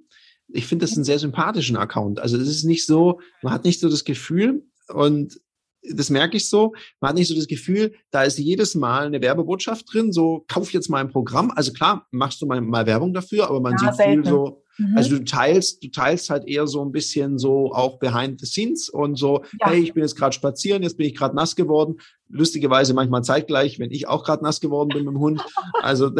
ich 0.48 0.66
finde 0.66 0.84
das 0.84 0.96
einen 0.96 1.04
sehr 1.04 1.20
sympathischen 1.20 1.76
Account. 1.76 2.18
Also 2.18 2.36
es 2.36 2.48
ist 2.48 2.64
nicht 2.64 2.84
so, 2.84 3.20
man 3.40 3.52
hat 3.52 3.64
nicht 3.64 3.78
so 3.78 3.88
das 3.88 4.02
Gefühl 4.04 4.66
und 4.88 5.40
das 5.82 6.10
merke 6.10 6.36
ich 6.36 6.48
so, 6.48 6.74
man 7.00 7.10
hat 7.10 7.16
nicht 7.16 7.28
so 7.28 7.34
das 7.34 7.46
Gefühl, 7.46 7.94
da 8.10 8.24
ist 8.24 8.38
jedes 8.38 8.74
Mal 8.74 9.06
eine 9.06 9.20
Werbebotschaft 9.20 9.92
drin, 9.92 10.12
so 10.12 10.44
kauf 10.48 10.72
jetzt 10.72 10.88
mal 10.88 10.98
ein 10.98 11.10
Programm. 11.10 11.52
Also 11.54 11.72
klar, 11.72 12.06
machst 12.10 12.42
du 12.42 12.46
mal, 12.46 12.60
mal 12.60 12.86
Werbung 12.86 13.14
dafür, 13.14 13.48
aber 13.48 13.60
man 13.60 13.72
ja, 13.72 13.78
sieht 13.78 13.94
selten. 13.94 14.22
viel 14.22 14.30
so, 14.30 14.62
Mhm. 14.78 14.96
Also 14.96 15.16
du 15.16 15.24
teilst, 15.24 15.82
du 15.82 15.88
teilst 15.88 16.30
halt 16.30 16.46
eher 16.46 16.66
so 16.66 16.84
ein 16.84 16.92
bisschen 16.92 17.38
so 17.38 17.72
auch 17.72 17.98
behind 17.98 18.40
the 18.40 18.46
scenes 18.46 18.88
und 18.88 19.16
so, 19.16 19.44
ja. 19.60 19.70
hey, 19.70 19.82
ich 19.82 19.94
bin 19.94 20.02
jetzt 20.02 20.16
gerade 20.16 20.32
spazieren, 20.32 20.82
jetzt 20.82 20.96
bin 20.96 21.06
ich 21.06 21.14
gerade 21.14 21.36
nass 21.36 21.56
geworden. 21.56 21.96
Lustigerweise 22.28 22.94
manchmal 22.94 23.22
zeitgleich, 23.22 23.78
wenn 23.78 23.90
ich 23.90 24.08
auch 24.08 24.24
gerade 24.24 24.42
nass 24.42 24.60
geworden 24.60 24.88
bin 24.88 25.04
mit 25.04 25.14
dem 25.14 25.20
Hund. 25.20 25.42
Also 25.82 26.12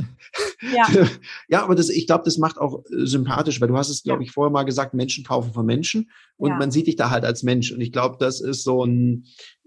ja, 0.74 0.86
ja 1.48 1.62
aber 1.62 1.74
das, 1.74 1.88
ich 1.88 2.06
glaube, 2.06 2.24
das 2.24 2.36
macht 2.36 2.58
auch 2.58 2.84
äh, 2.86 3.06
sympathisch, 3.06 3.60
weil 3.60 3.68
du 3.68 3.76
hast 3.76 3.90
es, 3.90 4.02
glaube 4.02 4.22
ich, 4.22 4.32
vorher 4.32 4.50
mal 4.50 4.64
gesagt, 4.64 4.92
Menschen 4.92 5.24
kaufen 5.24 5.52
von 5.52 5.64
Menschen 5.64 6.10
und 6.36 6.50
ja. 6.50 6.56
man 6.56 6.70
sieht 6.70 6.88
dich 6.88 6.96
da 6.96 7.10
halt 7.10 7.24
als 7.24 7.42
Mensch. 7.42 7.70
Und 7.70 7.80
ich 7.80 7.92
glaube, 7.92 8.16
das 8.18 8.40
ist 8.40 8.64
so 8.64 8.84
ein, 8.84 9.24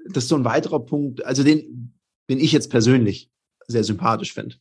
das 0.10 0.26
ist 0.26 0.30
so 0.30 0.36
ein 0.36 0.46
weiterer 0.46 0.84
Punkt, 0.84 1.26
also 1.26 1.44
den 1.44 1.94
bin 2.28 2.40
ich 2.40 2.52
jetzt 2.52 2.70
persönlich 2.70 3.32
sehr 3.68 3.84
sympathisch 3.84 4.34
finde. 4.34 4.56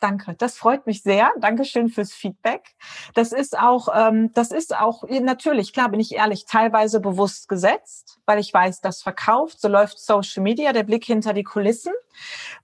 Danke. 0.00 0.34
Das 0.38 0.58
freut 0.58 0.86
mich 0.86 1.02
sehr. 1.02 1.30
Dankeschön 1.40 1.88
fürs 1.88 2.12
Feedback. 2.12 2.74
Das 3.14 3.32
ist 3.32 3.58
auch, 3.58 3.88
ähm, 3.94 4.32
das 4.34 4.50
ist 4.50 4.76
auch 4.76 5.04
natürlich 5.08 5.72
klar, 5.72 5.88
bin 5.88 6.00
ich 6.00 6.14
ehrlich, 6.14 6.44
teilweise 6.44 7.00
bewusst 7.00 7.48
gesetzt, 7.48 8.18
weil 8.26 8.38
ich 8.38 8.52
weiß, 8.52 8.80
das 8.80 9.02
verkauft. 9.02 9.60
So 9.60 9.68
läuft 9.68 9.98
Social 9.98 10.42
Media, 10.42 10.72
der 10.72 10.82
Blick 10.82 11.04
hinter 11.04 11.32
die 11.32 11.44
Kulissen. 11.44 11.92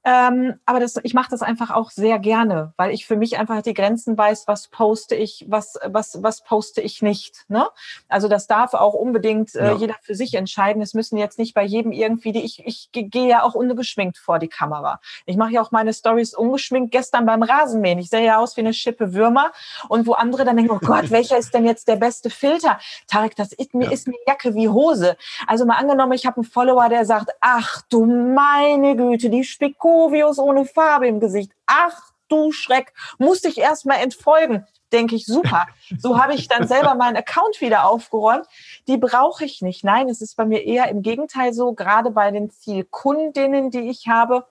Ähm, 0.05 0.59
aber 0.67 0.81
das, 0.81 0.99
ich 1.03 1.15
mache 1.15 1.31
das 1.31 1.43
einfach 1.43 1.71
auch 1.71 1.91
sehr 1.91 2.19
gerne, 2.19 2.73
weil 2.77 2.91
ich 2.91 3.07
für 3.07 3.17
mich 3.17 3.39
einfach 3.39 3.63
die 3.63 3.75
Grenzen 3.75 4.17
weiß, 4.17 4.49
was 4.49 4.69
poste 4.69 5.15
ich, 5.15 5.45
was 5.49 5.79
was 5.85 6.23
was 6.23 6.43
poste 6.43 6.81
ich 6.81 7.03
nicht. 7.03 7.45
Ne? 7.49 7.67
Also 8.09 8.29
das 8.29 8.47
darf 8.47 8.75
auch 8.75 8.95
unbedingt 8.95 9.55
äh, 9.55 9.67
ja. 9.67 9.77
jeder 9.77 9.95
für 10.03 10.15
sich 10.15 10.35
entscheiden. 10.35 10.83
Es 10.83 10.95
müssen 10.95 11.17
jetzt 11.17 11.39
nicht 11.39 11.55
bei 11.55 11.65
jedem 11.65 11.93
irgendwie, 11.93 12.33
die 12.33 12.45
ich 12.45 12.63
ich 12.67 12.89
gehe 12.93 13.29
ja 13.29 13.43
auch 13.43 13.55
ungeschminkt 13.55 14.19
vor 14.19 14.39
die 14.39 14.49
Kamera. 14.49 15.01
Ich 15.27 15.37
mache 15.37 15.53
ja 15.53 15.63
auch 15.63 15.71
meine 15.71 15.93
Stories 15.93 16.35
ungeschminkt 16.35 16.91
gestern 16.91 17.22
beim 17.27 17.43
Rasenmähen. 17.43 17.99
Ich 17.99 18.11
sehe 18.11 18.25
ja 18.25 18.39
aus 18.39 18.57
wie 18.57 18.61
eine 18.61 18.75
Schippe 18.75 19.15
Würmer 19.15 19.53
und 19.89 20.07
wo 20.07 20.13
andere 20.13 20.45
dann 20.45 20.57
denken, 20.57 20.73
oh 20.73 20.79
Gott, 20.79 21.11
welcher 21.11 21.39
ist 21.39 21.55
denn 21.55 21.65
jetzt 21.65 21.89
der 21.89 21.97
beste 21.97 22.31
Filter? 22.31 22.79
Tarek, 23.09 23.37
das 23.37 23.53
ist 23.53 23.75
mir, 23.75 23.87
ja. 23.87 23.91
ist 23.91 24.09
mir 24.09 24.19
Jacke 24.27 24.55
wie 24.55 24.69
Hose. 24.69 25.17
Also 25.47 25.65
mal 25.65 25.77
angenommen, 25.77 26.13
ich 26.13 26.27
habe 26.27 26.39
einen 26.39 26.45
Follower, 26.45 26.89
der 26.89 27.05
sagt, 27.05 27.31
ach 27.41 27.83
du 27.89 28.05
meine 28.07 28.97
Güte, 28.97 29.31
die 29.31 29.45
Spikovius 29.45 30.39
ohne 30.39 30.65
Farbe 30.65 31.07
im 31.07 31.21
Gesicht. 31.21 31.53
Ach 31.67 32.13
du 32.29 32.53
Schreck, 32.53 32.93
musste 33.19 33.49
ich 33.49 33.59
erst 33.59 33.87
mal 33.87 33.97
entfolgen. 33.97 34.67
Denke 34.93 35.15
ich, 35.17 35.25
super. 35.25 35.67
So 35.99 36.21
habe 36.21 36.35
ich 36.35 36.49
dann 36.49 36.69
selber 36.69 36.95
meinen 36.95 37.17
Account 37.17 37.61
wieder 37.61 37.87
aufgeräumt. 37.87 38.47
Die 38.89 38.99
brauche 38.99 39.45
ich 39.45 39.63
nicht. 39.63 39.85
Nein, 39.85 40.09
es 40.09 40.21
ist 40.21 40.37
bei 40.37 40.45
mir 40.45 40.65
eher 40.65 40.89
im 40.89 41.03
Gegenteil 41.03 41.55
so, 41.55 41.73
gerade 41.73 42.11
bei 42.11 42.31
den 42.31 42.51
Zielkundinnen, 42.51 43.71
die 43.71 43.89
ich 43.89 44.09
habe, 44.09 44.47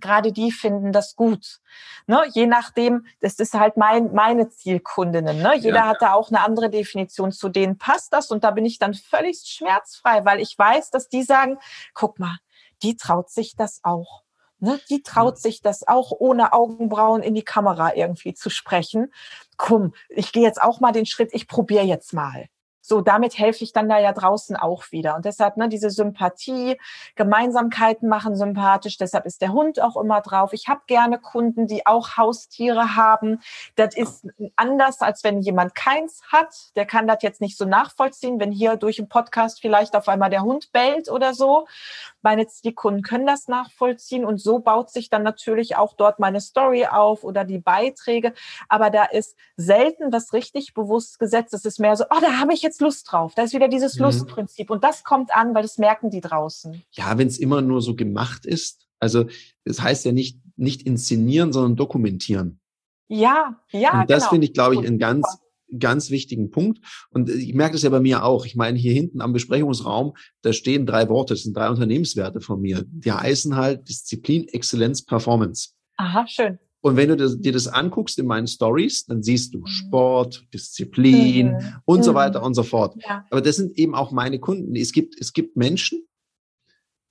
gerade 0.00 0.32
die 0.32 0.52
finden 0.52 0.92
das 0.92 1.16
gut. 1.16 1.60
Ne? 2.06 2.22
Je 2.32 2.46
nachdem, 2.46 3.06
das 3.20 3.34
ist 3.34 3.54
halt 3.54 3.76
mein, 3.76 4.12
meine 4.12 4.48
Zielkundinnen. 4.48 5.38
Ne? 5.38 5.56
Jeder 5.56 5.76
ja. 5.76 5.86
hat 5.86 6.02
da 6.02 6.12
auch 6.14 6.30
eine 6.30 6.44
andere 6.44 6.70
Definition. 6.70 7.32
Zu 7.32 7.48
denen 7.48 7.78
passt 7.78 8.12
das 8.12 8.30
und 8.30 8.44
da 8.44 8.50
bin 8.50 8.66
ich 8.66 8.78
dann 8.78 8.94
völlig 8.94 9.42
schmerzfrei, 9.44 10.24
weil 10.24 10.40
ich 10.40 10.58
weiß, 10.58 10.90
dass 10.90 11.08
die 11.08 11.22
sagen, 11.22 11.58
guck 11.94 12.18
mal, 12.18 12.38
die 12.82 12.96
traut 12.96 13.30
sich 13.30 13.56
das 13.56 13.80
auch. 13.82 14.24
Ne? 14.58 14.80
Die 14.88 15.02
traut 15.02 15.38
sich 15.38 15.62
das 15.62 15.86
auch, 15.86 16.10
ohne 16.10 16.52
Augenbrauen 16.52 17.22
in 17.22 17.34
die 17.34 17.44
Kamera 17.44 17.94
irgendwie 17.94 18.34
zu 18.34 18.50
sprechen. 18.50 19.12
Komm, 19.56 19.94
ich 20.08 20.32
gehe 20.32 20.42
jetzt 20.42 20.62
auch 20.62 20.80
mal 20.80 20.92
den 20.92 21.06
Schritt, 21.06 21.30
ich 21.32 21.48
probiere 21.48 21.84
jetzt 21.84 22.12
mal. 22.12 22.46
So, 22.86 23.00
damit 23.00 23.38
helfe 23.38 23.64
ich 23.64 23.72
dann 23.72 23.88
da 23.88 23.98
ja 23.98 24.12
draußen 24.12 24.56
auch 24.56 24.92
wieder. 24.92 25.16
Und 25.16 25.24
deshalb, 25.24 25.56
ne, 25.56 25.70
diese 25.70 25.88
Sympathie, 25.88 26.78
Gemeinsamkeiten 27.14 28.10
machen 28.10 28.36
sympathisch. 28.36 28.98
Deshalb 28.98 29.24
ist 29.24 29.40
der 29.40 29.54
Hund 29.54 29.80
auch 29.80 29.96
immer 29.96 30.20
drauf. 30.20 30.52
Ich 30.52 30.68
habe 30.68 30.82
gerne 30.86 31.18
Kunden, 31.18 31.66
die 31.66 31.86
auch 31.86 32.18
Haustiere 32.18 32.94
haben. 32.94 33.40
Das 33.76 33.96
ist 33.96 34.26
anders, 34.56 35.00
als 35.00 35.24
wenn 35.24 35.40
jemand 35.40 35.74
keins 35.74 36.20
hat. 36.30 36.76
Der 36.76 36.84
kann 36.84 37.06
das 37.06 37.22
jetzt 37.22 37.40
nicht 37.40 37.56
so 37.56 37.64
nachvollziehen, 37.64 38.38
wenn 38.38 38.52
hier 38.52 38.76
durch 38.76 38.96
den 38.96 39.08
Podcast 39.08 39.62
vielleicht 39.62 39.96
auf 39.96 40.06
einmal 40.06 40.28
der 40.28 40.42
Hund 40.42 40.70
bellt 40.72 41.08
oder 41.08 41.32
so. 41.32 41.66
Meine 42.24 42.46
die 42.64 42.74
Kunden 42.74 43.02
können 43.02 43.26
das 43.26 43.48
nachvollziehen 43.48 44.24
und 44.24 44.40
so 44.40 44.58
baut 44.58 44.90
sich 44.90 45.10
dann 45.10 45.22
natürlich 45.22 45.76
auch 45.76 45.94
dort 45.94 46.18
meine 46.18 46.40
Story 46.40 46.86
auf 46.86 47.22
oder 47.22 47.44
die 47.44 47.58
Beiträge. 47.58 48.32
Aber 48.68 48.90
da 48.90 49.04
ist 49.04 49.36
selten 49.56 50.12
was 50.12 50.32
richtig 50.32 50.74
bewusst 50.74 51.18
gesetzt. 51.18 51.54
Es 51.54 51.64
ist 51.64 51.78
mehr 51.78 51.96
so, 51.96 52.04
oh, 52.04 52.20
da 52.20 52.38
habe 52.38 52.54
ich 52.54 52.62
jetzt 52.62 52.80
Lust 52.80 53.10
drauf. 53.10 53.34
Da 53.36 53.42
ist 53.42 53.54
wieder 53.54 53.68
dieses 53.68 53.96
mhm. 53.96 54.06
Lustprinzip. 54.06 54.70
Und 54.70 54.82
das 54.82 55.04
kommt 55.04 55.36
an, 55.36 55.54
weil 55.54 55.62
das 55.62 55.78
merken 55.78 56.10
die 56.10 56.20
draußen. 56.20 56.82
Ja, 56.92 57.16
wenn 57.18 57.28
es 57.28 57.38
immer 57.38 57.60
nur 57.60 57.82
so 57.82 57.94
gemacht 57.94 58.46
ist. 58.46 58.86
Also 58.98 59.26
das 59.64 59.82
heißt 59.82 60.04
ja 60.04 60.12
nicht, 60.12 60.40
nicht 60.56 60.82
inszenieren, 60.82 61.52
sondern 61.52 61.76
dokumentieren. 61.76 62.60
Ja, 63.08 63.60
ja. 63.70 64.00
Und 64.00 64.10
das 64.10 64.24
genau. 64.24 64.30
finde 64.30 64.46
ich, 64.46 64.54
glaube 64.54 64.74
ich, 64.74 64.86
einen 64.86 64.98
ganz, 64.98 65.38
ganz 65.78 66.10
wichtigen 66.10 66.50
Punkt. 66.50 66.80
Und 67.10 67.30
ich 67.30 67.54
merke 67.54 67.74
das 67.74 67.82
ja 67.82 67.90
bei 67.90 68.00
mir 68.00 68.24
auch. 68.24 68.46
Ich 68.46 68.56
meine, 68.56 68.78
hier 68.78 68.92
hinten 68.92 69.20
am 69.20 69.32
Besprechungsraum, 69.32 70.14
da 70.42 70.52
stehen 70.52 70.86
drei 70.86 71.08
Worte, 71.08 71.34
das 71.34 71.42
sind 71.42 71.56
drei 71.56 71.68
Unternehmenswerte 71.68 72.40
von 72.40 72.60
mir. 72.60 72.84
Die 72.86 73.12
heißen 73.12 73.56
halt 73.56 73.88
Disziplin, 73.88 74.48
Exzellenz, 74.48 75.04
Performance. 75.04 75.70
Aha, 75.96 76.26
schön. 76.26 76.58
Und 76.84 76.96
wenn 76.96 77.08
du 77.08 77.16
das, 77.16 77.40
dir 77.40 77.52
das 77.52 77.66
anguckst 77.66 78.18
in 78.18 78.26
meinen 78.26 78.46
Stories, 78.46 79.06
dann 79.06 79.22
siehst 79.22 79.54
du 79.54 79.60
mhm. 79.60 79.66
Sport, 79.66 80.44
Disziplin 80.52 81.52
mhm. 81.52 81.58
und 81.86 82.00
mhm. 82.00 82.02
so 82.02 82.14
weiter 82.14 82.42
und 82.42 82.52
so 82.52 82.62
fort. 82.62 82.94
Ja. 83.08 83.24
Aber 83.30 83.40
das 83.40 83.56
sind 83.56 83.78
eben 83.78 83.94
auch 83.94 84.12
meine 84.12 84.38
Kunden. 84.38 84.76
Es 84.76 84.92
gibt, 84.92 85.18
es 85.18 85.32
gibt 85.32 85.56
Menschen, 85.56 86.06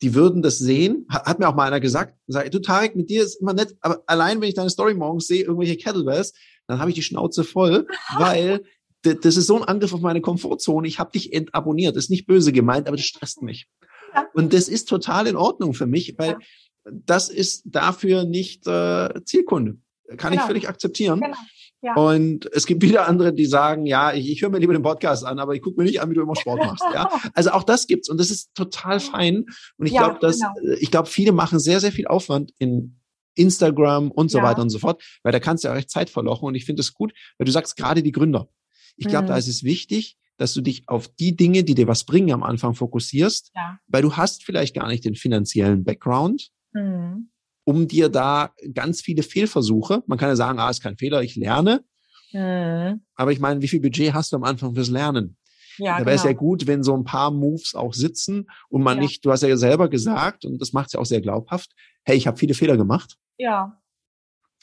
die 0.04 0.14
würden 0.14 0.44
das 0.44 0.60
sehen. 0.60 1.08
Hat 1.10 1.40
mir 1.40 1.48
auch 1.48 1.56
mal 1.56 1.66
einer 1.66 1.80
gesagt, 1.80 2.16
sag, 2.28 2.52
du 2.52 2.60
Tarek, 2.60 2.96
mit 2.96 3.10
dir 3.10 3.24
ist 3.24 3.42
immer 3.42 3.54
nett, 3.54 3.76
aber 3.82 4.04
allein 4.06 4.40
wenn 4.42 4.50
ich 4.50 4.54
deine 4.54 4.70
Story 4.70 4.94
morgens 4.94 5.26
sehe, 5.26 5.44
irgendwelche 5.44 5.78
Kettlebells, 5.78 6.34
dann 6.68 6.80
habe 6.80 6.90
ich 6.90 6.96
die 6.96 7.04
Schnauze 7.04 7.44
voll, 7.44 7.88
weil 8.18 8.64
das 9.02 9.36
ist 9.36 9.48
so 9.48 9.58
ein 9.58 9.64
Angriff 9.64 9.94
auf 9.94 10.02
meine 10.02 10.22
Komfortzone. 10.22 10.88
Ich 10.88 10.98
habe 10.98 11.12
dich 11.12 11.34
entabonniert. 11.34 11.96
Das 11.96 12.06
ist 12.06 12.10
nicht 12.10 12.26
böse 12.26 12.54
gemeint, 12.54 12.88
aber 12.88 12.96
das 12.96 13.06
stresst 13.06 13.42
mich. 13.42 13.68
Ja. 14.16 14.26
Und 14.34 14.54
das 14.54 14.70
ist 14.70 14.88
total 14.88 15.28
in 15.28 15.36
Ordnung 15.36 15.74
für 15.74 15.88
mich, 15.88 16.16
weil 16.18 16.32
ja 16.32 16.38
das 16.86 17.30
ist 17.30 17.64
dafür 17.66 18.26
nicht 18.26 18.68
äh, 18.68 19.24
Zielkunde. 19.26 19.78
Kann 20.18 20.32
genau. 20.32 20.44
ich 20.44 20.48
völlig 20.48 20.70
akzeptieren. 20.70 21.22
Genau. 21.22 21.38
Ja. 21.82 21.96
Und 21.96 22.50
es 22.54 22.66
gibt 22.66 22.82
wieder 22.82 23.08
andere, 23.08 23.34
die 23.34 23.46
sagen, 23.46 23.86
ja, 23.86 24.14
ich, 24.14 24.30
ich 24.30 24.42
höre 24.42 24.50
mir 24.50 24.60
lieber 24.60 24.72
den 24.72 24.84
Podcast 24.84 25.26
an, 25.26 25.40
aber 25.40 25.54
ich 25.54 25.62
gucke 25.62 25.78
mir 25.78 25.84
nicht 25.84 26.02
an, 26.02 26.10
wie 26.10 26.14
du 26.14 26.22
immer 26.22 26.36
Sport 26.36 26.60
machst. 26.60 26.84
ja, 26.94 27.10
also 27.34 27.52
auch 27.52 27.64
das 27.64 27.88
gibt's 27.88 28.10
und 28.10 28.18
das 28.20 28.32
ist 28.32 28.56
total 28.56 29.02
fein. 29.02 29.46
Und 29.78 29.88
ich 29.88 29.94
ja, 29.94 30.04
glaube, 30.04 30.20
dass 30.22 30.40
genau. 30.40 30.74
Äh, 30.74 30.78
ich 30.80 30.92
glaube, 30.92 31.10
viele 31.10 31.34
machen 31.34 31.60
sehr, 31.60 31.82
sehr 31.82 31.92
viel 31.92 32.08
Aufwand 32.08 32.54
in 32.58 33.00
Instagram 33.36 34.12
und 34.12 34.30
so 34.30 34.40
ja. 34.40 34.44
weiter 34.44 34.62
und 34.62 34.70
so 34.70 34.80
fort, 34.80 35.04
weil 35.24 35.32
da 35.32 35.40
kannst 35.40 35.64
du 35.64 35.68
ja 35.68 35.74
recht 35.74 35.90
Zeit 35.90 36.10
verlochen. 36.10 36.48
Und 36.48 36.56
ich 36.56 36.66
finde 36.66 36.82
es 36.82 36.94
gut, 36.94 37.14
weil 37.38 37.46
du 37.46 37.52
sagst 37.52 37.76
gerade 37.76 38.04
die 38.04 38.12
Gründer. 38.12 38.48
Ich 38.96 39.08
glaube, 39.08 39.24
mhm. 39.24 39.30
da 39.30 39.38
ist 39.38 39.48
es 39.48 39.64
wichtig, 39.64 40.18
dass 40.38 40.54
du 40.54 40.62
dich 40.62 40.88
auf 40.88 41.08
die 41.08 41.36
Dinge, 41.36 41.64
die 41.64 41.76
dir 41.76 41.88
was 41.88 42.04
bringen, 42.04 42.32
am 42.32 42.44
Anfang 42.44 42.74
fokussierst, 42.74 43.52
ja. 43.56 43.78
weil 43.88 44.02
du 44.02 44.18
hast 44.18 44.44
vielleicht 44.44 44.76
gar 44.76 44.88
nicht 44.88 45.06
den 45.06 45.16
finanziellen 45.16 45.84
Background 45.84 46.50
mhm. 46.74 47.30
um 47.64 47.88
dir 47.88 48.10
da 48.10 48.54
ganz 48.74 49.02
viele 49.02 49.24
Fehlversuche, 49.24 50.04
man 50.08 50.18
kann 50.18 50.30
ja 50.30 50.36
sagen, 50.36 50.60
ah, 50.60 50.70
ist 50.70 50.82
kein 50.82 50.98
Fehler, 50.98 51.22
ich 51.22 51.36
lerne. 51.36 51.84
Mhm. 52.32 53.02
Aber 53.16 53.32
ich 53.32 53.40
meine, 53.40 53.62
wie 53.62 53.68
viel 53.68 53.80
Budget 53.80 54.14
hast 54.14 54.32
du 54.32 54.38
am 54.38 54.44
Anfang 54.44 54.74
fürs 54.74 54.90
Lernen? 54.90 55.38
Ja, 55.78 56.00
da 56.00 56.06
wäre 56.06 56.16
genau. 56.16 56.16
es 56.16 56.24
ja 56.24 56.34
gut, 56.34 56.68
wenn 56.68 56.84
so 56.84 56.96
ein 56.96 57.04
paar 57.04 57.32
Moves 57.32 57.74
auch 57.74 57.94
sitzen 57.94 58.48
und 58.70 58.84
man 58.84 58.98
ja. 58.98 59.04
nicht, 59.04 59.26
du 59.26 59.32
hast 59.32 59.42
ja 59.42 59.58
selber 59.58 59.90
gesagt, 59.90 60.46
und 60.46 60.60
das 60.60 60.74
macht 60.74 60.88
es 60.88 60.94
ja 60.94 61.00
auch 61.00 61.06
sehr 61.06 61.22
glaubhaft, 61.22 61.72
hey, 62.04 62.16
ich 62.16 62.28
habe 62.28 62.38
viele 62.38 62.54
Fehler 62.54 62.78
gemacht. 62.78 63.18
Ja. 63.38 63.82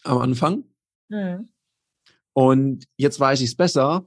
Am 0.05 0.19
Anfang. 0.19 0.65
Mhm. 1.09 1.49
Und 2.33 2.85
jetzt 2.97 3.19
weiß 3.19 3.41
ich 3.41 3.51
es 3.51 3.57
besser. 3.57 4.07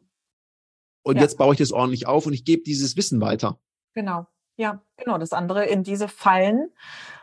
Und 1.04 1.18
ja. 1.18 1.22
jetzt 1.22 1.38
baue 1.38 1.54
ich 1.54 1.60
das 1.60 1.72
ordentlich 1.72 2.08
auf 2.08 2.26
und 2.26 2.34
ich 2.34 2.46
gebe 2.46 2.64
dieses 2.64 2.96
Wissen 2.96 3.20
weiter. 3.22 3.60
Genau. 3.94 4.28
Ja, 4.56 4.82
genau. 4.98 5.18
Das 5.18 5.34
andere 5.34 5.66
in 5.66 5.84
diese 5.84 6.08
Fallen 6.08 6.70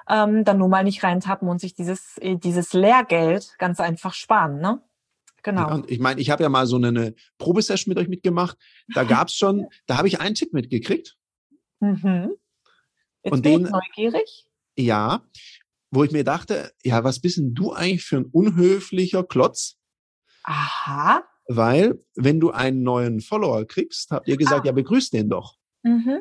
ähm, 0.09 0.45
dann 0.45 0.59
nur 0.59 0.69
mal 0.69 0.85
nicht 0.85 1.03
reintappen 1.03 1.49
und 1.49 1.61
sich 1.61 1.75
dieses, 1.75 2.19
äh, 2.19 2.37
dieses 2.37 2.73
Lehrgeld 2.73 3.55
ganz 3.59 3.81
einfach 3.81 4.13
sparen, 4.13 4.61
ne? 4.61 4.83
Genau. 5.43 5.69
Ja, 5.69 5.83
ich 5.87 6.01
meine, 6.01 6.21
ich 6.21 6.29
habe 6.29 6.43
ja 6.43 6.51
mal 6.51 6.67
so 6.67 6.77
eine, 6.77 6.89
eine 6.89 7.15
Probesession 7.39 7.91
mit 7.91 7.99
euch 7.99 8.09
mitgemacht. 8.09 8.59
Da 8.95 9.05
gab's 9.05 9.35
schon, 9.35 9.69
da 9.87 9.97
habe 9.97 10.09
ich 10.09 10.21
einen 10.21 10.35
Tipp 10.35 10.53
mitgekriegt. 10.53 11.17
Mhm. 11.79 12.33
Jetzt 13.23 13.33
und 13.33 13.45
den, 13.47 13.63
neugierig. 13.63 14.47
Ja, 14.77 15.23
wo 15.91 16.05
ich 16.05 16.13
mir 16.13 16.25
dachte, 16.25 16.73
ja, 16.83 17.03
was 17.05 17.21
bist 17.21 17.39
denn 17.39 17.55
du 17.55 17.73
eigentlich 17.73 18.05
für 18.05 18.19
ein 18.19 18.27
unhöflicher 18.27 19.25
Klotz? 19.25 19.77
Aha. 20.45 21.25
Weil, 21.49 22.03
wenn 22.15 22.39
du 22.39 22.51
einen 22.51 22.83
neuen 22.83 23.21
Follower 23.21 23.67
kriegst, 23.67 24.11
habt 24.11 24.29
ihr 24.29 24.37
gesagt, 24.37 24.63
ah. 24.63 24.67
ja, 24.67 24.73
begrüßt 24.73 25.13
den 25.13 25.29
doch. 25.29 25.57
Mhm. 25.83 26.21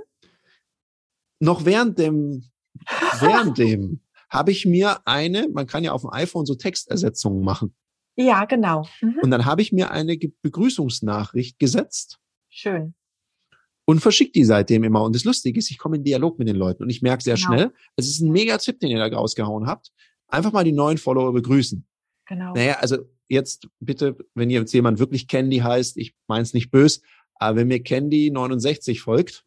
Noch 1.39 1.65
während 1.65 1.99
dem 1.99 2.49
während 3.19 3.57
dem 3.57 4.01
habe 4.29 4.51
ich 4.51 4.65
mir 4.65 5.05
eine, 5.05 5.47
man 5.49 5.67
kann 5.67 5.83
ja 5.83 5.91
auf 5.91 6.01
dem 6.01 6.11
iPhone 6.11 6.45
so 6.45 6.55
Textersetzungen 6.55 7.43
machen. 7.43 7.75
Ja, 8.15 8.45
genau. 8.45 8.87
Mhm. 9.01 9.19
Und 9.21 9.31
dann 9.31 9.45
habe 9.45 9.61
ich 9.61 9.71
mir 9.71 9.91
eine 9.91 10.17
Begrüßungsnachricht 10.17 11.57
gesetzt. 11.57 12.19
Schön. 12.49 12.93
Und 13.89 14.01
verschickt 14.01 14.35
die 14.35 14.43
seitdem 14.43 14.83
immer. 14.83 15.01
Und 15.01 15.15
das 15.15 15.23
Lustige 15.23 15.57
ist, 15.57 15.71
ich 15.71 15.79
komme 15.79 15.95
in 15.95 16.03
Dialog 16.03 16.37
mit 16.37 16.47
den 16.47 16.55
Leuten 16.55 16.83
und 16.83 16.91
ich 16.91 17.01
merke 17.01 17.23
sehr 17.23 17.37
genau. 17.37 17.47
schnell, 17.47 17.73
es 17.95 18.07
ist 18.07 18.19
ein 18.19 18.31
mega 18.31 18.55
Tipp, 18.59 18.79
den 18.79 18.91
ihr 18.91 18.99
da 18.99 19.07
rausgehauen 19.07 19.65
habt. 19.65 19.91
Einfach 20.27 20.51
mal 20.51 20.63
die 20.63 20.73
neuen 20.73 20.99
Follower 20.99 21.33
begrüßen. 21.33 21.83
Genau. 22.27 22.53
Naja, 22.53 22.77
also 22.81 22.97
jetzt 23.29 23.67
bitte, 23.79 24.15
wenn 24.35 24.51
ihr 24.51 24.59
jetzt 24.59 24.73
jemand 24.73 24.99
wirklich 24.99 25.27
Candy 25.27 25.57
heißt, 25.57 25.97
ich 25.97 26.13
meine 26.27 26.43
es 26.43 26.53
nicht 26.53 26.69
böse, 26.69 27.01
aber 27.33 27.57
wenn 27.57 27.67
mir 27.67 27.81
Candy 27.81 28.29
69 28.29 29.01
folgt, 29.01 29.43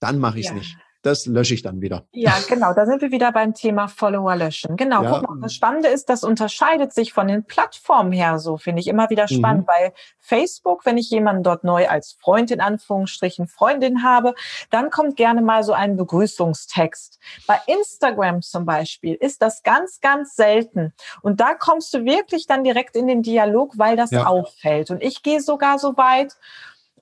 dann 0.00 0.18
mache 0.18 0.40
ich 0.40 0.46
es 0.46 0.50
ja. 0.50 0.56
nicht 0.56 0.76
das 1.02 1.26
lösche 1.26 1.54
ich 1.54 1.62
dann 1.62 1.80
wieder. 1.80 2.06
Ja, 2.12 2.34
genau. 2.48 2.74
Da 2.74 2.84
sind 2.84 3.00
wir 3.00 3.12
wieder 3.12 3.30
beim 3.30 3.54
Thema 3.54 3.86
Follower 3.86 4.34
löschen. 4.34 4.76
Genau. 4.76 5.02
Ja. 5.02 5.20
Guck 5.20 5.30
mal, 5.30 5.40
das 5.40 5.54
Spannende 5.54 5.88
ist, 5.88 6.08
das 6.08 6.24
unterscheidet 6.24 6.92
sich 6.92 7.12
von 7.12 7.28
den 7.28 7.44
Plattformen 7.44 8.10
her 8.10 8.38
so, 8.38 8.56
finde 8.56 8.80
ich 8.80 8.88
immer 8.88 9.08
wieder 9.08 9.26
mhm. 9.30 9.34
spannend. 9.34 9.62
Mhm. 9.62 9.66
Bei 9.66 9.92
Facebook, 10.18 10.84
wenn 10.84 10.98
ich 10.98 11.08
jemanden 11.10 11.44
dort 11.44 11.62
neu 11.62 11.88
als 11.88 12.16
Freund 12.20 12.50
in 12.50 12.60
Anführungsstrichen 12.60 13.46
Freundin 13.46 14.02
habe, 14.02 14.34
dann 14.70 14.90
kommt 14.90 15.16
gerne 15.16 15.40
mal 15.40 15.62
so 15.62 15.72
ein 15.72 15.96
Begrüßungstext. 15.96 17.20
Bei 17.46 17.60
Instagram 17.66 18.42
zum 18.42 18.66
Beispiel 18.66 19.14
ist 19.14 19.40
das 19.40 19.62
ganz, 19.62 20.00
ganz 20.00 20.34
selten. 20.34 20.92
Und 21.22 21.40
da 21.40 21.54
kommst 21.54 21.94
du 21.94 22.04
wirklich 22.04 22.46
dann 22.46 22.64
direkt 22.64 22.96
in 22.96 23.06
den 23.06 23.22
Dialog, 23.22 23.78
weil 23.78 23.96
das 23.96 24.10
ja. 24.10 24.26
auffällt. 24.26 24.90
Und 24.90 25.02
ich 25.02 25.22
gehe 25.22 25.40
sogar 25.40 25.78
so 25.78 25.96
weit, 25.96 26.36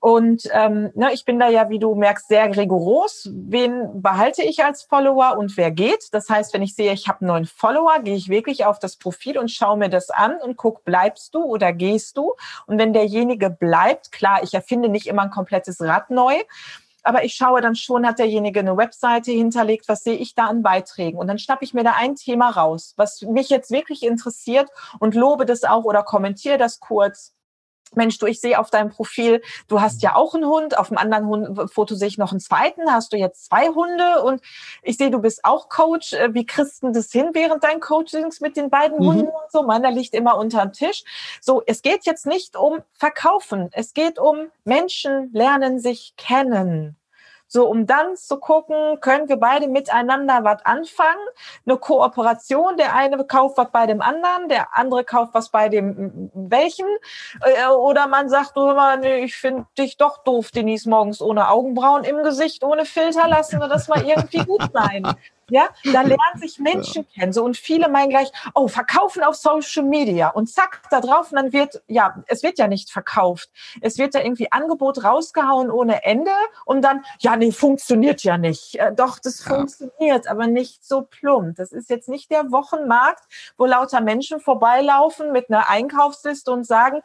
und 0.00 0.42
ähm, 0.52 0.90
ne, 0.94 1.12
ich 1.12 1.24
bin 1.24 1.38
da 1.38 1.48
ja, 1.48 1.68
wie 1.68 1.78
du 1.78 1.94
merkst, 1.94 2.28
sehr 2.28 2.56
rigoros. 2.56 3.28
Wen 3.32 4.02
behalte 4.02 4.42
ich 4.42 4.64
als 4.64 4.82
Follower 4.82 5.36
und 5.38 5.56
wer 5.56 5.70
geht? 5.70 6.08
Das 6.12 6.28
heißt, 6.28 6.54
wenn 6.54 6.62
ich 6.62 6.74
sehe, 6.74 6.92
ich 6.92 7.08
habe 7.08 7.24
neuen 7.24 7.46
Follower, 7.46 8.00
gehe 8.00 8.16
ich 8.16 8.28
wirklich 8.28 8.64
auf 8.64 8.78
das 8.78 8.96
Profil 8.96 9.38
und 9.38 9.50
schaue 9.50 9.76
mir 9.76 9.88
das 9.88 10.10
an 10.10 10.36
und 10.42 10.56
guck, 10.56 10.84
bleibst 10.84 11.34
du 11.34 11.42
oder 11.44 11.72
gehst 11.72 12.16
du? 12.16 12.34
Und 12.66 12.78
wenn 12.78 12.92
derjenige 12.92 13.50
bleibt, 13.50 14.12
klar, 14.12 14.42
ich 14.42 14.54
erfinde 14.54 14.88
nicht 14.88 15.06
immer 15.06 15.22
ein 15.22 15.30
komplettes 15.30 15.80
Rad 15.80 16.10
neu, 16.10 16.34
aber 17.06 17.22
ich 17.22 17.34
schaue 17.34 17.60
dann 17.60 17.76
schon, 17.76 18.04
hat 18.04 18.18
derjenige 18.18 18.58
eine 18.60 18.76
Webseite 18.76 19.30
hinterlegt, 19.30 19.88
was 19.88 20.02
sehe 20.02 20.16
ich 20.16 20.34
da 20.34 20.46
an 20.46 20.62
Beiträgen? 20.62 21.18
Und 21.18 21.28
dann 21.28 21.38
schnappe 21.38 21.64
ich 21.64 21.72
mir 21.72 21.84
da 21.84 21.92
ein 21.96 22.16
Thema 22.16 22.50
raus, 22.50 22.94
was 22.96 23.22
mich 23.22 23.48
jetzt 23.48 23.70
wirklich 23.70 24.02
interessiert 24.02 24.68
und 24.98 25.14
lobe 25.14 25.46
das 25.46 25.62
auch 25.62 25.84
oder 25.84 26.02
kommentiere 26.02 26.58
das 26.58 26.80
kurz 26.80 27.35
Mensch, 27.94 28.18
du, 28.18 28.26
ich 28.26 28.40
sehe 28.40 28.58
auf 28.58 28.70
deinem 28.70 28.90
Profil, 28.90 29.42
du 29.68 29.80
hast 29.80 30.02
ja 30.02 30.14
auch 30.16 30.34
einen 30.34 30.46
Hund, 30.46 30.76
auf 30.78 30.88
dem 30.88 30.98
anderen 30.98 31.26
Hund, 31.26 31.70
Foto 31.72 31.94
sehe 31.94 32.08
ich 32.08 32.18
noch 32.18 32.32
einen 32.32 32.40
zweiten, 32.40 32.90
hast 32.90 33.12
du 33.12 33.16
jetzt 33.16 33.46
zwei 33.46 33.68
Hunde 33.68 34.22
und 34.22 34.42
ich 34.82 34.96
sehe, 34.96 35.10
du 35.10 35.20
bist 35.20 35.44
auch 35.44 35.68
Coach. 35.68 36.12
Äh, 36.12 36.34
wie 36.34 36.44
kriegst 36.44 36.82
du 36.82 36.90
das 36.90 37.10
hin 37.10 37.30
während 37.32 37.64
deinen 37.64 37.80
Coachings 37.80 38.40
mit 38.40 38.56
den 38.56 38.70
beiden 38.70 38.98
mhm. 38.98 39.06
Hunden 39.06 39.26
und 39.28 39.50
so? 39.50 39.62
Meiner 39.62 39.90
liegt 39.90 40.14
immer 40.14 40.36
unterm 40.36 40.72
Tisch. 40.72 41.04
So, 41.40 41.62
es 41.66 41.82
geht 41.82 42.06
jetzt 42.06 42.26
nicht 42.26 42.56
um 42.56 42.78
Verkaufen, 42.92 43.70
es 43.72 43.94
geht 43.94 44.18
um 44.18 44.50
Menschen 44.64 45.30
lernen 45.32 45.78
sich 45.78 46.14
kennen. 46.16 46.96
So, 47.48 47.68
um 47.68 47.86
dann 47.86 48.16
zu 48.16 48.38
gucken, 48.38 49.00
können 49.00 49.28
wir 49.28 49.36
beide 49.36 49.68
miteinander 49.68 50.42
was 50.42 50.64
anfangen? 50.64 51.20
Eine 51.64 51.76
Kooperation, 51.76 52.76
der 52.76 52.94
eine 52.94 53.24
kauft 53.24 53.56
was 53.56 53.70
bei 53.70 53.86
dem 53.86 54.00
anderen, 54.00 54.48
der 54.48 54.76
andere 54.76 55.04
kauft 55.04 55.34
was 55.34 55.50
bei 55.50 55.68
dem 55.68 56.30
welchen. 56.34 56.86
Äh, 57.40 57.68
oder 57.68 58.08
man 58.08 58.28
sagt, 58.28 58.56
du 58.56 58.66
mal, 58.66 58.98
nee, 58.98 59.24
ich 59.24 59.36
finde 59.36 59.66
dich 59.78 59.96
doch 59.96 60.18
doof, 60.24 60.50
Denise, 60.50 60.88
morgens 60.88 61.20
ohne 61.22 61.48
Augenbrauen 61.48 62.04
im 62.04 62.22
Gesicht, 62.22 62.64
ohne 62.64 62.84
Filter, 62.84 63.28
lassen 63.28 63.60
wir 63.60 63.68
das 63.68 63.88
mal 63.88 64.04
irgendwie 64.04 64.44
gut 64.44 64.68
sein. 64.72 65.06
Ja, 65.48 65.68
da 65.84 66.02
lernen 66.02 66.18
sich 66.36 66.58
Menschen 66.58 67.06
ja. 67.10 67.20
kennen. 67.20 67.32
So, 67.32 67.44
und 67.44 67.56
viele 67.56 67.88
meinen 67.88 68.10
gleich, 68.10 68.30
oh, 68.54 68.68
verkaufen 68.68 69.22
auf 69.22 69.36
Social 69.36 69.84
Media. 69.84 70.28
Und 70.28 70.48
zack, 70.48 70.82
da 70.90 71.00
drauf, 71.00 71.30
und 71.30 71.36
dann 71.36 71.52
wird, 71.52 71.82
ja, 71.86 72.22
es 72.26 72.42
wird 72.42 72.58
ja 72.58 72.66
nicht 72.66 72.90
verkauft. 72.90 73.50
Es 73.80 73.98
wird 73.98 74.14
ja 74.14 74.20
irgendwie 74.20 74.50
Angebot 74.50 75.04
rausgehauen 75.04 75.70
ohne 75.70 76.04
Ende 76.04 76.32
und 76.64 76.82
dann, 76.82 77.04
ja, 77.20 77.36
nee, 77.36 77.52
funktioniert 77.52 78.22
ja 78.24 78.38
nicht. 78.38 78.76
Äh, 78.76 78.92
doch, 78.92 79.18
das 79.18 79.44
ja. 79.44 79.54
funktioniert, 79.54 80.28
aber 80.28 80.46
nicht 80.46 80.84
so 80.84 81.02
plump. 81.02 81.56
Das 81.56 81.72
ist 81.72 81.90
jetzt 81.90 82.08
nicht 82.08 82.30
der 82.30 82.50
Wochenmarkt, 82.50 83.22
wo 83.56 83.66
lauter 83.66 84.00
Menschen 84.00 84.40
vorbeilaufen 84.40 85.32
mit 85.32 85.50
einer 85.50 85.68
Einkaufsliste 85.68 86.50
und 86.50 86.66
sagen, 86.66 87.02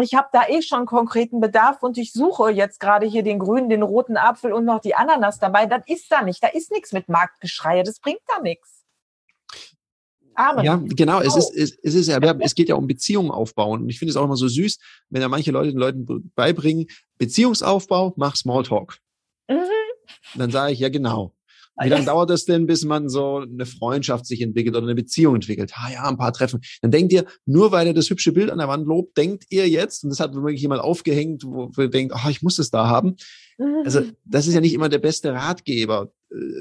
ich 0.00 0.14
habe 0.14 0.28
da 0.32 0.48
eh 0.48 0.62
schon 0.62 0.86
konkreten 0.86 1.40
Bedarf 1.40 1.82
und 1.82 1.96
ich 1.98 2.12
suche 2.12 2.50
jetzt 2.50 2.80
gerade 2.80 3.06
hier 3.06 3.22
den 3.22 3.38
grünen, 3.38 3.68
den 3.68 3.82
roten 3.82 4.16
Apfel 4.16 4.52
und 4.52 4.64
noch 4.64 4.80
die 4.80 4.94
Ananas 4.96 5.38
dabei. 5.38 5.66
Das 5.66 5.82
ist 5.86 6.10
da 6.10 6.22
nicht. 6.22 6.42
Da 6.42 6.48
ist 6.48 6.72
nichts 6.72 6.92
mit 6.92 7.08
Marktgeschrei 7.08 7.83
das 7.84 8.00
bringt 8.00 8.20
da 8.26 8.40
nichts. 8.40 8.84
Amen. 10.36 10.64
Ja, 10.64 10.82
genau. 10.82 11.20
Es 11.20 11.36
ist, 11.36 11.54
es, 11.54 11.78
es 11.82 11.94
ist 11.94 12.08
ja, 12.08 12.18
es 12.40 12.54
geht 12.54 12.68
ja 12.68 12.74
um 12.74 12.86
Beziehungen 12.86 13.30
aufbauen. 13.30 13.82
Und 13.82 13.88
ich 13.88 13.98
finde 13.98 14.10
es 14.10 14.16
auch 14.16 14.24
immer 14.24 14.36
so 14.36 14.48
süß, 14.48 14.78
wenn 15.10 15.20
da 15.20 15.28
manche 15.28 15.52
Leute 15.52 15.70
den 15.70 15.78
Leuten 15.78 16.32
beibringen, 16.34 16.86
Beziehungsaufbau, 17.18 18.14
mach 18.16 18.34
Smalltalk. 18.34 18.98
Mhm. 19.48 19.56
Dann 20.34 20.50
sage 20.50 20.72
ich, 20.72 20.80
ja, 20.80 20.88
genau. 20.88 21.34
Wie 21.82 21.88
lange 21.88 22.04
dauert 22.04 22.30
das 22.30 22.44
denn, 22.44 22.66
bis 22.66 22.84
man 22.84 23.08
so 23.08 23.38
eine 23.38 23.66
Freundschaft 23.66 24.26
sich 24.26 24.40
entwickelt 24.40 24.76
oder 24.76 24.86
eine 24.86 24.94
Beziehung 24.94 25.34
entwickelt? 25.34 25.72
Ah 25.74 25.90
ja, 25.90 26.04
ein 26.04 26.16
paar 26.16 26.32
Treffen. 26.32 26.60
Dann 26.82 26.92
denkt 26.92 27.12
ihr, 27.12 27.24
nur 27.46 27.72
weil 27.72 27.88
er 27.88 27.94
das 27.94 28.10
hübsche 28.10 28.32
Bild 28.32 28.50
an 28.50 28.58
der 28.58 28.68
Wand 28.68 28.86
lobt, 28.86 29.16
denkt 29.16 29.44
ihr 29.50 29.68
jetzt, 29.68 30.04
und 30.04 30.10
das 30.10 30.20
hat 30.20 30.34
wirklich 30.34 30.60
jemand 30.60 30.82
aufgehängt, 30.82 31.42
wo 31.44 31.70
ihr 31.76 31.90
denkt, 31.90 32.14
oh, 32.14 32.28
ich 32.28 32.42
muss 32.42 32.60
es 32.60 32.70
da 32.70 32.86
haben. 32.86 33.16
Also 33.84 34.02
mhm. 34.02 34.16
das 34.24 34.46
ist 34.46 34.54
ja 34.54 34.60
nicht 34.60 34.74
immer 34.74 34.88
der 34.88 34.98
beste 34.98 35.32
Ratgeber. 35.32 36.12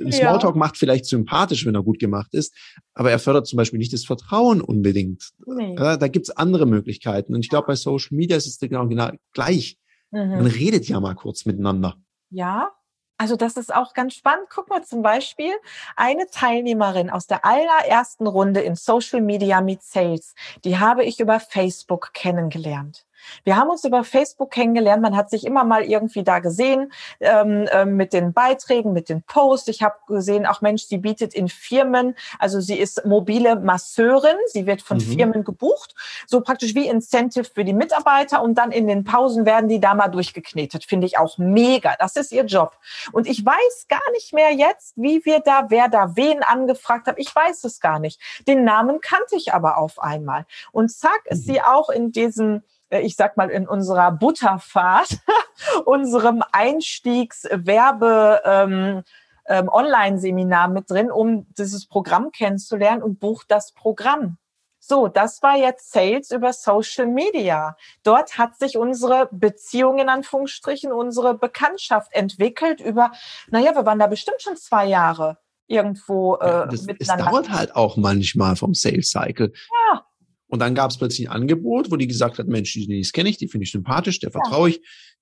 Ein 0.06 0.12
Smalltalk 0.12 0.56
ja. 0.56 0.60
macht 0.60 0.78
vielleicht 0.78 1.06
sympathisch, 1.06 1.66
wenn 1.66 1.76
er 1.76 1.84
gut 1.84 2.00
gemacht 2.00 2.34
ist, 2.34 2.54
aber 2.94 3.12
er 3.12 3.20
fördert 3.20 3.48
zum 3.48 3.58
Beispiel 3.58 3.80
nicht 3.80 3.94
das 3.94 4.06
Vertrauen 4.06 4.62
unbedingt. 4.62 5.32
Nee. 5.46 5.76
Da 5.76 6.08
gibt's 6.08 6.30
andere 6.30 6.66
Möglichkeiten. 6.66 7.34
Und 7.34 7.42
ich 7.42 7.50
glaube, 7.50 7.68
bei 7.68 7.76
Social 7.76 8.16
Media 8.16 8.38
ist 8.38 8.46
es 8.46 8.60
genau, 8.60 8.88
genau 8.88 9.10
gleich. 9.34 9.78
Mhm. 10.12 10.30
Man 10.30 10.46
redet 10.46 10.88
ja 10.88 11.00
mal 11.00 11.16
kurz 11.16 11.46
miteinander. 11.46 11.96
Ja, 12.30 12.72
also 13.18 13.36
das 13.36 13.58
ist 13.58 13.74
auch 13.74 13.94
ganz 13.94 14.16
spannend. 14.16 14.48
Guck 14.54 14.70
mal 14.70 14.84
zum 14.84 15.02
Beispiel 15.02 15.54
eine 15.96 16.28
Teilnehmerin 16.32 17.10
aus 17.10 17.28
der 17.28 17.46
allerersten 17.46 18.28
Runde 18.28 18.62
in 18.62 18.76
Social 18.76 19.22
Media 19.22 19.62
Meet 19.62 19.82
Sales, 19.82 20.36
die 20.66 20.78
habe 20.78 21.04
ich 21.04 21.20
über 21.20 21.40
Facebook 21.40 22.12
kennengelernt. 22.14 23.06
Wir 23.44 23.58
haben 23.58 23.70
uns 23.70 23.84
über 23.84 24.04
Facebook 24.04 24.52
kennengelernt. 24.52 25.02
Man 25.02 25.16
hat 25.16 25.30
sich 25.30 25.46
immer 25.46 25.64
mal 25.64 25.84
irgendwie 25.84 26.24
da 26.24 26.40
gesehen 26.40 26.92
ähm, 27.20 27.68
äh, 27.72 27.86
mit 27.86 28.14
den 28.14 28.34
Beiträgen, 28.34 28.94
mit 28.94 29.10
den 29.10 29.24
Posts. 29.24 29.68
Ich 29.70 29.84
habe 29.84 29.96
gesehen, 30.08 30.46
auch 30.46 30.62
Mensch, 30.62 30.84
sie 30.84 30.98
bietet 30.98 31.34
in 31.34 31.48
Firmen, 31.48 32.16
also 32.40 32.60
sie 32.60 32.78
ist 32.78 33.06
mobile 33.06 33.56
Masseurin. 33.56 34.38
Sie 34.48 34.66
wird 34.66 34.82
von 34.82 34.98
mhm. 34.98 35.02
Firmen 35.02 35.44
gebucht, 35.44 35.96
so 36.28 36.42
praktisch 36.42 36.76
wie 36.76 36.88
Incentive 36.88 37.46
für 37.46 37.64
die 37.64 37.74
Mitarbeiter. 37.74 38.42
Und 38.42 38.56
dann 38.56 38.72
in 38.72 38.88
den 38.88 39.04
Pausen 39.04 39.46
werden 39.46 39.70
die 39.70 39.80
da 39.80 39.94
mal 39.94 40.10
durchgeknetet. 40.10 40.86
Finde 40.86 41.08
ich 41.08 41.18
auch 41.18 41.38
mega. 41.38 41.96
Das 42.00 42.16
ist 42.16 42.32
ihr 42.32 42.46
Job. 42.46 42.78
Und 43.12 43.28
ich 43.28 43.46
weiß 43.46 43.88
gar 43.88 44.12
nicht 44.12 44.34
mehr 44.34 44.52
jetzt, 44.54 44.94
wie 44.96 45.24
wir 45.26 45.40
da, 45.40 45.66
wer 45.70 45.88
da 45.88 46.16
wen 46.16 46.44
angefragt 46.44 47.08
hat. 47.08 47.16
Ich 47.18 47.34
weiß 47.34 47.64
es 47.64 47.80
gar 47.80 48.00
nicht. 48.00 48.20
Den 48.48 48.64
Namen 48.64 49.02
kannte 49.02 49.36
ich 49.36 49.54
aber 49.54 49.78
auf 49.78 50.00
einmal. 50.00 50.46
Und 50.72 50.90
zack, 50.92 51.22
ist 51.26 51.48
mhm. 51.48 51.54
sie 51.54 51.62
auch 51.62 51.90
in 51.90 52.12
diesem 52.12 52.64
ich 53.02 53.16
sag 53.16 53.38
mal, 53.38 53.50
in 53.50 53.68
unserer 53.68 54.12
Butterfahrt, 54.12 55.18
unserem 55.86 56.44
Einstiegswerbe, 56.52 58.42
ähm, 58.46 59.04
ähm, 59.46 59.70
Online-Seminar 59.70 60.70
mit 60.70 60.90
drin, 60.90 61.12
um 61.12 61.46
dieses 61.58 61.88
Programm 61.88 62.32
kennenzulernen 62.32 63.04
und 63.04 63.20
bucht 63.20 63.52
das 63.52 63.74
Programm. 63.74 64.38
So, 64.80 65.08
das 65.08 65.42
war 65.42 65.56
jetzt 65.56 65.92
Sales 65.94 66.32
über 66.32 66.52
Social 66.52 67.08
Media. 67.08 67.78
Dort 68.04 68.38
hat 68.38 68.58
sich 68.58 68.78
unsere 68.78 69.30
Beziehung 69.32 69.98
in 69.98 70.10
Anführungsstrichen, 70.10 70.92
unsere 70.92 71.38
Bekanntschaft 71.38 72.12
entwickelt 72.12 72.82
über, 72.82 73.12
naja, 73.50 73.74
wir 73.76 73.86
waren 73.86 74.00
da 74.00 74.08
bestimmt 74.08 74.42
schon 74.42 74.58
zwei 74.58 74.86
Jahre 74.86 75.38
irgendwo 75.68 76.36
äh, 76.36 76.48
ja, 76.48 76.66
das, 76.66 76.84
miteinander. 76.84 77.26
Es 77.26 77.32
dauert 77.32 77.50
halt 77.50 77.76
auch 77.78 77.96
manchmal 77.96 78.58
vom 78.58 78.74
Sales 78.74 79.10
Cycle. 79.12 79.54
Ja. 79.92 80.06
Und 80.54 80.60
dann 80.60 80.76
gab 80.76 80.92
es 80.92 81.00
plötzlich 81.00 81.28
ein 81.28 81.36
Angebot, 81.36 81.90
wo 81.90 81.96
die 81.96 82.06
gesagt 82.06 82.38
hat, 82.38 82.48
Mensch, 82.48 82.74
die, 82.74 82.86
die 82.86 83.02
kenne 83.12 83.28
ich, 83.28 83.38
die 83.38 83.48
finde 83.48 83.64
ich 83.64 83.72
sympathisch, 83.72 84.20
der 84.20 84.30
vertraue 84.30 84.70
ich, 84.70 84.82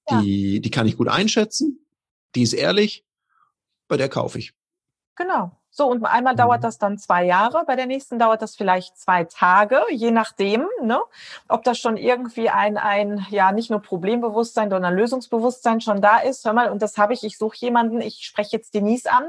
die, 0.09 0.59
die 0.59 0.69
kann 0.69 0.87
ich 0.87 0.97
gut 0.97 1.07
einschätzen, 1.07 1.87
die 2.35 2.41
ist 2.41 2.51
ehrlich, 2.51 3.05
bei 3.87 3.95
der 3.95 4.09
kaufe 4.09 4.39
ich. 4.39 4.51
Genau. 5.15 5.57
So, 5.73 5.87
und 5.87 6.03
einmal 6.03 6.35
dauert 6.35 6.59
mhm. 6.59 6.63
das 6.63 6.77
dann 6.79 6.97
zwei 6.97 7.23
Jahre, 7.23 7.63
bei 7.65 7.77
der 7.77 7.85
nächsten 7.85 8.19
dauert 8.19 8.41
das 8.41 8.57
vielleicht 8.57 8.97
zwei 8.97 9.23
Tage, 9.23 9.81
je 9.89 10.11
nachdem, 10.11 10.67
ne? 10.83 10.99
ob 11.47 11.63
das 11.63 11.79
schon 11.79 11.95
irgendwie 11.95 12.49
ein, 12.49 12.77
ein, 12.77 13.25
ja, 13.29 13.53
nicht 13.53 13.69
nur 13.69 13.81
Problembewusstsein, 13.81 14.69
sondern 14.69 14.93
Lösungsbewusstsein 14.93 15.79
schon 15.79 16.01
da 16.01 16.19
ist. 16.19 16.43
Hör 16.43 16.51
mal, 16.51 16.69
und 16.69 16.81
das 16.81 16.97
habe 16.97 17.13
ich, 17.13 17.23
ich 17.23 17.37
suche 17.37 17.55
jemanden, 17.59 18.01
ich 18.01 18.25
spreche 18.25 18.57
jetzt 18.57 18.73
Denise 18.73 19.09
an. 19.09 19.23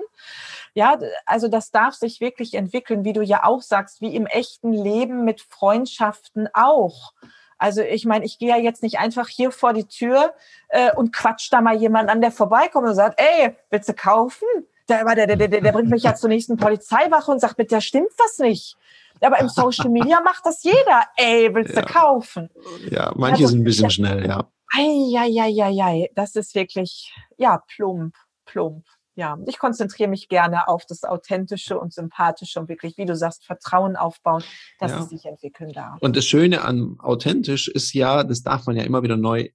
Ja, 0.74 0.98
also 1.26 1.46
das 1.46 1.70
darf 1.70 1.94
sich 1.94 2.20
wirklich 2.20 2.54
entwickeln, 2.54 3.04
wie 3.04 3.12
du 3.12 3.22
ja 3.22 3.44
auch 3.44 3.62
sagst, 3.62 4.00
wie 4.00 4.16
im 4.16 4.26
echten 4.26 4.72
Leben 4.72 5.24
mit 5.24 5.42
Freundschaften 5.42 6.48
auch. 6.54 7.12
Also 7.56 7.82
ich 7.82 8.04
meine, 8.04 8.24
ich 8.24 8.40
gehe 8.40 8.48
ja 8.48 8.56
jetzt 8.56 8.82
nicht 8.82 8.98
einfach 8.98 9.28
hier 9.28 9.52
vor 9.52 9.72
die 9.74 9.86
Tür 9.86 10.34
äh, 10.70 10.92
und 10.96 11.12
quatsch 11.12 11.52
da 11.52 11.60
mal 11.60 11.76
jemand 11.76 12.10
an, 12.10 12.20
der 12.20 12.32
vorbeikommt 12.32 12.88
und 12.88 12.96
sagt, 12.96 13.20
ey, 13.20 13.54
willst 13.70 13.88
du 13.88 13.94
kaufen? 13.94 14.48
Der, 14.88 15.04
der, 15.04 15.26
der, 15.26 15.48
der, 15.48 15.60
der 15.60 15.72
bringt 15.72 15.90
mich 15.90 16.02
ja 16.02 16.14
zur 16.14 16.28
nächsten 16.28 16.56
Polizeiwache 16.56 17.30
und 17.30 17.40
sagt, 17.40 17.58
mit 17.58 17.70
der 17.70 17.80
stimmt 17.80 18.10
was 18.18 18.38
nicht. 18.38 18.76
Aber 19.20 19.38
im 19.38 19.48
Social 19.48 19.88
Media 19.88 20.20
macht 20.20 20.44
das 20.44 20.62
jeder. 20.64 21.04
Ey, 21.16 21.54
willst 21.54 21.76
du 21.76 21.82
kaufen? 21.82 22.50
Ja, 22.90 23.12
manche 23.14 23.44
also, 23.44 23.48
sind 23.48 23.60
ein 23.60 23.64
bisschen 23.64 23.90
schnell, 23.90 24.26
ja. 24.26 24.50
Eieieiei, 24.74 26.10
das 26.14 26.34
ist 26.34 26.54
wirklich, 26.54 27.12
ja, 27.36 27.62
plump, 27.68 28.14
plump. 28.46 28.84
Ja, 29.14 29.36
ich 29.46 29.58
konzentriere 29.58 30.08
mich 30.08 30.28
gerne 30.28 30.68
auf 30.68 30.86
das 30.86 31.04
Authentische 31.04 31.78
und 31.78 31.92
Sympathische 31.92 32.58
und 32.58 32.70
wirklich, 32.70 32.96
wie 32.96 33.04
du 33.04 33.14
sagst, 33.14 33.44
Vertrauen 33.44 33.94
aufbauen, 33.94 34.42
dass 34.78 34.92
ja. 34.92 35.00
es 35.00 35.10
sich 35.10 35.26
entwickeln 35.26 35.72
darf. 35.72 36.00
Und 36.00 36.16
das 36.16 36.24
Schöne 36.24 36.62
an 36.62 36.96
authentisch 36.98 37.68
ist 37.68 37.92
ja, 37.92 38.24
das 38.24 38.42
darf 38.42 38.66
man 38.66 38.76
ja 38.76 38.84
immer 38.84 39.02
wieder 39.02 39.18
neu 39.18 39.50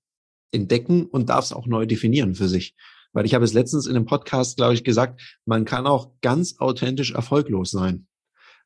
entdecken 0.51 1.07
und 1.07 1.29
darf 1.29 1.45
es 1.45 1.53
auch 1.53 1.65
neu 1.65 1.87
definieren 1.87 2.35
für 2.35 2.47
sich. 2.47 2.75
Weil 3.13 3.25
ich 3.25 3.33
habe 3.33 3.45
es 3.45 3.53
letztens 3.53 3.87
in 3.87 3.95
einem 3.95 4.05
Podcast, 4.05 4.57
glaube 4.57 4.73
ich, 4.73 4.83
gesagt, 4.83 5.21
man 5.45 5.65
kann 5.65 5.87
auch 5.87 6.11
ganz 6.21 6.57
authentisch 6.59 7.11
erfolglos 7.11 7.71
sein. 7.71 8.07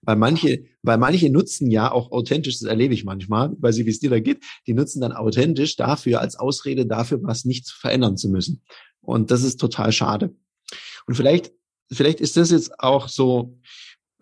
Weil 0.02 0.16
manche, 0.16 0.66
weil 0.82 0.98
manche 0.98 1.30
nutzen 1.30 1.70
ja 1.70 1.92
auch 1.92 2.12
authentisch, 2.12 2.60
das 2.60 2.68
erlebe 2.68 2.94
ich 2.94 3.06
manchmal, 3.06 3.56
weiß 3.60 3.78
ich, 3.78 3.86
wie 3.86 3.92
es 3.92 4.00
dir 4.00 4.10
da 4.10 4.20
geht, 4.20 4.44
die 4.66 4.74
nutzen 4.74 5.00
dann 5.00 5.12
authentisch 5.12 5.76
dafür 5.76 6.22
als 6.22 6.36
Ausrede 6.36 6.88
dafür, 6.88 7.20
was 7.22 7.46
nicht 7.46 7.70
verändern 7.70 8.18
zu 8.18 8.30
müssen. 8.30 8.64
Und 9.02 9.30
das 9.30 9.44
ist 9.44 9.60
total 9.60 9.92
schade. 9.92 10.36
Und 11.06 11.16
vielleicht, 11.16 11.52
vielleicht 11.92 12.20
ist 12.20 12.36
das 12.38 12.52
jetzt 12.52 12.80
auch 12.80 13.10
so 13.10 13.60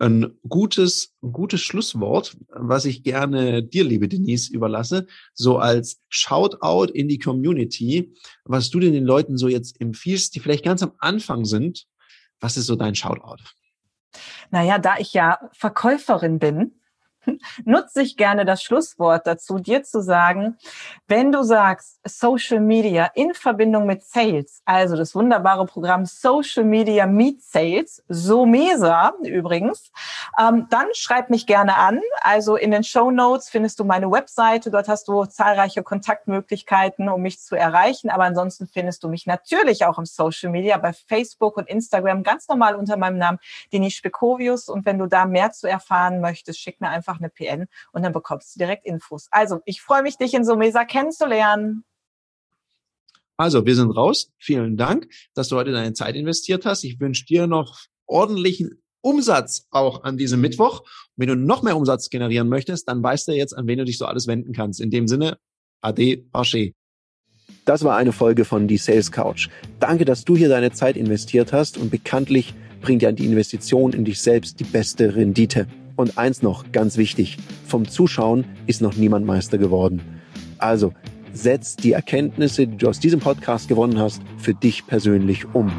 ein 0.00 0.38
gutes, 0.48 1.14
gutes 1.20 1.60
Schlusswort, 1.60 2.36
was 2.48 2.86
ich 2.86 3.02
gerne 3.02 3.62
dir, 3.62 3.84
liebe 3.84 4.08
Denise, 4.08 4.50
überlasse, 4.50 5.06
so 5.34 5.58
als 5.58 6.00
Shoutout 6.08 6.92
in 6.92 7.06
die 7.08 7.18
Community, 7.18 8.14
was 8.44 8.70
du 8.70 8.80
denn 8.80 8.94
den 8.94 9.04
Leuten 9.04 9.36
so 9.36 9.48
jetzt 9.48 9.80
empfiehlst, 9.80 10.34
die 10.34 10.40
vielleicht 10.40 10.64
ganz 10.64 10.82
am 10.82 10.92
Anfang 10.98 11.44
sind. 11.44 11.86
Was 12.40 12.56
ist 12.56 12.66
so 12.66 12.76
dein 12.76 12.94
Shoutout? 12.94 13.42
Naja, 14.50 14.78
da 14.78 14.96
ich 14.98 15.12
ja 15.12 15.38
Verkäuferin 15.52 16.38
bin, 16.38 16.79
nutze 17.64 18.02
ich 18.02 18.16
gerne 18.16 18.44
das 18.44 18.62
Schlusswort 18.62 19.26
dazu, 19.26 19.58
dir 19.58 19.82
zu 19.82 20.02
sagen, 20.02 20.58
wenn 21.06 21.32
du 21.32 21.42
sagst 21.42 22.00
Social 22.04 22.60
Media 22.60 23.10
in 23.14 23.34
Verbindung 23.34 23.86
mit 23.86 24.02
Sales, 24.04 24.62
also 24.64 24.96
das 24.96 25.14
wunderbare 25.14 25.66
Programm 25.66 26.06
Social 26.06 26.64
Media 26.64 27.06
Meet 27.06 27.42
Sales, 27.42 28.02
SOMESA 28.08 29.14
übrigens, 29.22 29.90
ähm, 30.38 30.66
dann 30.70 30.86
schreib 30.92 31.30
mich 31.30 31.46
gerne 31.46 31.76
an. 31.76 32.00
Also 32.22 32.56
in 32.56 32.70
den 32.70 32.84
Show 32.84 33.10
Notes 33.10 33.48
findest 33.48 33.80
du 33.80 33.84
meine 33.84 34.10
Webseite. 34.10 34.70
Dort 34.70 34.88
hast 34.88 35.08
du 35.08 35.24
zahlreiche 35.24 35.82
Kontaktmöglichkeiten, 35.82 37.08
um 37.08 37.22
mich 37.22 37.40
zu 37.40 37.56
erreichen. 37.56 38.10
Aber 38.10 38.24
ansonsten 38.24 38.66
findest 38.66 39.02
du 39.02 39.08
mich 39.08 39.26
natürlich 39.26 39.84
auch 39.84 39.98
im 39.98 40.06
Social 40.06 40.50
Media 40.50 40.76
bei 40.78 40.92
Facebook 40.92 41.56
und 41.56 41.68
Instagram 41.68 42.22
ganz 42.22 42.48
normal 42.48 42.74
unter 42.74 42.96
meinem 42.96 43.18
Namen 43.18 43.38
Denis 43.72 43.94
Spekovius. 43.94 44.68
Und 44.68 44.86
wenn 44.86 44.98
du 44.98 45.06
da 45.06 45.24
mehr 45.24 45.52
zu 45.52 45.66
erfahren 45.66 46.20
möchtest, 46.20 46.60
schick 46.60 46.80
mir 46.80 46.88
einfach 46.88 47.09
einfach 47.10 47.20
eine 47.20 47.30
PN 47.30 47.66
und 47.92 48.02
dann 48.02 48.12
bekommst 48.12 48.54
du 48.54 48.58
direkt 48.58 48.86
Infos. 48.86 49.28
Also, 49.30 49.60
ich 49.64 49.82
freue 49.82 50.02
mich, 50.02 50.16
dich 50.16 50.34
in 50.34 50.44
Somesa 50.44 50.84
kennenzulernen. 50.84 51.84
Also, 53.36 53.64
wir 53.64 53.74
sind 53.74 53.90
raus. 53.90 54.30
Vielen 54.38 54.76
Dank, 54.76 55.08
dass 55.34 55.48
du 55.48 55.56
heute 55.56 55.72
deine 55.72 55.92
Zeit 55.94 56.14
investiert 56.14 56.66
hast. 56.66 56.84
Ich 56.84 57.00
wünsche 57.00 57.24
dir 57.24 57.46
noch 57.46 57.78
ordentlichen 58.06 58.82
Umsatz 59.02 59.66
auch 59.70 60.04
an 60.04 60.16
diesem 60.18 60.40
Mittwoch. 60.40 60.82
Wenn 61.16 61.28
du 61.28 61.36
noch 61.36 61.62
mehr 61.62 61.76
Umsatz 61.76 62.10
generieren 62.10 62.48
möchtest, 62.48 62.88
dann 62.88 63.02
weißt 63.02 63.28
du 63.28 63.32
jetzt, 63.32 63.56
an 63.56 63.66
wen 63.66 63.78
du 63.78 63.84
dich 63.84 63.98
so 63.98 64.04
alles 64.04 64.26
wenden 64.26 64.52
kannst. 64.52 64.80
In 64.80 64.90
dem 64.90 65.08
Sinne, 65.08 65.38
Ade, 65.80 66.24
Arche. 66.32 66.72
Das 67.64 67.84
war 67.84 67.96
eine 67.96 68.12
Folge 68.12 68.44
von 68.44 68.68
Die 68.68 68.76
Sales 68.76 69.10
Couch. 69.10 69.48
Danke, 69.78 70.04
dass 70.04 70.24
du 70.24 70.36
hier 70.36 70.48
deine 70.48 70.72
Zeit 70.72 70.96
investiert 70.96 71.52
hast 71.52 71.78
und 71.78 71.90
bekanntlich 71.90 72.54
bringt 72.80 73.02
ja 73.02 73.12
die 73.12 73.26
Investition 73.26 73.92
in 73.92 74.04
dich 74.04 74.20
selbst 74.20 74.60
die 74.60 74.64
beste 74.64 75.14
Rendite. 75.14 75.66
Und 76.00 76.16
eins 76.16 76.40
noch, 76.40 76.72
ganz 76.72 76.96
wichtig, 76.96 77.36
vom 77.66 77.86
Zuschauen 77.86 78.46
ist 78.66 78.80
noch 78.80 78.96
niemand 78.96 79.26
Meister 79.26 79.58
geworden. 79.58 80.00
Also, 80.56 80.94
setz 81.34 81.76
die 81.76 81.92
Erkenntnisse, 81.92 82.66
die 82.66 82.78
du 82.78 82.88
aus 82.88 83.00
diesem 83.00 83.20
Podcast 83.20 83.68
gewonnen 83.68 83.98
hast, 83.98 84.22
für 84.38 84.54
dich 84.54 84.86
persönlich 84.86 85.44
um. 85.52 85.70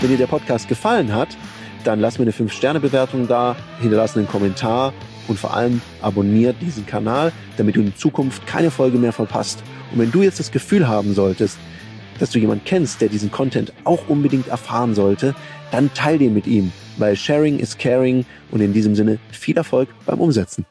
Wenn 0.00 0.10
dir 0.10 0.16
der 0.16 0.28
Podcast 0.28 0.68
gefallen 0.68 1.12
hat, 1.12 1.36
dann 1.82 1.98
lass 1.98 2.20
mir 2.20 2.26
eine 2.26 2.32
5-Sterne-Bewertung 2.32 3.26
da, 3.26 3.56
hinterlass 3.80 4.16
einen 4.16 4.28
Kommentar 4.28 4.92
und 5.26 5.36
vor 5.36 5.52
allem 5.52 5.82
abonniert 6.00 6.54
diesen 6.60 6.86
Kanal, 6.86 7.32
damit 7.56 7.74
du 7.74 7.80
in 7.80 7.96
Zukunft 7.96 8.46
keine 8.46 8.70
Folge 8.70 8.98
mehr 8.98 9.12
verpasst. 9.12 9.64
Und 9.90 9.98
wenn 9.98 10.12
du 10.12 10.22
jetzt 10.22 10.38
das 10.38 10.52
Gefühl 10.52 10.86
haben 10.86 11.12
solltest, 11.12 11.58
dass 12.18 12.30
du 12.30 12.38
jemanden 12.38 12.64
kennst, 12.64 13.00
der 13.00 13.08
diesen 13.08 13.30
Content 13.30 13.72
auch 13.84 14.08
unbedingt 14.08 14.48
erfahren 14.48 14.94
sollte, 14.94 15.34
dann 15.70 15.92
teil 15.94 16.18
den 16.18 16.34
mit 16.34 16.46
ihm, 16.46 16.72
weil 16.96 17.16
Sharing 17.16 17.58
is 17.58 17.76
Caring 17.76 18.24
und 18.50 18.60
in 18.60 18.72
diesem 18.72 18.94
Sinne 18.94 19.18
viel 19.30 19.56
Erfolg 19.56 19.88
beim 20.04 20.20
Umsetzen. 20.20 20.64